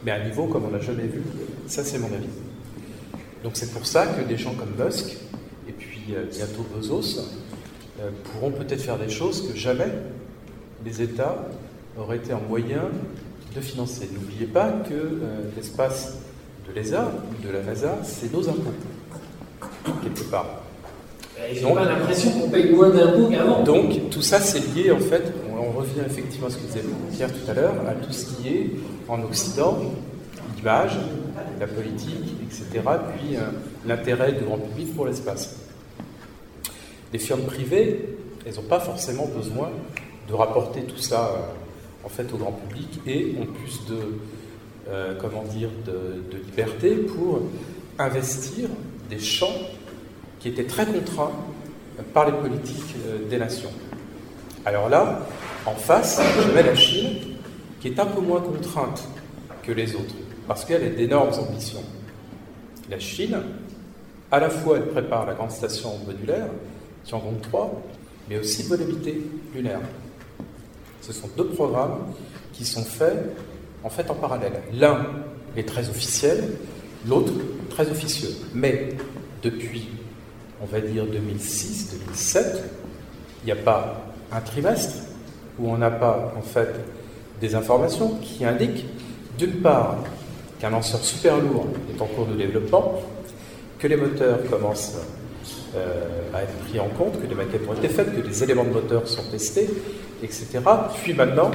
Mais 0.05 0.11
à 0.13 0.17
un 0.17 0.25
niveau 0.25 0.47
comme 0.47 0.65
on 0.65 0.71
n'a 0.71 0.81
jamais 0.81 1.07
vu. 1.07 1.23
Ça, 1.67 1.85
c'est 1.85 1.99
mon 1.99 2.13
avis. 2.13 2.29
Donc 3.43 3.53
c'est 3.55 3.73
pour 3.73 3.87
ça 3.87 4.07
que 4.07 4.23
des 4.23 4.37
gens 4.37 4.55
comme 4.55 4.75
Musk 4.79 5.17
et 5.69 5.73
puis 5.73 6.15
euh, 6.15 6.25
bientôt 6.31 6.65
Bezos 6.75 7.21
euh, 8.01 8.11
pourront 8.25 8.53
peut-être 8.53 8.81
faire 8.81 8.99
des 8.99 9.09
choses 9.09 9.49
que 9.49 9.57
jamais 9.57 9.89
les 10.85 11.03
États 11.03 11.49
auraient 11.99 12.17
été 12.17 12.33
en 12.33 12.41
moyen 12.41 12.89
de 13.55 13.61
financer. 13.61 14.09
N'oubliez 14.13 14.47
pas 14.47 14.71
que 14.71 14.95
euh, 14.95 15.43
l'espace 15.57 16.19
de 16.69 16.73
l'ESA, 16.73 17.13
de 17.43 17.51
la 17.51 17.63
NASA, 17.63 17.99
c'est 18.05 18.33
nos 18.33 18.49
impôts, 18.49 18.73
quelque 20.03 20.23
part. 20.31 20.63
J'ai 21.53 21.61
pas 21.63 21.85
l'impression 21.85 22.31
qu'on 22.33 22.49
paye 22.49 22.71
moins 22.71 22.91
d'impôts 22.91 23.29
qu'avant. 23.29 23.63
Donc 23.63 24.11
tout 24.11 24.23
ça 24.23 24.39
c'est 24.41 24.75
lié 24.75 24.91
en 24.91 24.99
fait, 24.99 25.23
on, 25.51 25.79
revient 25.79 26.01
effectivement 26.07 26.47
à 26.47 26.51
ce 26.51 26.59
que 26.59 26.67
disait 26.67 26.85
Pierre 27.13 27.31
tout 27.33 27.51
à 27.51 27.55
l'heure, 27.55 27.75
à 27.89 27.93
tout 27.95 28.13
ce 28.13 28.27
qui 28.27 28.49
est 28.49 28.71
en 29.09 29.23
Occident, 29.23 29.79
l'image, 30.57 30.99
la 31.59 31.67
politique, 31.67 32.37
etc., 32.43 32.69
puis 33.17 33.37
euh, 33.37 33.41
l'intérêt 33.87 34.33
du 34.33 34.45
grand 34.45 34.59
public 34.59 34.95
pour 34.95 35.07
l'espace. 35.07 35.57
Les 37.13 37.19
firmes 37.19 37.43
privées, 37.43 38.17
elles 38.47 38.55
n'ont 38.55 38.63
pas 38.63 38.81
forcément 38.81 39.27
besoin 39.27 39.71
de 40.29 40.35
rapporter 40.35 40.83
tout 40.83 40.99
ça 40.99 41.33
euh, 41.35 42.07
en 42.07 42.09
fait 42.09 42.33
au 42.33 42.37
grand 42.37 42.53
public 42.53 43.01
et 43.07 43.35
ont 43.41 43.47
plus 43.47 43.85
de, 43.89 43.99
euh, 44.89 45.15
comment 45.21 45.45
dire, 45.45 45.69
de, 45.87 46.37
liberté 46.39 46.97
pour 46.97 47.43
investir 47.99 48.69
des 49.09 49.19
champs 49.19 49.55
qui 50.43 50.49
étaient 50.49 50.67
très 50.67 50.85
contraints 50.85 51.31
par 52.13 52.27
les 52.27 52.33
politiques 52.33 52.97
des 53.31 53.39
nations. 53.39 53.71
Alors 54.65 54.89
là, 54.89 55.21
en 55.65 55.75
face, 55.75 56.21
mets 56.53 56.65
la 56.65 56.75
Chine, 56.75 57.17
qui 57.81 57.89
est 57.89 57.99
un 58.01 58.07
peu 58.07 58.21
moins 58.21 58.41
contrainte 58.41 59.09
que 59.63 59.73
les 59.73 59.95
autres 59.95 60.15
parce 60.47 60.65
qu'elle 60.65 60.85
a 60.85 60.91
d'énormes 60.91 61.33
ambitions. 61.39 61.83
La 62.91 62.99
Chine, 62.99 63.39
à 64.31 64.41
la 64.41 64.51
fois, 64.51 64.77
elle 64.77 64.89
prépare 64.89 65.27
la 65.27 65.35
grande 65.35 65.51
station 65.51 65.99
modulaire, 66.07 66.49
Tiangong 67.05 67.41
3, 67.41 67.83
mais 68.29 68.39
aussi 68.39 68.65
volabilité 68.65 69.23
lunaire. 69.55 69.81
Ce 71.01 71.13
sont 71.13 71.29
deux 71.37 71.47
programmes 71.47 72.13
qui 72.53 72.65
sont 72.65 72.85
faits 72.85 73.35
en 73.85 73.91
fait 73.91 74.11
en 74.11 74.15
parallèle. 74.15 74.63
L'un 74.73 75.07
est 75.57 75.67
très 75.67 75.89
officiel, 75.89 76.57
l'autre 77.07 77.33
très 77.71 77.91
officieux. 77.91 78.31
Mais 78.55 78.91
depuis, 79.43 79.89
on 80.63 80.67
va 80.67 80.81
dire 80.81 81.05
2006-2007, 81.05 82.45
il 83.43 83.47
n'y 83.47 83.53
a 83.53 83.57
pas 83.57 84.05
un 84.31 84.41
trimestre 84.41 84.95
où 85.59 85.69
on 85.69 85.79
n'a 85.79 85.91
pas 85.91 86.33
en 86.39 86.43
fait 86.43 86.69
des 87.41 87.55
informations 87.55 88.19
qui 88.23 88.45
indiquent 88.45 88.87
d'une 89.37 89.61
part 89.61 89.97
qu'un 90.61 90.71
lanceur 90.71 91.01
super 91.01 91.39
lourd 91.39 91.67
est 91.93 92.01
en 92.01 92.07
cours 92.07 92.27
de 92.27 92.35
développement, 92.35 93.01
que 93.79 93.89
les 93.89 93.97
moteurs 93.97 94.39
commencent 94.49 94.97
euh, 95.75 96.31
à 96.33 96.43
être 96.43 96.55
pris 96.69 96.79
en 96.79 96.89
compte, 96.91 97.21
que 97.21 97.27
des 97.27 97.35
maquettes 97.35 97.69
ont 97.69 97.75
été 97.75 97.89
faites, 97.89 98.15
que 98.15 98.21
des 98.21 98.45
éléments 98.45 98.65
de 98.65 98.71
moteur 98.71 99.09
sont 99.09 99.25
testés, 99.25 99.69
etc. 100.23 100.61
Puis 101.03 101.15
maintenant, 101.15 101.51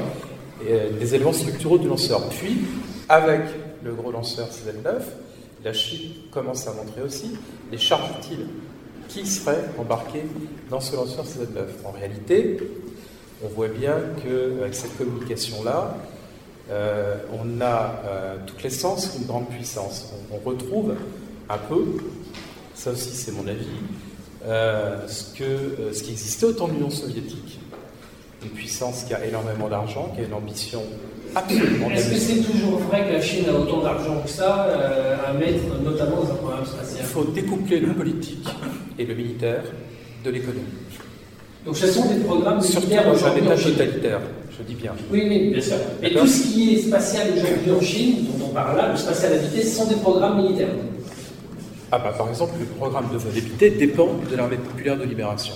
euh, 0.67 0.89
des 0.99 1.15
éléments 1.15 1.31
structuraux 1.31 1.77
du 1.77 1.87
lanceur. 1.87 2.27
Puis, 2.29 2.65
avec 3.07 3.41
le 3.83 3.93
gros 3.93 4.11
lanceur 4.11 4.47
CZ9, 4.47 5.01
la 5.63 5.71
Chine 5.71 6.11
commence 6.31 6.67
à 6.67 6.73
montrer 6.73 7.01
aussi 7.01 7.37
les 7.71 7.77
charges 7.77 8.11
utiles 8.19 8.47
qui 9.07 9.25
seraient 9.25 9.65
embarquées 9.77 10.23
dans 10.69 10.79
ce 10.79 10.95
lanceur 10.95 11.25
CZ9. 11.25 11.85
En 11.85 11.91
réalité, 11.91 12.59
on 13.43 13.47
voit 13.49 13.67
bien 13.67 13.95
qu'avec 14.21 14.73
cette 14.73 14.97
communication-là, 14.97 15.95
euh, 16.69 17.15
on 17.31 17.61
a 17.61 18.01
euh, 18.05 18.35
toutes 18.45 18.63
les 18.63 18.69
sens 18.69 19.15
d'une 19.15 19.25
grande 19.25 19.47
puissance. 19.49 20.11
On, 20.31 20.37
retrouve 20.37 20.95
un 21.49 21.57
peu, 21.57 21.85
ça 22.73 22.91
aussi 22.91 23.11
c'est 23.11 23.31
mon 23.31 23.47
avis, 23.47 23.67
euh, 24.45 25.07
ce, 25.07 25.93
ce 25.93 26.03
qui 26.03 26.11
existait 26.11 26.45
au 26.45 26.53
temps 26.53 26.67
de 26.67 26.73
l'Union 26.73 26.89
soviétique. 26.89 27.60
Une 28.43 28.49
puissance 28.49 29.03
qui 29.03 29.13
a 29.13 29.25
énormément 29.25 29.69
d'argent, 29.69 30.12
qui 30.13 30.21
a 30.21 30.25
une 30.25 30.33
ambition 30.33 30.83
absolument 31.38 31.90
Est-ce 31.92 32.10
que 32.10 32.17
c'est 32.17 32.42
toujours 32.42 32.79
vrai 32.79 33.06
que 33.08 33.13
la 33.13 33.21
Chine 33.21 33.46
a 33.50 33.54
autant 33.54 33.81
d'argent 33.81 34.21
que 34.23 34.29
ça 34.29 34.67
à 35.27 35.33
mettre, 35.33 35.63
notamment 35.83 36.17
dans 36.23 36.31
un 36.31 36.35
programme 36.35 36.65
spatial 36.65 37.00
Il 37.02 37.06
faut 37.06 37.23
découpler 37.25 37.79
le 37.79 37.94
politique 37.94 38.48
et 38.98 39.06
le 39.06 39.15
militaire 39.15 39.63
de 40.23 40.29
l'économie. 40.29 40.62
Donc 41.65 41.77
ce 41.77 41.88
sont 41.88 42.06
des 42.08 42.21
programmes 42.21 42.60
militaires 42.62 43.04
Surtout 43.04 43.23
dans 43.23 43.25
un 43.25 43.35
État 43.35 43.63
totalitaire 43.63 44.21
je 44.58 44.63
dis 44.63 44.75
bien. 44.75 44.94
Oui, 45.12 45.25
oui, 45.29 45.52
bien 45.52 45.62
sûr. 45.62 45.75
Mais 46.02 46.12
tout 46.12 46.25
ce 46.25 46.44
qui 46.48 46.73
est 46.73 46.81
spatial 46.81 47.27
aujourd'hui 47.33 47.71
en 47.71 47.81
Chine, 47.81 48.25
dont 48.25 48.46
on 48.46 48.50
parle 48.50 48.77
là, 48.77 48.90
le 48.92 48.98
spatial 48.98 49.33
habité, 49.33 49.63
ce 49.63 49.77
sont 49.77 49.85
des 49.85 49.96
programmes 49.96 50.42
militaires. 50.42 50.69
Ah 51.92 52.00
bah 52.00 52.13
par 52.17 52.27
exemple, 52.29 52.54
le 52.60 52.65
programme 52.65 53.06
de 53.13 53.17
vol 53.17 53.31
habité 53.31 53.69
dépend 53.69 54.10
de 54.29 54.35
l'armée 54.35 54.58
populaire 54.58 54.98
de 54.98 55.04
libération. 55.04 55.54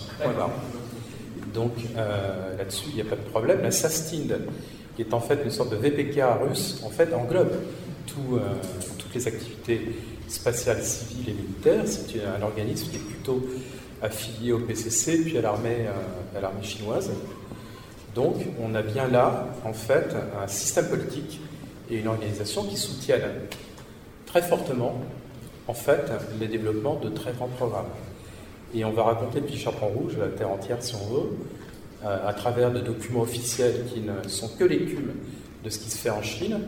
Donc 1.53 1.73
euh, 1.97 2.57
là-dessus, 2.57 2.85
il 2.89 2.95
n'y 2.95 3.01
a 3.01 3.05
pas 3.05 3.17
de 3.17 3.29
problème. 3.29 3.61
La 3.63 3.71
SASTIND, 3.71 4.37
est 5.01 5.13
en 5.13 5.19
fait 5.19 5.39
une 5.43 5.51
sorte 5.51 5.71
de 5.71 5.75
VPK 5.75 6.21
russe, 6.41 6.81
en 6.85 6.89
fait 6.89 7.13
englobe 7.13 7.53
euh, 8.33 8.39
toutes 8.97 9.13
les 9.15 9.27
activités 9.27 9.81
spatiales 10.27 10.83
civiles 10.83 11.29
et 11.29 11.33
militaires. 11.33 11.83
C'est 11.85 12.23
un 12.23 12.41
organisme 12.41 12.89
qui 12.89 12.95
est 12.97 12.99
plutôt 12.99 13.41
affilié 14.01 14.51
au 14.51 14.59
PCC, 14.59 15.21
puis 15.23 15.37
à 15.37 15.41
l'armée 15.41 15.87
euh, 15.87 16.61
chinoise. 16.61 17.11
Donc, 18.15 18.35
on 18.61 18.75
a 18.75 18.81
bien 18.81 19.07
là, 19.07 19.47
en 19.63 19.73
fait, 19.73 20.15
un 20.41 20.47
système 20.47 20.87
politique 20.89 21.39
et 21.89 21.97
une 21.97 22.07
organisation 22.07 22.63
qui 22.63 22.77
soutiennent 22.77 23.31
très 24.25 24.41
fortement, 24.41 25.01
en 25.67 25.73
fait, 25.73 26.11
les 26.39 26.47
développements 26.47 26.95
de 26.95 27.09
très 27.09 27.31
grands 27.31 27.47
programmes. 27.47 27.89
Et 28.73 28.83
on 28.83 28.91
va 28.91 29.03
raconter 29.03 29.41
depuis 29.41 29.57
Chaperon 29.57 29.87
Rouge, 29.87 30.17
la 30.17 30.27
Terre 30.27 30.49
entière 30.49 30.77
si 30.81 30.95
on 30.95 31.13
veut, 31.13 31.19
euh, 31.19 31.31
à 32.03 32.33
travers 32.33 32.71
de 32.71 32.79
documents 32.79 33.21
officiels 33.21 33.85
qui 33.93 34.01
ne 34.01 34.27
sont 34.27 34.49
que 34.57 34.63
l'écume 34.63 35.11
de 35.63 35.69
ce 35.69 35.79
qui 35.79 35.89
se 35.89 35.97
fait 35.97 36.09
en 36.09 36.23
Chine. 36.23 36.59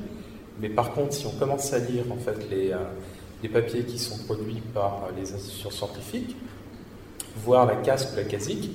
Mais 0.59 0.69
par 0.69 0.93
contre, 0.93 1.13
si 1.13 1.25
on 1.25 1.31
commence 1.31 1.73
à 1.73 1.79
lire 1.79 2.05
en 2.11 2.17
fait 2.17 2.38
les, 2.49 2.71
euh, 2.71 3.49
papiers 3.51 3.84
qui 3.84 3.99
sont 3.99 4.17
produits 4.25 4.61
par 4.73 5.09
les 5.17 5.34
institutions 5.34 5.71
scientifiques, 5.71 6.36
voir 7.43 7.65
la 7.65 7.75
casque 7.75 8.09
ou 8.13 8.17
la 8.17 8.23
casique, 8.23 8.71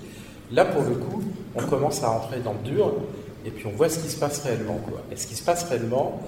là 0.52 0.64
pour 0.64 0.82
le 0.82 0.96
coup, 0.96 1.22
on 1.54 1.62
commence 1.62 2.02
à 2.02 2.08
rentrer 2.08 2.40
dans 2.40 2.52
le 2.52 2.70
dur 2.70 2.92
et 3.46 3.50
puis 3.50 3.66
on 3.66 3.70
voit 3.70 3.88
ce 3.88 4.00
qui 4.00 4.10
se 4.10 4.18
passe 4.18 4.42
réellement. 4.42 4.80
Et 5.10 5.16
ce 5.16 5.26
qui 5.26 5.36
se 5.36 5.42
passe 5.42 5.64
réellement 5.68 6.20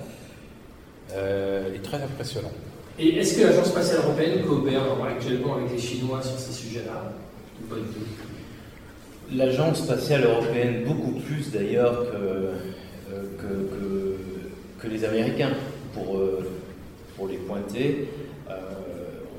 euh, 1.13 1.75
est 1.75 1.83
très 1.83 2.03
impressionnant. 2.03 2.53
Et 2.99 3.19
est-ce 3.19 3.39
que 3.39 3.47
l'Agence 3.47 3.69
spatiale 3.69 3.99
européenne 4.05 4.45
coopère 4.45 4.83
actuellement 5.07 5.57
avec 5.57 5.73
les 5.73 5.79
Chinois 5.79 6.23
sur 6.23 6.39
ces 6.39 6.53
sujets-là 6.53 7.13
L'Agence 9.33 9.85
spatiale 9.85 10.25
européenne, 10.25 10.83
beaucoup 10.85 11.13
plus 11.21 11.53
d'ailleurs 11.53 12.05
que, 12.11 12.17
euh, 13.15 14.17
que, 14.81 14.89
les 14.89 15.05
Américains, 15.05 15.53
pour, 15.95 16.17
euh, 16.17 16.51
pour 17.17 17.29
les 17.29 17.37
pointer. 17.37 18.09
Euh, 18.49 18.55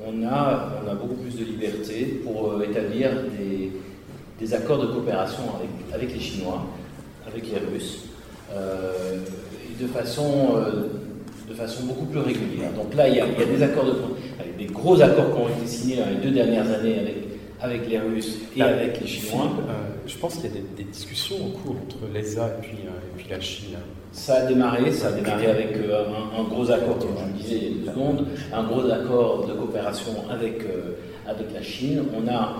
on, 0.06 0.26
a, 0.26 0.80
on 0.82 0.90
a 0.90 0.94
beaucoup 0.94 1.16
plus 1.16 1.36
de 1.36 1.44
liberté 1.44 2.22
pour 2.24 2.62
établir 2.62 3.10
des, 3.38 3.70
des, 4.40 4.54
accords 4.54 4.80
de 4.80 4.86
coopération 4.86 5.42
avec, 5.56 5.70
avec 5.92 6.14
les 6.14 6.20
Chinois, 6.20 6.64
avec 7.26 7.44
les 7.52 7.58
Russes, 7.58 8.04
et 8.50 9.82
de 9.82 9.88
façon 9.88 10.56
de 11.48 11.54
façon 11.54 11.84
beaucoup 11.84 12.06
plus 12.06 12.20
régulière. 12.20 12.72
Donc 12.72 12.94
là, 12.94 13.08
il 13.08 13.16
y 13.16 13.20
a, 13.20 13.26
des 13.26 13.62
accords 13.62 13.84
de 13.84 13.92
des 14.58 14.66
gros 14.66 15.00
accords 15.00 15.34
qui 15.34 15.40
ont 15.40 15.48
été 15.48 15.66
signés 15.66 15.96
dans 15.96 16.08
les 16.08 16.16
deux 16.16 16.30
dernières 16.30 16.70
années 16.70 16.98
avec, 16.98 17.21
avec 17.62 17.88
les 17.88 17.98
Russes 17.98 18.38
et 18.56 18.62
avec 18.62 19.00
les 19.00 19.06
Chinois. 19.06 19.50
Euh, 19.68 19.72
je 20.06 20.16
pense 20.18 20.34
qu'il 20.34 20.44
y 20.44 20.48
a 20.48 20.60
des, 20.76 20.84
discussions 20.84 21.36
en 21.36 21.50
cours 21.50 21.76
entre 21.82 21.96
l'ESA 22.12 22.48
et 22.48 22.62
puis, 22.62 22.78
euh, 22.84 22.90
et 22.90 23.18
puis 23.18 23.26
la 23.30 23.40
Chine. 23.40 23.76
Ça 24.12 24.34
a 24.34 24.46
démarré, 24.46 24.92
ça 24.92 25.08
a 25.08 25.12
démarré 25.12 25.46
avec 25.46 25.76
euh, 25.76 26.04
un, 26.38 26.42
gros 26.44 26.70
accord, 26.70 26.98
comme 26.98 27.16
je 27.18 27.32
le 27.32 27.42
disais 27.42 27.56
il 27.56 27.62
y 27.62 27.66
a 27.66 27.70
deux 27.78 27.92
secondes, 27.92 28.26
un 28.52 28.64
gros 28.64 28.90
accord 28.90 29.46
de 29.46 29.52
coopération 29.54 30.12
avec, 30.28 30.62
avec 31.26 31.54
la 31.54 31.62
Chine. 31.62 32.02
On 32.14 32.28
a, 32.28 32.56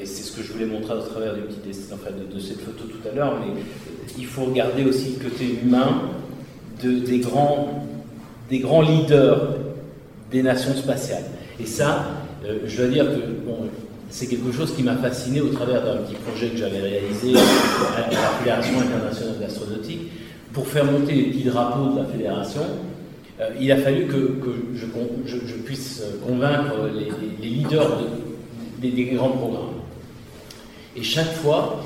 et 0.00 0.06
c'est 0.06 0.22
ce 0.22 0.36
que 0.36 0.42
je 0.42 0.52
voulais 0.52 0.66
montrer 0.66 0.94
au 0.94 1.00
travers 1.00 1.34
du 1.34 1.42
petit 1.42 1.60
dessin, 1.66 1.94
enfin, 1.94 2.10
de, 2.10 2.32
de 2.32 2.40
cette 2.40 2.60
photo 2.60 2.84
tout 2.84 3.08
à 3.08 3.14
l'heure, 3.14 3.38
mais 3.40 3.60
il 4.18 4.26
faut 4.26 4.44
regarder 4.44 4.84
aussi 4.84 5.16
le 5.18 5.28
côté 5.28 5.58
humain 5.62 6.02
des, 6.82 7.18
grands, 7.18 7.86
des 8.48 8.60
grands 8.60 8.82
leaders 8.82 9.56
des 10.30 10.42
nations 10.42 10.74
spatiales. 10.74 11.24
Et 11.60 11.66
ça, 11.66 12.06
euh, 12.44 12.58
je 12.66 12.76
dois 12.76 12.88
dire 12.88 13.06
que 13.06 13.20
c'est 14.10 14.26
quelque 14.26 14.52
chose 14.52 14.74
qui 14.74 14.82
m'a 14.82 14.96
fasciné 14.96 15.40
au 15.40 15.48
travers 15.48 15.84
d'un 15.84 15.96
petit 15.98 16.14
projet 16.14 16.48
que 16.48 16.56
j'avais 16.56 16.80
réalisé 16.80 17.34
avec 17.96 18.12
la 18.12 18.28
Fédération 18.38 18.80
internationale 18.80 19.38
d'astronautique. 19.40 20.10
Pour 20.52 20.66
faire 20.66 20.84
monter 20.84 21.12
les 21.12 21.24
petits 21.24 21.44
drapeaux 21.44 21.92
de 21.92 21.98
la 21.98 22.06
fédération, 22.06 22.62
euh, 23.40 23.50
il 23.60 23.70
a 23.70 23.76
fallu 23.76 24.06
que, 24.06 24.38
je, 24.74 25.54
puisse 25.56 26.02
convaincre 26.26 26.88
les, 26.94 27.46
leaders 27.46 28.00
des, 28.78 29.04
grands 29.12 29.30
programmes. 29.30 29.74
Et 30.96 31.02
chaque 31.02 31.34
fois, 31.34 31.84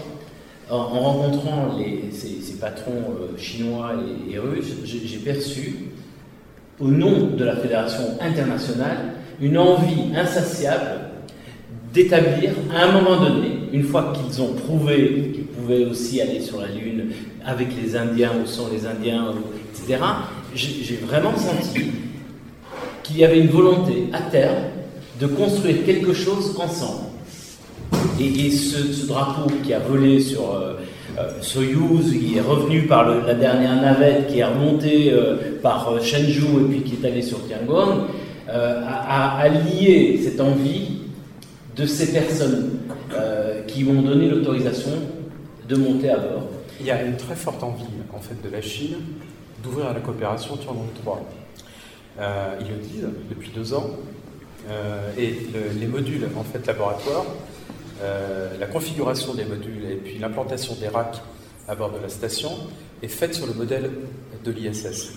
en, 0.69 0.85
rencontrant 0.85 1.77
ces, 2.13 2.53
patrons 2.61 2.93
euh, 2.93 3.37
chinois 3.37 3.93
et, 4.31 4.39
russes, 4.39 4.77
j'ai 4.85 5.19
perçu, 5.19 5.87
au 6.79 6.89
nom 6.89 7.31
de 7.37 7.45
la 7.45 7.57
Fédération 7.57 8.05
internationale, 8.21 9.15
une 9.41 9.59
envie 9.59 10.15
insatiable 10.15 11.10
d'établir, 11.93 12.51
à 12.75 12.85
un 12.85 12.93
moment 12.93 13.21
donné, 13.21 13.49
une 13.73 13.83
fois 13.83 14.13
qu'ils 14.13 14.41
ont 14.43 14.53
prouvé 14.53 15.33
qu'ils 15.35 15.45
pouvaient 15.45 15.85
aussi 15.85 16.21
aller 16.21 16.41
sur 16.41 16.61
la 16.61 16.69
Lune 16.69 17.11
avec 17.45 17.69
les 17.81 17.97
Indiens 17.97 18.33
ou 18.43 18.47
sans 18.47 18.69
les 18.71 18.87
Indiens, 18.87 19.35
etc., 19.73 20.03
j'ai 20.55 21.01
vraiment 21.05 21.37
senti 21.37 21.91
qu'il 23.03 23.19
y 23.19 23.25
avait 23.25 23.41
une 23.41 23.49
volonté 23.49 24.09
à 24.13 24.21
terme 24.21 24.65
de 25.21 25.27
construire 25.27 25.85
quelque 25.85 26.13
chose 26.13 26.57
ensemble. 26.59 27.07
Et, 28.21 28.51
ce, 28.51 29.07
drapeau 29.07 29.51
qui 29.65 29.73
a 29.73 29.79
volé 29.79 30.21
sur 30.21 30.55
euh, 30.55 30.75
euh, 31.19 31.29
Soyuz, 31.41 32.13
qui 32.13 32.37
est 32.37 32.41
revenu 32.41 32.83
par 32.83 33.09
la 33.09 33.35
dernière 33.35 33.81
navette, 33.81 34.29
qui 34.29 34.41
est 34.41 34.45
remonté 34.45 35.11
euh, 35.13 35.59
par 35.63 35.95
Shenzhou 36.03 36.61
et 36.61 36.69
puis 36.69 36.83
qui 36.83 37.03
est 37.03 37.09
allé 37.09 37.23
sur 37.23 37.39
Tiangong, 37.47 38.05
a, 38.49 39.49
lié 39.49 40.21
cette 40.23 40.41
envie 40.41 41.00
de 41.81 41.87
ces 41.87 42.13
personnes 42.13 42.79
qui 43.67 43.85
m'ont 43.85 44.03
donné 44.03 44.29
l'autorisation 44.29 44.93
de 45.69 45.77
monter 45.77 46.11
à 46.11 46.19
bord. 46.19 46.49
Il 46.81 46.87
y 46.87 46.91
a 46.91 47.03
une 47.03 47.17
très 47.17 47.35
forte 47.35 47.63
envie 47.63 47.85
en 48.13 48.21
fait 48.21 48.41
de 48.43 48.55
la 48.55 48.61
Chine 48.61 48.97
d'ouvrir 49.63 49.93
la 49.93 50.01
coopération 50.01 50.57
Tiangong 50.57 50.93
3. 51.03 51.29
ils 52.61 52.69
le 52.69 52.77
disent 52.77 53.09
depuis 53.29 53.51
deux 53.55 53.75
ans. 53.75 53.91
et 55.19 55.35
les 55.79 55.87
modules 55.87 56.29
en 56.37 56.45
fait 56.45 56.67
laboratoires 56.67 57.27
euh, 58.03 58.49
la 58.59 58.67
configuration 58.67 59.35
des 59.35 59.45
modules 59.45 59.85
et 59.91 59.97
puis 59.97 60.19
l'implantation 60.19 60.75
des 60.81 60.89
racks 60.89 61.21
à 61.69 61.75
bord 61.75 61.93
de 61.93 61.99
la 61.99 62.09
station 62.09 62.51
est 63.03 63.09
faite 63.09 63.35
sur 63.35 63.47
le 63.47 63.53
modèle 63.53 63.91
de 64.43 64.51
l'ISS. 64.51 65.13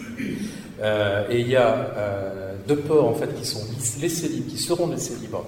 Euh, 0.82 1.26
et 1.30 1.40
il 1.40 1.48
y 1.48 1.56
a 1.56 1.94
euh, 1.96 2.56
deux 2.68 2.76
ports 2.76 3.08
en 3.08 3.14
fait 3.14 3.34
qui 3.40 3.46
sont 3.46 3.62
laissés 4.02 4.28
libres, 4.28 4.50
qui 4.50 4.58
seront 4.58 4.90
laissés 4.90 5.16
libres 5.22 5.46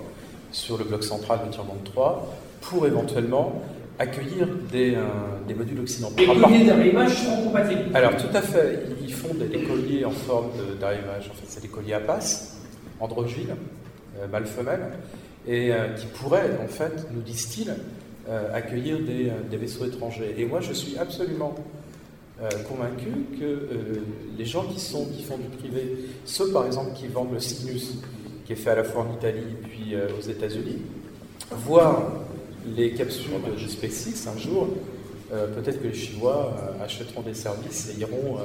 sur 0.55 0.77
le 0.77 0.85
bloc 0.85 1.03
central 1.03 1.39
de 1.45 1.51
Tirmont 1.51 1.77
3 1.83 2.33
pour 2.61 2.87
éventuellement 2.87 3.61
accueillir 3.99 4.47
des, 4.71 4.97
des 5.47 5.53
modules 5.53 5.79
occidentaux. 5.79 6.15
Les 6.17 6.25
colliers 6.25 6.65
d'arrivage 6.65 7.23
seront 7.23 7.43
compatibles 7.43 7.95
Alors 7.95 8.17
tout 8.17 8.35
à 8.35 8.41
fait, 8.41 8.83
ils 9.01 9.13
font 9.13 9.33
des, 9.33 9.59
colliers 9.63 10.03
en 10.05 10.11
forme 10.11 10.49
d'arrivage, 10.79 11.29
en 11.29 11.33
fait 11.33 11.45
c'est 11.47 11.61
des 11.61 11.67
colliers 11.67 11.93
à 11.93 11.99
passe, 11.99 12.57
androgynes, 12.99 13.55
mâle-femelle, 14.31 14.91
et 15.47 15.71
euh, 15.71 15.89
qui 15.89 16.07
pourrait, 16.07 16.57
en 16.63 16.67
fait, 16.67 17.07
nous 17.13 17.21
disent-ils, 17.21 17.75
euh, 18.27 18.53
accueillir 18.53 18.99
des, 18.99 19.29
euh, 19.29 19.33
des, 19.49 19.57
vaisseaux 19.57 19.85
étrangers. 19.85 20.33
Et 20.37 20.45
moi, 20.45 20.61
je 20.61 20.73
suis 20.73 20.97
absolument 20.97 21.55
convaincu 22.67 23.07
que 23.39 23.69
les 24.37 24.43
gens 24.43 24.65
qui, 24.65 24.77
sont, 24.77 25.05
qui 25.05 25.23
font 25.23 25.37
du 25.37 25.47
privé, 25.57 25.95
ceux 26.25 26.51
par 26.51 26.65
exemple 26.65 26.91
qui 26.93 27.07
vendent 27.07 27.31
le 27.31 27.39
Cygnus, 27.39 27.93
qui 28.45 28.53
est 28.53 28.55
fait 28.55 28.71
à 28.71 28.75
la 28.75 28.83
fois 28.83 29.05
en 29.09 29.13
Italie 29.13 29.55
puis 29.63 29.95
aux 30.17 30.21
États-Unis, 30.21 30.81
voire 31.51 32.03
les 32.75 32.91
capsules 32.93 33.31
de 33.33 33.67
SpaceX 33.67 34.27
un 34.27 34.37
jour, 34.39 34.67
peut-être 35.29 35.81
que 35.81 35.87
les 35.87 35.93
Chinois 35.93 36.55
achèteront 36.83 37.21
des 37.21 37.33
services 37.33 37.91
et 37.95 38.01
iront 38.01 38.37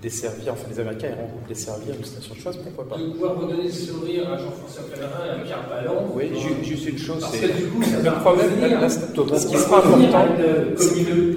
desservir, 0.00 0.52
enfin 0.52 0.66
les 0.70 0.80
Américains 0.80 1.08
iront 1.08 1.28
desservir 1.48 1.94
une 1.96 2.04
station 2.04 2.34
de 2.34 2.40
choix, 2.40 2.52
pourquoi 2.52 2.88
pas 2.88 2.96
De 3.02 3.10
pouvoir 3.10 3.38
redonner 3.38 3.64
le 3.64 3.70
sourire 3.70 4.30
à 4.32 4.38
Jean-François 4.38 4.84
Pellerin 4.90 5.26
et 5.26 5.40
à 5.40 5.44
Pierre 5.44 5.68
Ballon. 5.68 6.06
Oui, 6.14 6.30
juste 6.62 6.88
une 6.88 6.98
chose, 6.98 7.26
c'est. 7.30 7.48
que 7.48 7.56
du 7.56 7.64
coup, 7.66 7.82
ça 7.82 7.98
le 7.98 8.20
problème, 8.20 8.88
ce 8.88 9.46
qui 9.46 9.56
sera 9.56 9.78
important, 9.78 10.24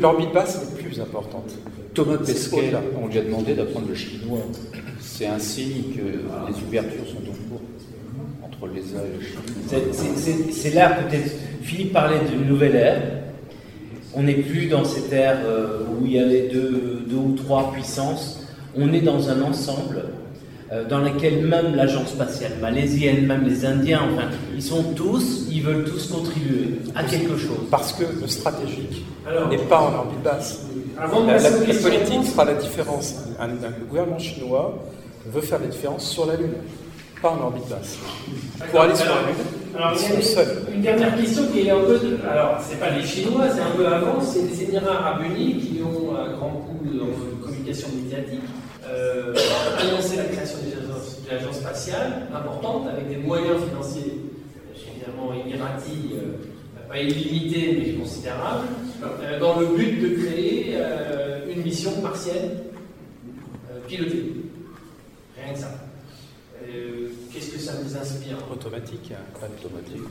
l'orbite 0.02 0.34
basse 0.34 0.62
est 0.62 0.82
plus 0.82 1.00
importante. 1.00 1.52
Thomas 1.94 2.18
Pesquet, 2.18 2.72
on 3.02 3.08
lui 3.08 3.20
a 3.20 3.22
demandé 3.22 3.54
d'apprendre 3.54 3.88
le 3.90 3.96
chinois. 3.96 4.40
C'est 5.00 5.28
un 5.28 5.40
signe 5.40 5.94
que 5.96 6.02
les 6.02 6.64
ouvertures 6.68 7.06
sont 7.06 7.18
en 7.18 7.50
cours 7.50 7.62
entre 8.44 8.63
les 8.63 8.63
et 8.63 8.63
le 8.63 8.63
chinois. 8.63 8.63
C'est 10.52 10.74
là 10.74 10.90
peut-être, 10.90 11.32
Philippe 11.62 11.94
parlait 11.94 12.20
d'une 12.30 12.48
nouvelle 12.48 12.76
ère. 12.76 13.02
On 14.16 14.24
n'est 14.24 14.36
plus 14.36 14.68
dans 14.68 14.86
cette 14.86 15.12
ère 15.12 15.40
euh, 15.46 15.86
où 15.90 16.06
il 16.06 16.14
y 16.14 16.20
avait 16.20 16.50
deux, 16.50 17.04
deux 17.08 17.16
ou 17.16 17.36
trois 17.36 17.72
puissances 17.72 18.44
on 18.76 18.92
est 18.94 19.02
dans 19.02 19.30
un 19.30 19.42
ensemble 19.42 20.04
euh, 20.72 20.86
dans 20.86 21.00
lequel 21.00 21.46
même 21.46 21.76
l'agence 21.76 22.10
spatiale 22.10 22.54
malaisienne, 22.62 23.26
même 23.26 23.46
les 23.46 23.66
Indiens, 23.66 24.02
enfin, 24.14 24.28
ils 24.56 24.62
sont 24.62 24.84
tous, 24.96 25.46
ils 25.52 25.62
veulent 25.62 25.84
tous 25.84 26.08
contribuer 26.08 26.80
à 26.96 27.04
quelque 27.04 27.38
chose. 27.38 27.68
Parce 27.70 27.94
que 27.94 28.04
le 28.20 28.28
stratégique 28.28 29.06
n'est 29.50 29.58
pas 29.58 29.82
en 29.82 29.94
orbite 29.94 30.24
basse. 30.24 30.66
la, 30.98 31.08
politique 31.08 32.24
fera 32.24 32.46
la 32.46 32.56
différence. 32.56 33.16
le 33.40 33.86
gouvernement 33.86 34.20
chinois 34.20 34.84
veut 35.28 35.42
faire 35.42 35.60
la 35.60 35.68
différence 35.68 36.10
sur 36.10 36.26
la 36.26 36.36
Lune, 36.36 36.54
pas 37.24 37.30
en 37.32 37.42
orbite 37.42 37.70
basse. 37.70 37.98
Pour 38.70 38.82
aller 38.82 38.96
sur 38.96 39.06
la 39.06 39.22
Lune, 39.22 39.94
ils 39.94 40.00
sont 40.00 40.22
seuls. 40.22 40.64
Une 40.74 40.82
dernière 40.82 41.16
question 41.16 41.44
qui 41.52 41.62
est 41.62 41.72
un 41.72 41.80
peu. 41.80 41.98
De, 41.98 42.18
alors, 42.30 42.60
c'est 42.62 42.80
pas 42.80 42.90
les 42.90 43.06
Chinois, 43.06 43.46
c'est 43.50 43.62
un 43.62 43.72
peu 43.78 43.88
avant, 43.88 44.22
c'est 44.22 44.42
les 44.42 44.64
Émirats 44.64 44.98
Arabes 44.98 45.24
Unis 45.32 45.58
qui 45.58 45.82
ont 45.82 46.16
un 46.16 46.34
grand 46.34 46.50
coup 46.50 46.80
de 46.84 47.00
communication 47.42 47.88
médiatique 47.96 48.42
euh, 48.86 49.34
annoncer 49.80 50.18
la 50.18 50.26
création 50.26 50.58
d'une 50.60 51.38
agence 51.38 51.56
spatiale 51.56 52.28
importante 52.36 52.90
avec 52.90 53.08
des 53.08 53.18
moyens 53.18 53.64
financiers 53.70 54.20
évidemment 54.76 55.34
émiratis, 55.34 56.12
euh, 56.16 56.90
pas 56.90 57.00
illimités 57.00 57.80
mais 57.80 57.94
considérables, 57.94 58.68
euh, 59.02 59.40
dans 59.40 59.60
le 59.60 59.68
but 59.68 60.02
de 60.02 60.26
créer 60.26 60.78
une 61.50 61.64
mission 61.64 62.02
martienne 62.02 62.52
piloté. 63.88 64.34
Rien 65.38 65.54
que 65.54 65.60
ça. 65.60 65.72
Euh, 66.70 67.10
Qu'est-ce 67.32 67.52
que 67.52 67.60
ça 67.60 67.74
vous 67.82 67.98
inspire 67.98 68.38
Automatique, 68.66 69.12
pas 69.40 69.48
automatique. 69.48 70.02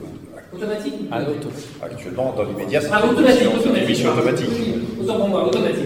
Automatique 0.53 0.93
Ah, 1.11 1.21
automatique. 1.23 1.49
Actuellement, 1.81 2.33
dans 2.37 2.43
l'immédiat, 2.43 2.81
c'est 2.81 2.89
Ah, 2.91 3.03
automatique, 3.05 3.39
c'est 3.39 3.47
automatique. 3.47 3.67
une 3.77 3.83
émission 3.83 4.13
automatique. 4.13 4.49
Autant 5.01 5.17
pour 5.17 5.27
moi, 5.29 5.47
automatique. 5.47 5.85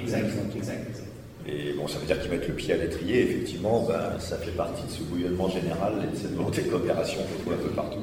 Exact, 0.00 0.24
exact, 0.24 0.56
exact. 0.56 1.02
Et 1.46 1.74
bon, 1.78 1.86
ça 1.86 1.98
veut 1.98 2.06
dire 2.06 2.18
qu'ils 2.20 2.30
mettent 2.30 2.48
le 2.48 2.54
pied 2.54 2.72
à 2.72 2.76
l'étrier, 2.78 3.22
effectivement, 3.24 3.84
ben, 3.86 4.18
ça 4.18 4.36
fait 4.38 4.52
partie 4.52 4.82
de 4.86 4.90
ce 4.90 5.02
bouillonnement 5.02 5.48
général 5.50 5.92
et 6.02 6.16
de 6.16 6.16
cette 6.16 6.34
volonté 6.34 6.62
de 6.62 6.70
coopération 6.70 7.18
qu'on 7.20 7.42
trouve 7.42 7.52
un 7.60 7.68
peu 7.68 7.74
partout. 7.74 8.00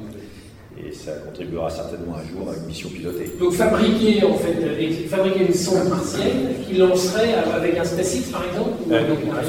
Et 0.78 0.92
ça 0.92 1.12
contribuera 1.26 1.68
certainement 1.70 2.14
un 2.16 2.28
jour 2.32 2.50
à 2.50 2.56
une 2.56 2.66
mission 2.66 2.88
pilotée. 2.88 3.30
Donc 3.40 3.52
fabriquer 3.54 4.24
en 4.24 4.34
fait, 4.34 4.56
euh, 4.62 5.08
fabriquer 5.08 5.46
une 5.46 5.54
sonde 5.54 5.88
martienne 5.88 6.54
qui 6.66 6.74
lancerait 6.78 7.34
avec 7.54 7.76
un 7.78 7.84
SpaceX 7.84 8.30
par 8.32 8.44
exemple 8.44 8.70
ou 8.86 8.92
Euh, 8.92 8.96
avec 8.96 9.08
donc, 9.08 9.18
un 9.34 9.42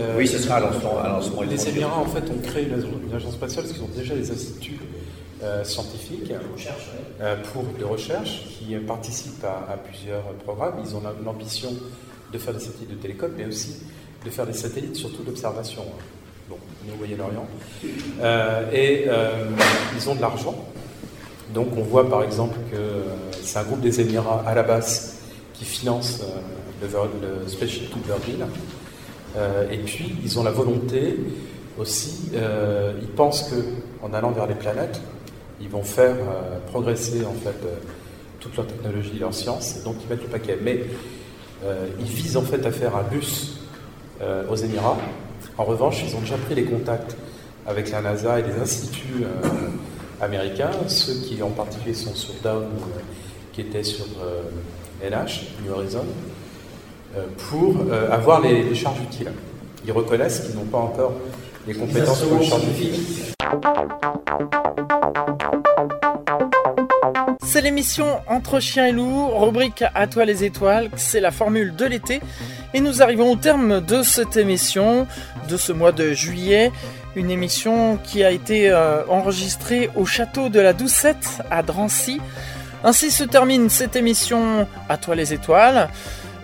euh, 0.00 0.14
Oui, 0.18 0.26
ce 0.26 0.38
sera 0.38 0.56
un 0.58 0.60
lancement, 0.60 1.42
Les. 1.42 1.68
Émirats, 1.68 1.98
en 1.98 2.06
fait, 2.06 2.24
ont 2.30 2.38
créé 2.42 2.64
une, 2.66 3.14
agence 3.14 3.34
spatiale 3.34 3.64
parce 3.64 3.74
qu'ils 3.76 3.84
ont 3.84 3.90
déjà 3.96 4.14
des 4.14 4.30
instituts 4.30 4.78
euh, 5.42 5.64
scientifiques 5.64 6.32
recherche, 6.52 6.76
ouais. 6.92 7.24
euh, 7.24 7.36
pour 7.52 7.64
de 7.78 7.84
recherche 7.84 8.42
qui 8.58 8.74
participent 8.76 9.44
à, 9.44 9.72
à 9.72 9.76
plusieurs 9.76 10.22
programmes. 10.44 10.74
Ils 10.84 10.94
ont 10.94 11.00
la- 11.02 11.14
l'ambition 11.24 11.70
de 12.32 12.38
faire 12.38 12.54
des 12.54 12.60
satellites 12.60 12.90
de 12.90 12.94
télécom, 12.96 13.30
mais 13.36 13.46
aussi 13.46 13.76
de 14.24 14.30
faire 14.30 14.46
des 14.46 14.52
satellites 14.52 14.96
surtout 14.96 15.22
d'observation. 15.22 15.82
hein. 15.82 16.02
Bon, 16.48 16.56
au 16.92 16.96
Moyen-Orient. 16.98 17.46
Euh, 18.20 18.70
et 18.72 19.04
euh, 19.08 19.46
ils 19.96 20.10
ont 20.10 20.14
de 20.16 20.20
l'argent. 20.20 20.54
Donc 21.54 21.68
on 21.76 21.82
voit 21.82 22.08
par 22.08 22.22
exemple 22.24 22.58
que 22.70 22.76
c'est 23.42 23.58
un 23.58 23.62
groupe 23.62 23.80
des 23.80 24.00
Émirats 24.00 24.42
à 24.46 24.54
la 24.54 24.62
base 24.62 25.16
qui 25.54 25.64
finance 25.64 26.20
euh, 26.22 26.86
le, 26.86 27.42
le 27.42 27.48
Spaceship 27.48 27.90
to 27.90 27.98
Virgin. 28.06 28.46
Euh, 29.36 29.70
et 29.70 29.78
puis 29.78 30.16
ils 30.24 30.38
ont 30.38 30.44
la 30.44 30.50
volonté 30.50 31.16
aussi, 31.78 32.30
euh, 32.34 32.92
ils 33.00 33.08
pensent 33.08 33.48
que 33.50 33.56
en 34.02 34.12
allant 34.12 34.32
vers 34.32 34.46
les 34.46 34.54
planètes, 34.54 35.00
ils 35.60 35.68
vont 35.68 35.82
faire 35.82 36.14
euh, 36.14 36.58
progresser 36.66 37.24
en 37.24 37.34
fait 37.34 37.56
toute 38.40 38.56
leur 38.56 38.66
technologie, 38.66 39.18
leur 39.18 39.34
science, 39.34 39.82
donc 39.84 39.96
ils 40.02 40.08
mettent 40.08 40.22
le 40.22 40.28
paquet. 40.28 40.58
Mais 40.62 40.80
ils 41.98 42.06
visent 42.06 42.38
en 42.38 42.42
fait 42.42 42.64
à 42.64 42.72
faire 42.72 42.96
un 42.96 43.02
bus 43.02 43.58
aux 44.50 44.56
Émirats. 44.56 44.96
En 45.58 45.64
revanche, 45.64 46.02
ils 46.08 46.16
ont 46.16 46.20
déjà 46.20 46.38
pris 46.38 46.54
les 46.54 46.64
contacts 46.64 47.18
avec 47.66 47.90
la 47.90 48.00
NASA 48.00 48.38
et 48.38 48.42
les 48.42 48.58
instituts 48.58 49.26
américains, 50.20 50.70
ceux 50.86 51.14
qui 51.14 51.42
en 51.42 51.50
particulier 51.50 51.94
sont 51.94 52.14
sur 52.14 52.34
Down, 52.42 52.68
qui 53.52 53.62
étaient 53.62 53.82
sur 53.82 54.06
euh, 54.22 55.08
NH, 55.08 55.46
New 55.64 55.72
Horizon, 55.72 56.04
pour 57.48 57.76
euh, 57.90 58.10
avoir 58.10 58.40
les, 58.40 58.62
les 58.62 58.74
charges 58.74 59.00
utiles. 59.02 59.32
Ils 59.84 59.92
reconnaissent 59.92 60.40
qu'ils 60.40 60.56
n'ont 60.56 60.64
pas 60.64 60.78
encore 60.78 61.12
les 61.66 61.74
compétences 61.74 62.22
pour 62.22 62.38
les 62.38 62.46
charges 62.46 62.68
utiles. 62.68 62.94
C'est 67.42 67.62
l'émission 67.62 68.06
Entre 68.28 68.60
chiens 68.60 68.86
et 68.86 68.92
loups, 68.92 69.28
rubrique 69.36 69.82
À 69.94 70.06
toi 70.06 70.24
les 70.24 70.44
étoiles, 70.44 70.88
c'est 70.94 71.20
la 71.20 71.32
formule 71.32 71.74
de 71.74 71.84
l'été. 71.84 72.20
Et 72.74 72.80
nous 72.80 73.02
arrivons 73.02 73.32
au 73.32 73.36
terme 73.36 73.80
de 73.80 74.02
cette 74.04 74.36
émission, 74.36 75.08
de 75.48 75.56
ce 75.56 75.72
mois 75.72 75.90
de 75.90 76.12
juillet. 76.12 76.70
Une 77.16 77.30
émission 77.30 77.98
qui 78.04 78.22
a 78.22 78.30
été 78.30 78.70
euh, 78.70 79.02
enregistrée 79.08 79.90
au 79.96 80.06
château 80.06 80.48
de 80.48 80.60
la 80.60 80.72
Doucette 80.72 81.42
à 81.50 81.64
Drancy. 81.64 82.20
Ainsi 82.84 83.10
se 83.10 83.24
termine 83.24 83.68
cette 83.68 83.96
émission 83.96 84.68
À 84.88 84.96
toi 84.96 85.16
les 85.16 85.34
étoiles. 85.34 85.88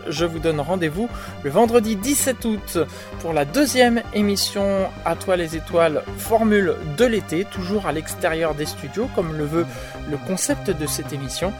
Je 0.09 0.25
vous 0.25 0.39
donne 0.39 0.61
rendez-vous 0.61 1.09
le 1.43 1.51
vendredi 1.51 1.97
17 1.97 2.45
août 2.45 2.79
pour 3.21 3.33
la 3.33 3.45
deuxième 3.45 4.03
émission 4.15 4.89
À 5.05 5.17
toi 5.17 5.37
les 5.37 5.57
étoiles, 5.57 6.03
formule 6.19 6.75
de 6.97 7.05
l'été, 7.05 7.45
toujours 7.45 7.87
à 7.87 7.93
l'extérieur 7.93 8.55
des 8.55 8.67
studios, 8.67 9.09
comme 9.15 9.37
le 9.37 9.45
veut 9.45 9.67
le 10.11 10.17
concept 10.17 10.71
de 10.71 10.87
cette 10.87 11.13
émission. 11.13 11.53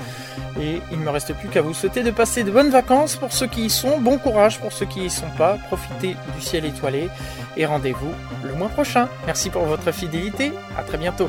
Et 0.61 0.81
il 0.93 1.01
ne 1.01 1.05
me 1.05 1.11
reste 1.11 1.35
plus 1.35 1.49
qu'à 1.49 1.63
vous 1.63 1.75
souhaiter 1.75 2.03
de 2.03 2.11
passer 2.11 2.45
de 2.45 2.51
bonnes 2.51 2.71
vacances 2.71 3.17
pour 3.17 3.33
ceux 3.33 3.47
qui 3.47 3.67
y 3.67 3.71
sont, 3.71 3.99
bon 4.01 4.19
courage 4.19 4.59
pour 4.59 4.73
ceux 4.73 4.87
qui 4.87 5.05
y 5.05 5.11
sont 5.11 5.31
pas, 5.37 5.59
profitez 5.67 6.17
du 6.35 6.41
ciel 6.41 6.65
étoilé 6.65 7.09
et 7.57 7.67
rendez-vous 7.67 8.13
le 8.45 8.55
mois 8.55 8.69
prochain. 8.69 9.09
Merci 9.27 9.51
pour 9.51 9.65
votre 9.65 9.93
fidélité, 9.93 10.53
à 10.79 10.83
très 10.83 10.99
bientôt. 10.99 11.29